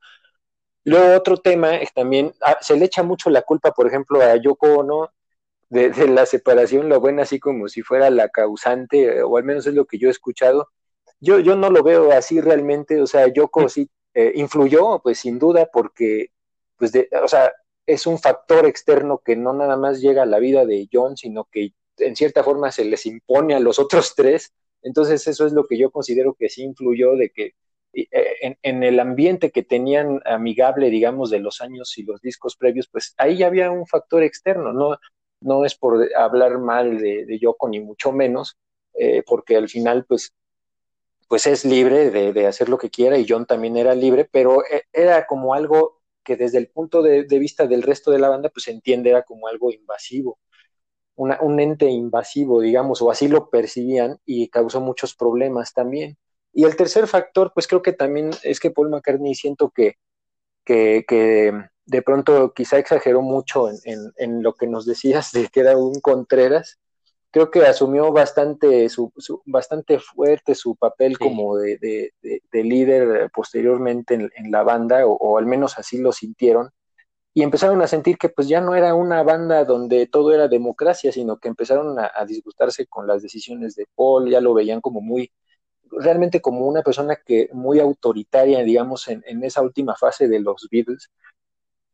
[0.83, 4.35] Luego otro tema es también ah, se le echa mucho la culpa por ejemplo a
[4.35, 5.09] Yoko Ono
[5.69, 9.67] de, de, la separación lo ven así como si fuera la causante o al menos
[9.67, 10.69] es lo que yo he escuchado.
[11.19, 15.37] Yo yo no lo veo así realmente o sea Yoko sí eh, influyó pues sin
[15.39, 16.31] duda porque
[16.79, 17.53] pues, de, o sea,
[17.85, 21.47] es un factor externo que no nada más llega a la vida de John, sino
[21.51, 24.53] que en cierta forma se les impone a los otros tres.
[24.81, 27.53] Entonces eso es lo que yo considero que sí influyó de que
[27.93, 32.87] eh, en, el ambiente que tenían amigable, digamos, de los años y los discos previos,
[32.89, 34.97] pues ahí ya había un factor externo, no,
[35.41, 38.57] no es por hablar mal de, Yoko ni mucho menos,
[38.93, 40.33] eh, porque al final, pues,
[41.27, 44.63] pues es libre de, de, hacer lo que quiera y John también era libre, pero
[44.65, 48.49] eh, era como algo que desde el punto de, vista del resto de la banda,
[48.49, 50.39] pues se entiende era como algo invasivo,
[51.15, 56.17] un ente invasivo, digamos, o así lo percibían y causó muchos problemas también.
[56.53, 59.95] Y el tercer factor, pues creo que también es que Paul McCartney siento que,
[60.65, 61.51] que
[61.89, 65.99] de pronto quizá exageró mucho en, en, lo que nos decías de que era un
[66.01, 66.77] Contreras,
[67.31, 69.11] creo que asumió bastante, su,
[69.45, 75.47] bastante fuerte su papel como de, de, de, líder posteriormente en, la banda, o, al
[75.47, 76.69] menos así lo sintieron,
[77.33, 81.11] y empezaron a sentir que pues ya no era una banda donde todo era democracia,
[81.11, 85.01] sino que empezaron a, a disgustarse con las decisiones de Paul, ya lo veían como
[85.01, 85.31] muy,
[85.91, 90.67] realmente como una persona que muy autoritaria, digamos, en, en esa última fase de los
[90.69, 91.09] Beatles.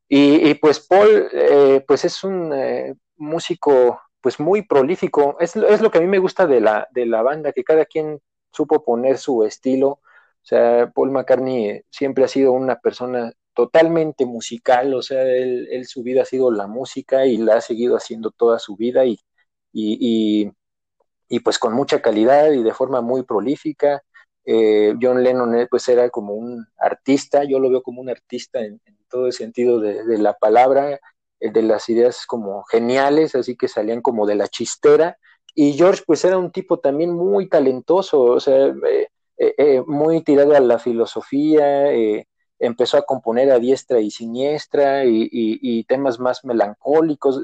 [0.08, 5.38] Y, y pues Paul, eh, pues es un eh, músico pues muy prolífico.
[5.40, 7.86] Es, es, lo que a mí me gusta de la, de la banda, que cada
[7.86, 8.20] quien
[8.52, 9.88] supo poner su estilo.
[9.90, 10.02] O
[10.48, 16.04] sea, Paul McCartney siempre ha sido una persona totalmente musical, o sea, él, él su
[16.04, 19.20] vida ha sido la música y la ha seguido haciendo toda su vida y,
[19.74, 20.52] y,
[21.30, 24.04] y, pues con mucha calidad y de forma muy prolífica.
[24.46, 28.60] Eh, John Lennon eh, pues era como un artista, yo lo veo como un artista
[28.60, 31.00] en, en todo el sentido de, de la palabra,
[31.40, 35.18] de las ideas como geniales, así que salían como de la chistera.
[35.54, 39.08] Y George pues era un tipo también muy talentoso, o sea, eh,
[39.38, 42.28] eh, eh muy tirado a la filosofía, eh,
[42.60, 47.42] empezó a componer a diestra y siniestra y, y, temas más melancólicos.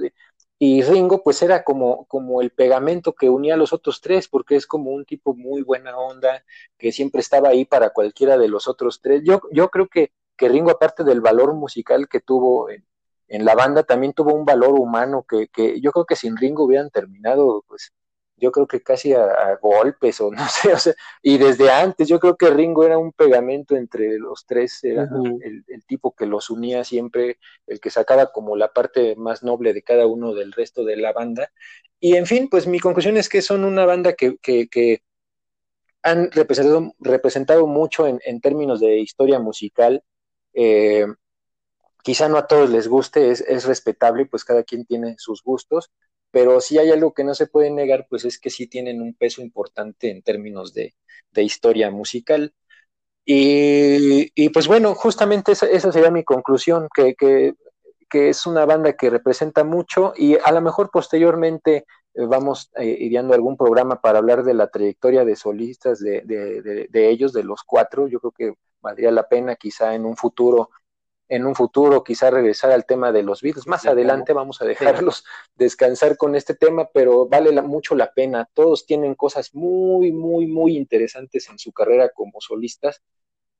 [0.63, 4.55] Y Ringo pues era como, como el pegamento que unía a los otros tres, porque
[4.55, 6.45] es como un tipo muy buena onda,
[6.77, 9.23] que siempre estaba ahí para cualquiera de los otros tres.
[9.25, 12.85] Yo, yo creo que, que Ringo, aparte del valor musical que tuvo en,
[13.27, 16.65] en la banda también tuvo un valor humano que, que yo creo que sin Ringo
[16.65, 17.91] hubieran terminado, pues
[18.41, 22.19] yo creo que casi a, golpes o no sé, o sea, y desde antes yo
[22.19, 25.07] creo que Ringo era un pegamento entre los tres, era
[25.43, 27.37] el, el, tipo que los unía siempre,
[27.67, 31.13] el que sacaba como la parte más noble de cada uno del resto de la
[31.13, 31.51] banda.
[31.99, 35.03] Y en fin, pues mi conclusión es que son una banda que, que, que
[36.01, 40.03] han representado, representado mucho en, en, términos de historia musical.
[40.53, 41.05] Eh,
[42.03, 45.91] quizá no a todos les guste, es, es respetable, pues cada quien tiene sus gustos,
[46.31, 49.13] pero si hay algo que no se puede negar, pues es que sí tienen un
[49.13, 50.95] peso importante en términos de,
[51.31, 52.53] de historia musical.
[53.25, 57.53] Y, y, pues bueno, justamente esa, esa sería mi conclusión, que, que,
[58.09, 61.85] que, es una banda que representa mucho y a lo mejor posteriormente
[62.15, 66.61] eh, vamos eh, ideando algún programa para hablar de la trayectoria de solistas de, de,
[66.61, 68.07] de, de ellos, de los cuatro.
[68.07, 70.71] Yo creo que valdría la pena quizá en un futuro
[71.31, 73.65] en un futuro quizá regresar al tema de los Beatles.
[73.65, 75.23] Más adelante vamos a dejarlos
[75.55, 78.49] descansar con este tema, pero vale la, mucho la pena.
[78.53, 83.01] Todos tienen cosas muy, muy, muy interesantes en su carrera como solistas.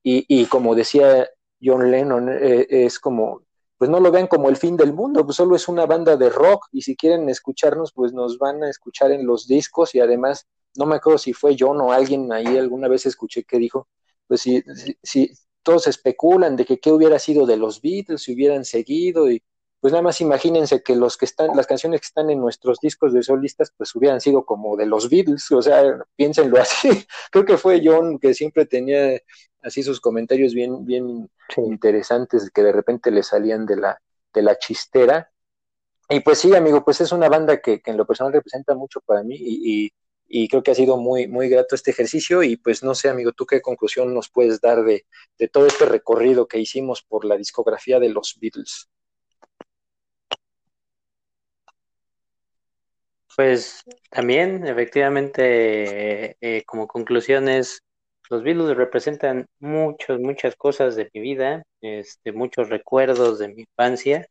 [0.03, 1.30] Y, y como decía
[1.64, 3.43] John Lennon, eh, es como,
[3.77, 6.30] pues no lo vean como el fin del mundo, pues solo es una banda de
[6.30, 10.45] rock y si quieren escucharnos, pues nos van a escuchar en los discos y además,
[10.76, 13.88] no me acuerdo si fue John o alguien ahí alguna vez escuché que dijo,
[14.27, 14.61] pues si,
[15.02, 15.31] si,
[15.63, 19.43] todos especulan de que qué hubiera sido de los Beatles si hubieran seguido y
[19.81, 23.13] pues nada más imagínense que los que están, las canciones que están en nuestros discos
[23.13, 25.83] de solistas, pues hubieran sido como de los Beatles, o sea,
[26.15, 27.05] piénsenlo así.
[27.31, 29.19] Creo que fue John que siempre tenía
[29.63, 31.61] así sus comentarios bien, bien sí.
[31.61, 33.99] interesantes que de repente le salían de la,
[34.31, 35.31] de la chistera.
[36.07, 39.01] Y pues sí, amigo, pues es una banda que, que en lo personal representa mucho
[39.01, 39.93] para mí y, y,
[40.34, 43.34] y creo que ha sido muy, muy grato este ejercicio y pues no sé, amigo,
[43.34, 45.06] ¿tú qué conclusión nos puedes dar de,
[45.38, 48.90] de todo este recorrido que hicimos por la discografía de los Beatles?
[53.36, 57.82] Pues también, efectivamente, eh, como conclusiones,
[58.30, 64.28] los Beatles representan muchas, muchas cosas de mi vida, este, muchos recuerdos de mi infancia.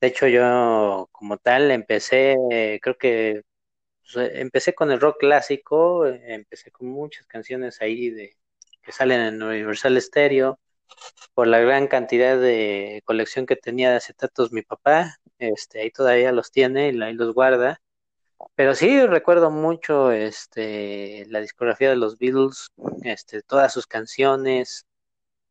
[0.00, 2.36] De hecho, yo como tal empecé,
[2.80, 3.42] creo que
[4.16, 8.36] empecé con el rock clásico, empecé con muchas canciones ahí de
[8.82, 10.58] que salen en Universal Stereo,
[11.34, 16.32] por la gran cantidad de colección que tenía de acetatos mi papá, este, ahí todavía
[16.32, 17.80] los tiene y ahí los guarda.
[18.54, 22.70] Pero sí recuerdo mucho este, la discografía de los Beatles,
[23.02, 24.86] este, todas sus canciones,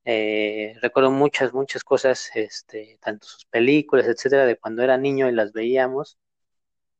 [0.05, 5.33] eh, recuerdo muchas, muchas cosas, este, tanto sus películas, etcétera, de cuando era niño y
[5.33, 6.17] las veíamos.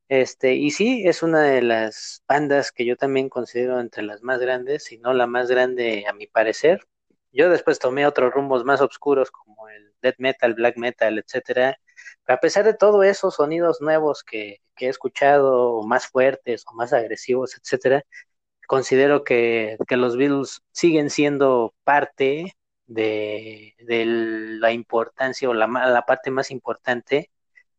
[0.09, 4.39] Este, y sí, es una de las bandas que yo también considero entre las más
[4.39, 6.87] grandes, si no la más grande a mi parecer.
[7.31, 11.77] Yo después tomé otros rumbos más oscuros como el death metal, black metal, etcétera.
[12.25, 16.93] Pero a pesar de todos esos sonidos nuevos que, he escuchado, más fuertes o más
[16.93, 18.03] agresivos, etcétera,
[18.67, 22.55] considero que, los Beatles siguen siendo parte
[22.85, 23.75] de,
[24.59, 27.29] la importancia o la, la parte más importante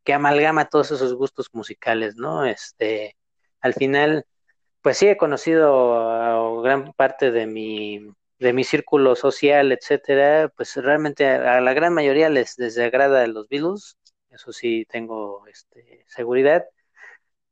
[0.08, 2.46] que amalgama todos esos gustos musicales, ¿no?
[2.46, 3.14] Este,
[3.60, 4.24] al final,
[4.80, 8.08] pues sí he conocido a gran parte de mi,
[8.38, 13.98] de mi círculo social, etcétera, pues realmente a, la gran mayoría les, desagrada los Beatles,
[14.30, 16.64] eso sí tengo este, seguridad,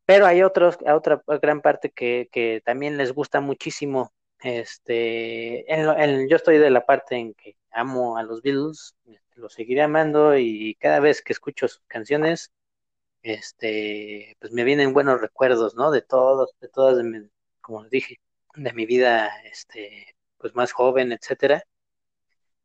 [0.07, 5.67] pero hay otros, a otra gran parte que, que también les gusta muchísimo, este,
[6.27, 8.95] yo estoy de la parte en que amo a los Beatles,
[9.37, 12.53] lo seguiré amando y cada vez que escucho sus canciones,
[13.23, 15.91] este, pues me vienen buenos recuerdos, ¿no?
[15.91, 17.05] De todos, de todas,
[17.61, 18.21] como dije,
[18.57, 21.65] de mi vida, este, pues más joven, etcétera.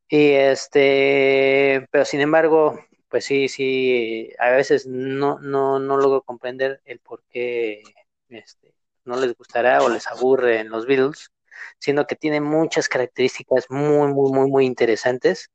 [0.08, 2.78] Y este, pero sin embargo,
[3.08, 7.82] pues sí, sí, a veces no, no, no logro comprender el por qué
[8.28, 8.74] este,
[9.04, 11.30] no les gustará o les aburre en los Beatles,
[11.78, 15.50] siendo que tienen muchas características muy, muy, muy, muy interesantes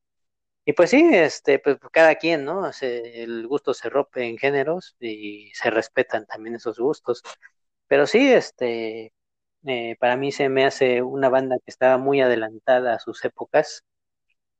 [0.67, 2.69] y pues sí, este, pues cada quien, ¿no?
[2.81, 7.23] el gusto se rompe en géneros y se respetan también esos gustos.
[7.87, 9.13] Pero sí, este,
[9.65, 13.85] eh, para mí se me hace una banda que estaba muy adelantada a sus épocas.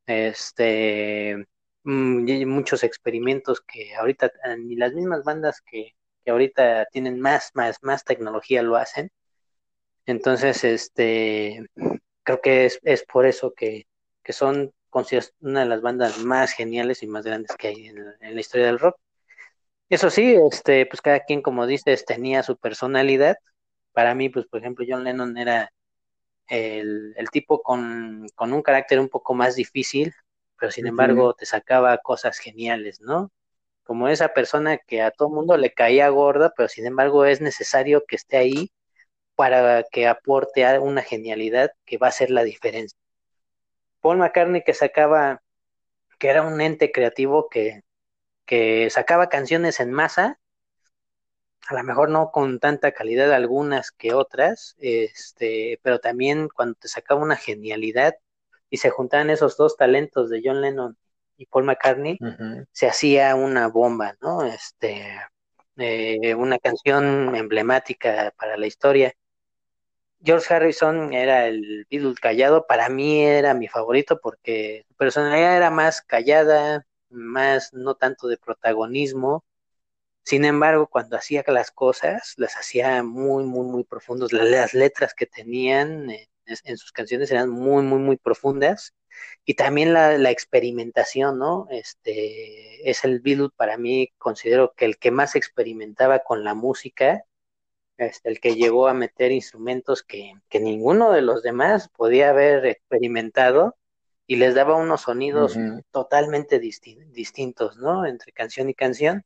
[0.07, 1.45] Este,
[1.83, 7.79] mm, muchos experimentos que ahorita ni las mismas bandas que, que ahorita tienen más, más,
[7.83, 9.11] más tecnología lo hacen.
[10.05, 11.65] Entonces, este,
[12.23, 13.87] creo que es, es por eso que,
[14.23, 18.05] que son consideras una de las bandas más geniales y más grandes que hay en,
[18.19, 18.97] la historia del rock.
[19.89, 23.37] Eso sí, este, pues cada quien, como dices, tenía su personalidad.
[23.93, 25.71] Para mí, pues, por ejemplo, John Lennon era
[26.47, 30.13] el, tipo con, un carácter un poco más difícil,
[30.59, 33.31] pero sin embargo te sacaba cosas geniales, ¿no?
[33.83, 38.03] Como esa persona que a todo mundo le caía gorda, pero sin embargo es necesario
[38.07, 38.71] que esté ahí
[39.35, 42.97] para que aporte una genialidad que va a hacer la diferencia.
[44.07, 45.43] Paul McCartney que sacaba,
[46.17, 47.83] que era un ente creativo que,
[48.45, 50.39] que sacaba canciones en masa,
[51.67, 56.87] a lo mejor no con tanta calidad algunas que otras, este, pero también cuando te
[56.87, 58.15] sacaba una genialidad
[58.69, 60.97] y se juntaban esos dos talentos de John Lennon
[61.35, 62.17] y Paul McCartney,
[62.71, 64.45] se hacía una bomba, ¿no?
[64.45, 65.19] Este,
[65.75, 69.13] eh, una canción emblemática para la historia.
[70.23, 75.69] George Harrison era el Beatle callado, para mí era mi favorito porque su personalidad era
[75.69, 79.45] más callada, más no tanto de protagonismo.
[80.23, 84.33] Sin embargo, cuando hacía las cosas, las hacía muy, muy, muy profundos.
[84.33, 88.93] Las, letras que tenían en, sus canciones eran muy, muy, muy profundas.
[89.45, 91.67] Y también la, experimentación, ¿no?
[91.71, 97.23] Este es el Beatle para mí, considero que el que más experimentaba con la música
[97.97, 103.75] este, el que llegó a meter instrumentos que, ninguno de los demás podía haber experimentado
[104.27, 105.57] y les daba unos sonidos
[105.91, 108.05] totalmente distintos, ¿no?
[108.05, 109.23] Entre canción y canción.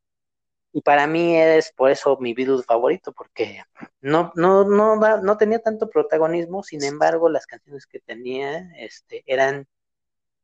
[0.72, 3.62] Y para mí es por eso mi Beatles favorito, porque
[4.00, 9.66] no, no, no, no tenía tanto protagonismo, sin embargo, las canciones que tenía este, eran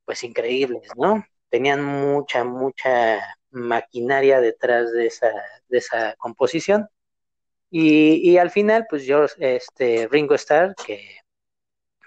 [0.04, 1.24] pues increíbles, ¿no?
[1.48, 5.30] Tenían mucha, mucha maquinaria detrás de esa,
[5.68, 6.88] de esa composición
[7.70, 11.18] y, y al final, pues yo, este, Ringo Starr, que,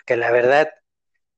[0.06, 0.70] que la verdad,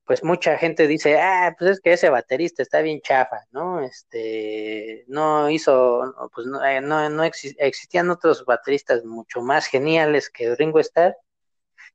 [0.05, 3.81] pues mucha gente dice, ah, pues es que ese baterista está bien chafa, ¿no?
[3.81, 10.55] Este, no hizo, pues no, eh, no, no existían otros bateristas mucho más geniales que
[10.55, 11.15] Ringo Starr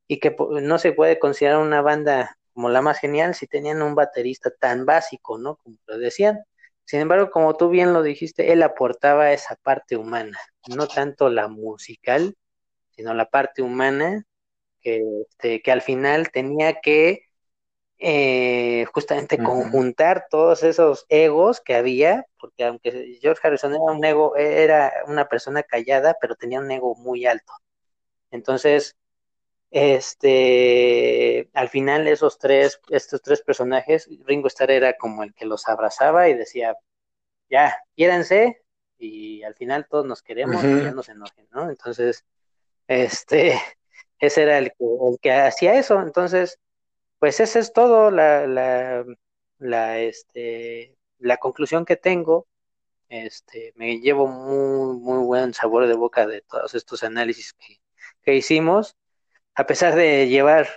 [0.08, 3.94] y que no se puede considerar una banda como la más genial si tenían un
[3.94, 5.56] baterista tan básico, ¿no?
[5.56, 6.40] Como lo decían.
[6.88, 10.38] Sin embargo, como tú bien lo dijiste, él aportaba esa parte humana,
[10.74, 12.34] no tanto la musical,
[12.96, 14.24] sino la parte humana
[14.80, 17.24] que, este, que al final tenía que
[17.98, 24.34] eh, justamente conjuntar todos esos egos que había, porque aunque George Harrison era un ego,
[24.36, 27.52] era una persona callada, pero tenía un ego muy alto.
[28.30, 28.96] Entonces,
[29.70, 35.68] este, al final esos tres, estos tres personajes, Ringo Starr era como el que los
[35.68, 36.76] abrazaba y decía,
[37.50, 38.62] ya, quiéranse,
[38.98, 41.70] y al final todos nos queremos y ya no se enojen, ¿no?
[41.70, 42.24] Entonces,
[42.86, 43.60] este,
[44.18, 46.58] ese era el que, el que hacía eso, entonces,
[47.18, 49.04] pues esa es todo la, la,
[49.58, 52.46] la, este, la conclusión que tengo.
[53.08, 57.80] Este, me llevo muy, muy buen sabor de boca de todos estos análisis que,
[58.22, 58.96] que hicimos,
[59.58, 60.68] a pesar de llevar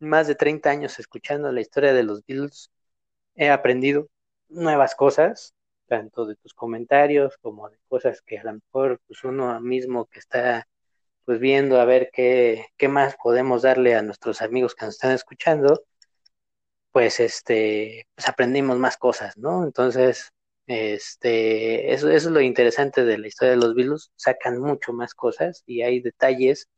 [0.00, 2.72] más de 30 años escuchando la historia de los Beatles,
[3.36, 4.08] he aprendido
[4.48, 5.54] nuevas cosas,
[5.86, 10.18] tanto de tus comentarios como de cosas que a lo mejor pues uno mismo que
[10.18, 10.68] está
[11.24, 15.12] pues viendo a ver qué, qué más podemos darle a nuestros amigos que nos están
[15.12, 15.84] escuchando,
[16.90, 19.64] pues este, pues aprendimos más cosas, ¿no?
[19.64, 20.32] Entonces,
[20.66, 25.14] este, eso, eso es lo interesante de la historia de los Beatles, sacan mucho más
[25.14, 26.68] cosas y hay detalles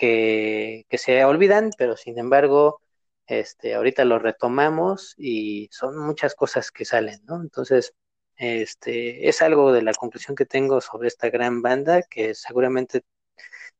[0.00, 2.80] que, que se olvidan, pero sin embargo,
[3.26, 7.42] este, ahorita lo retomamos y son muchas cosas que salen, ¿no?
[7.42, 7.92] Entonces,
[8.36, 13.02] este, es algo de la conclusión que tengo sobre esta gran banda que seguramente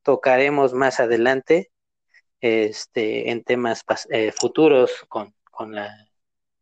[0.03, 1.71] tocaremos más adelante
[2.39, 6.07] este, en temas eh, futuros con, con, la,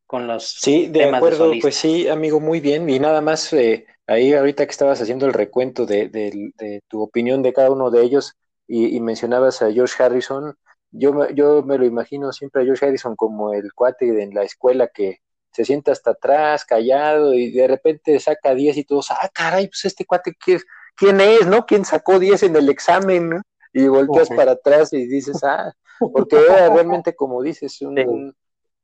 [0.06, 2.90] con los sí, de acuerdo, pues sí, amigo, muy bien.
[2.90, 7.41] Y nada más, eh, ahí ahorita que estabas haciendo el recuento de, de, tu opinión
[7.41, 8.38] de cada uno de ellos
[8.72, 10.56] y, mencionabas a George Harrison,
[10.91, 14.88] yo, yo me lo imagino siempre a George Harrison como el cuate en la escuela
[14.88, 15.22] que
[15.52, 19.86] se sienta hasta atrás, callado, y de repente saca 10 y todos, ah, caray, pues
[19.86, 20.60] este cuate, ¿qué,
[20.96, 21.66] ¿quién es, no?
[21.66, 23.41] ¿Quién sacó 10 en el examen?
[23.74, 28.36] Y volteas para atrás y dices, ah, porque era realmente, como dices, un,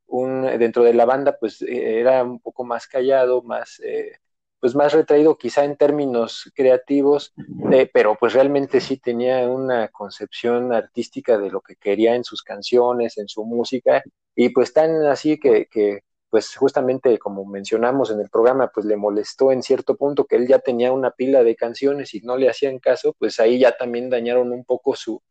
[0.08, 4.18] un, dentro de la banda, pues eh, era un poco más callado, más, eh,
[4.60, 7.34] pues más retraído quizá en términos creativos,
[7.72, 12.42] eh, pero pues realmente sí tenía una concepción artística de lo que quería en sus
[12.42, 14.02] canciones, en su música,
[14.34, 16.00] y pues tan así que, que
[16.30, 20.46] pues justamente como mencionamos en el programa, pues le molestó en cierto punto que él
[20.46, 24.10] ya tenía una pila de canciones y no le hacían caso, pues ahí ya también
[24.10, 25.22] dañaron un poco su,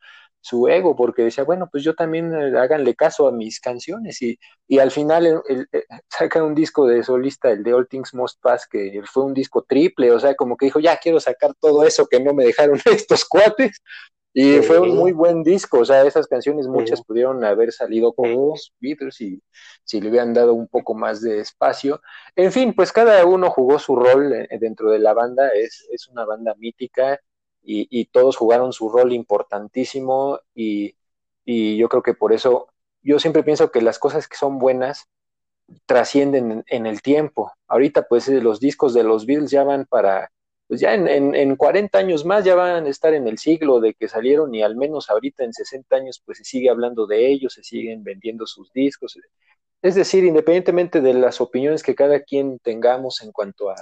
[0.45, 4.37] su ego, porque decía, bueno, pues yo también eh, háganle caso a mis canciones y,
[4.67, 5.67] y al final el,
[6.07, 9.63] saca un disco de solista, el de All Things Must Pass, que fue un disco
[9.67, 12.79] triple, o sea, como que dijo, ya quiero sacar todo eso que no me dejaron
[12.85, 13.81] estos cuates,
[14.35, 18.31] y fue un muy buen disco, o sea, esas canciones muchas pudieron haber salido con
[18.31, 19.41] los Beatles y
[19.83, 22.01] si le hubieran dado un poco más de espacio.
[22.35, 26.07] En fin, pues cada uno jugó su rol eh, dentro de la banda, es, es
[26.09, 27.19] una banda mítica
[27.65, 30.95] y, todos jugaron su rol importantísimo y,
[31.45, 32.67] yo creo que por eso
[33.03, 35.07] yo siempre pienso que las cosas que son buenas
[35.85, 37.51] trascienden en, el tiempo.
[37.67, 40.31] Ahorita pues los discos de los Beatles ya van para
[40.67, 43.79] pues ya en, en, en, 40 años más ya van a estar en el siglo
[43.79, 47.31] de que salieron y al menos ahorita en 60 años pues se sigue hablando de
[47.31, 49.15] ellos, se siguen vendiendo sus discos.
[49.83, 53.75] Es decir, independientemente de las opiniones que cada quien tengamos en cuanto a,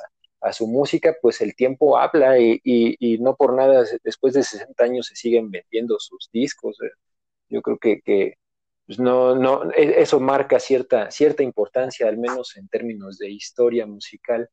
[0.43, 4.43] a su música, pues el tiempo habla y, y, y, no por nada después de
[4.43, 6.77] 60 años se siguen vendiendo sus discos.
[7.49, 8.35] Yo creo que, que
[8.85, 13.85] pues no, no, e, eso marca cierta, cierta importancia, al menos en términos de historia
[13.85, 14.49] musical.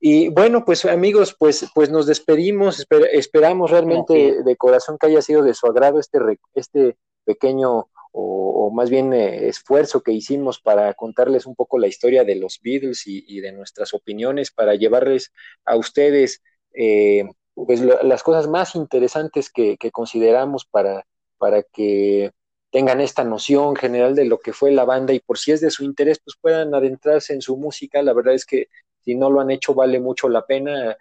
[0.00, 5.42] Y bueno, pues amigos, pues, pues nos despedimos, esperamos realmente de corazón que haya sido
[5.42, 6.18] de su agrado este,
[6.54, 12.24] este pequeño o, más bien eh, esfuerzo que hicimos para contarles un poco la historia
[12.24, 15.32] de los Beatles y, de nuestras opiniones, para llevarles
[15.64, 16.42] a ustedes
[16.74, 17.24] eh,
[17.54, 21.06] pues las cosas más interesantes que, consideramos para,
[21.38, 22.30] para que
[22.70, 25.70] tengan esta noción general de lo que fue la banda y por si es de
[25.70, 28.02] su interés, pues puedan adentrarse en su música.
[28.02, 28.68] La verdad es que
[29.00, 30.96] si no lo han hecho, vale mucho la pena.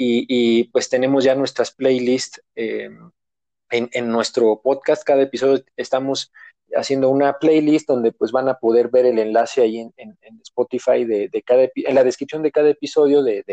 [0.00, 2.88] Y, pues tenemos ya nuestras playlists eh,
[3.70, 5.02] en, nuestro podcast.
[5.02, 6.32] Cada episodio estamos
[6.74, 11.42] haciendo una playlist donde pues van a poder ver el enlace ahí en, Spotify de,
[11.44, 13.44] cada en la descripción de cada episodio de,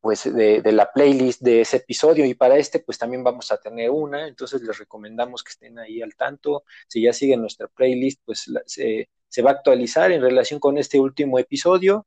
[0.00, 2.24] pues de, la playlist de ese episodio.
[2.24, 4.26] Y para este pues también vamos a tener una.
[4.26, 6.64] Entonces les recomendamos que estén ahí al tanto.
[6.88, 11.38] Si ya siguen nuestra playlist pues se, va a actualizar en relación con este último
[11.38, 12.06] episodio.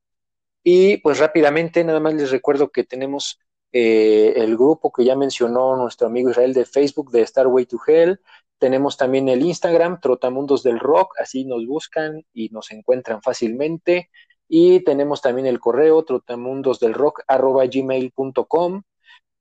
[0.64, 3.40] Y pues rápidamente, nada más les recuerdo que tenemos
[3.73, 8.19] eh, el grupo que ya mencionó nuestro amigo Israel de Facebook de Starway to Hell.
[8.64, 14.10] Tenemos también el Instagram, Trotamundos del Rock, así nos buscan y nos encuentran fácilmente.
[14.48, 18.84] Y tenemos también el correo trotamundosdelrock.gmail.com.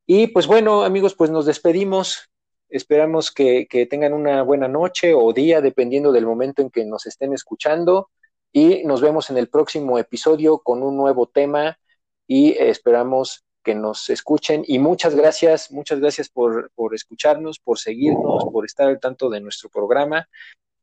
[0.08, 2.30] Y pues bueno, amigos, pues nos despedimos.
[2.68, 7.06] Esperamos que, que tengan una buena noche o día, dependiendo del momento en que nos
[7.06, 8.10] estén escuchando.
[8.52, 11.78] y nos vemos en el próximo episodio con un nuevo tema
[12.26, 18.44] y esperamos que nos escuchen y muchas gracias, muchas gracias por, por escucharnos, por seguirnos,
[18.52, 20.28] por estar al tanto de nuestro programa.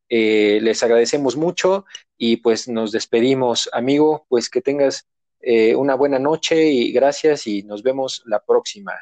[0.09, 1.85] Eh, les agradecemos mucho
[2.17, 5.07] y pues nos despedimos, amigo, pues que tengas
[5.41, 8.93] eh, una buena noche y gracias y nos vemos la próxima.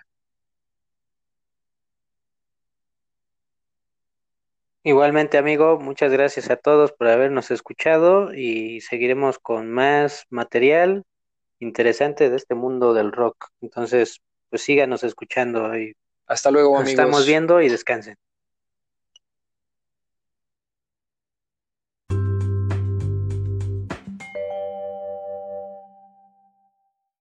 [4.83, 11.03] Igualmente, amigo, muchas gracias a todos por habernos escuchado y seguiremos con más material
[11.59, 13.47] interesante de este mundo del rock.
[13.61, 15.93] Entonces, pues síganos escuchando y
[16.27, 16.99] hasta luego, nos amigos.
[16.99, 18.15] estamos viendo y descansen.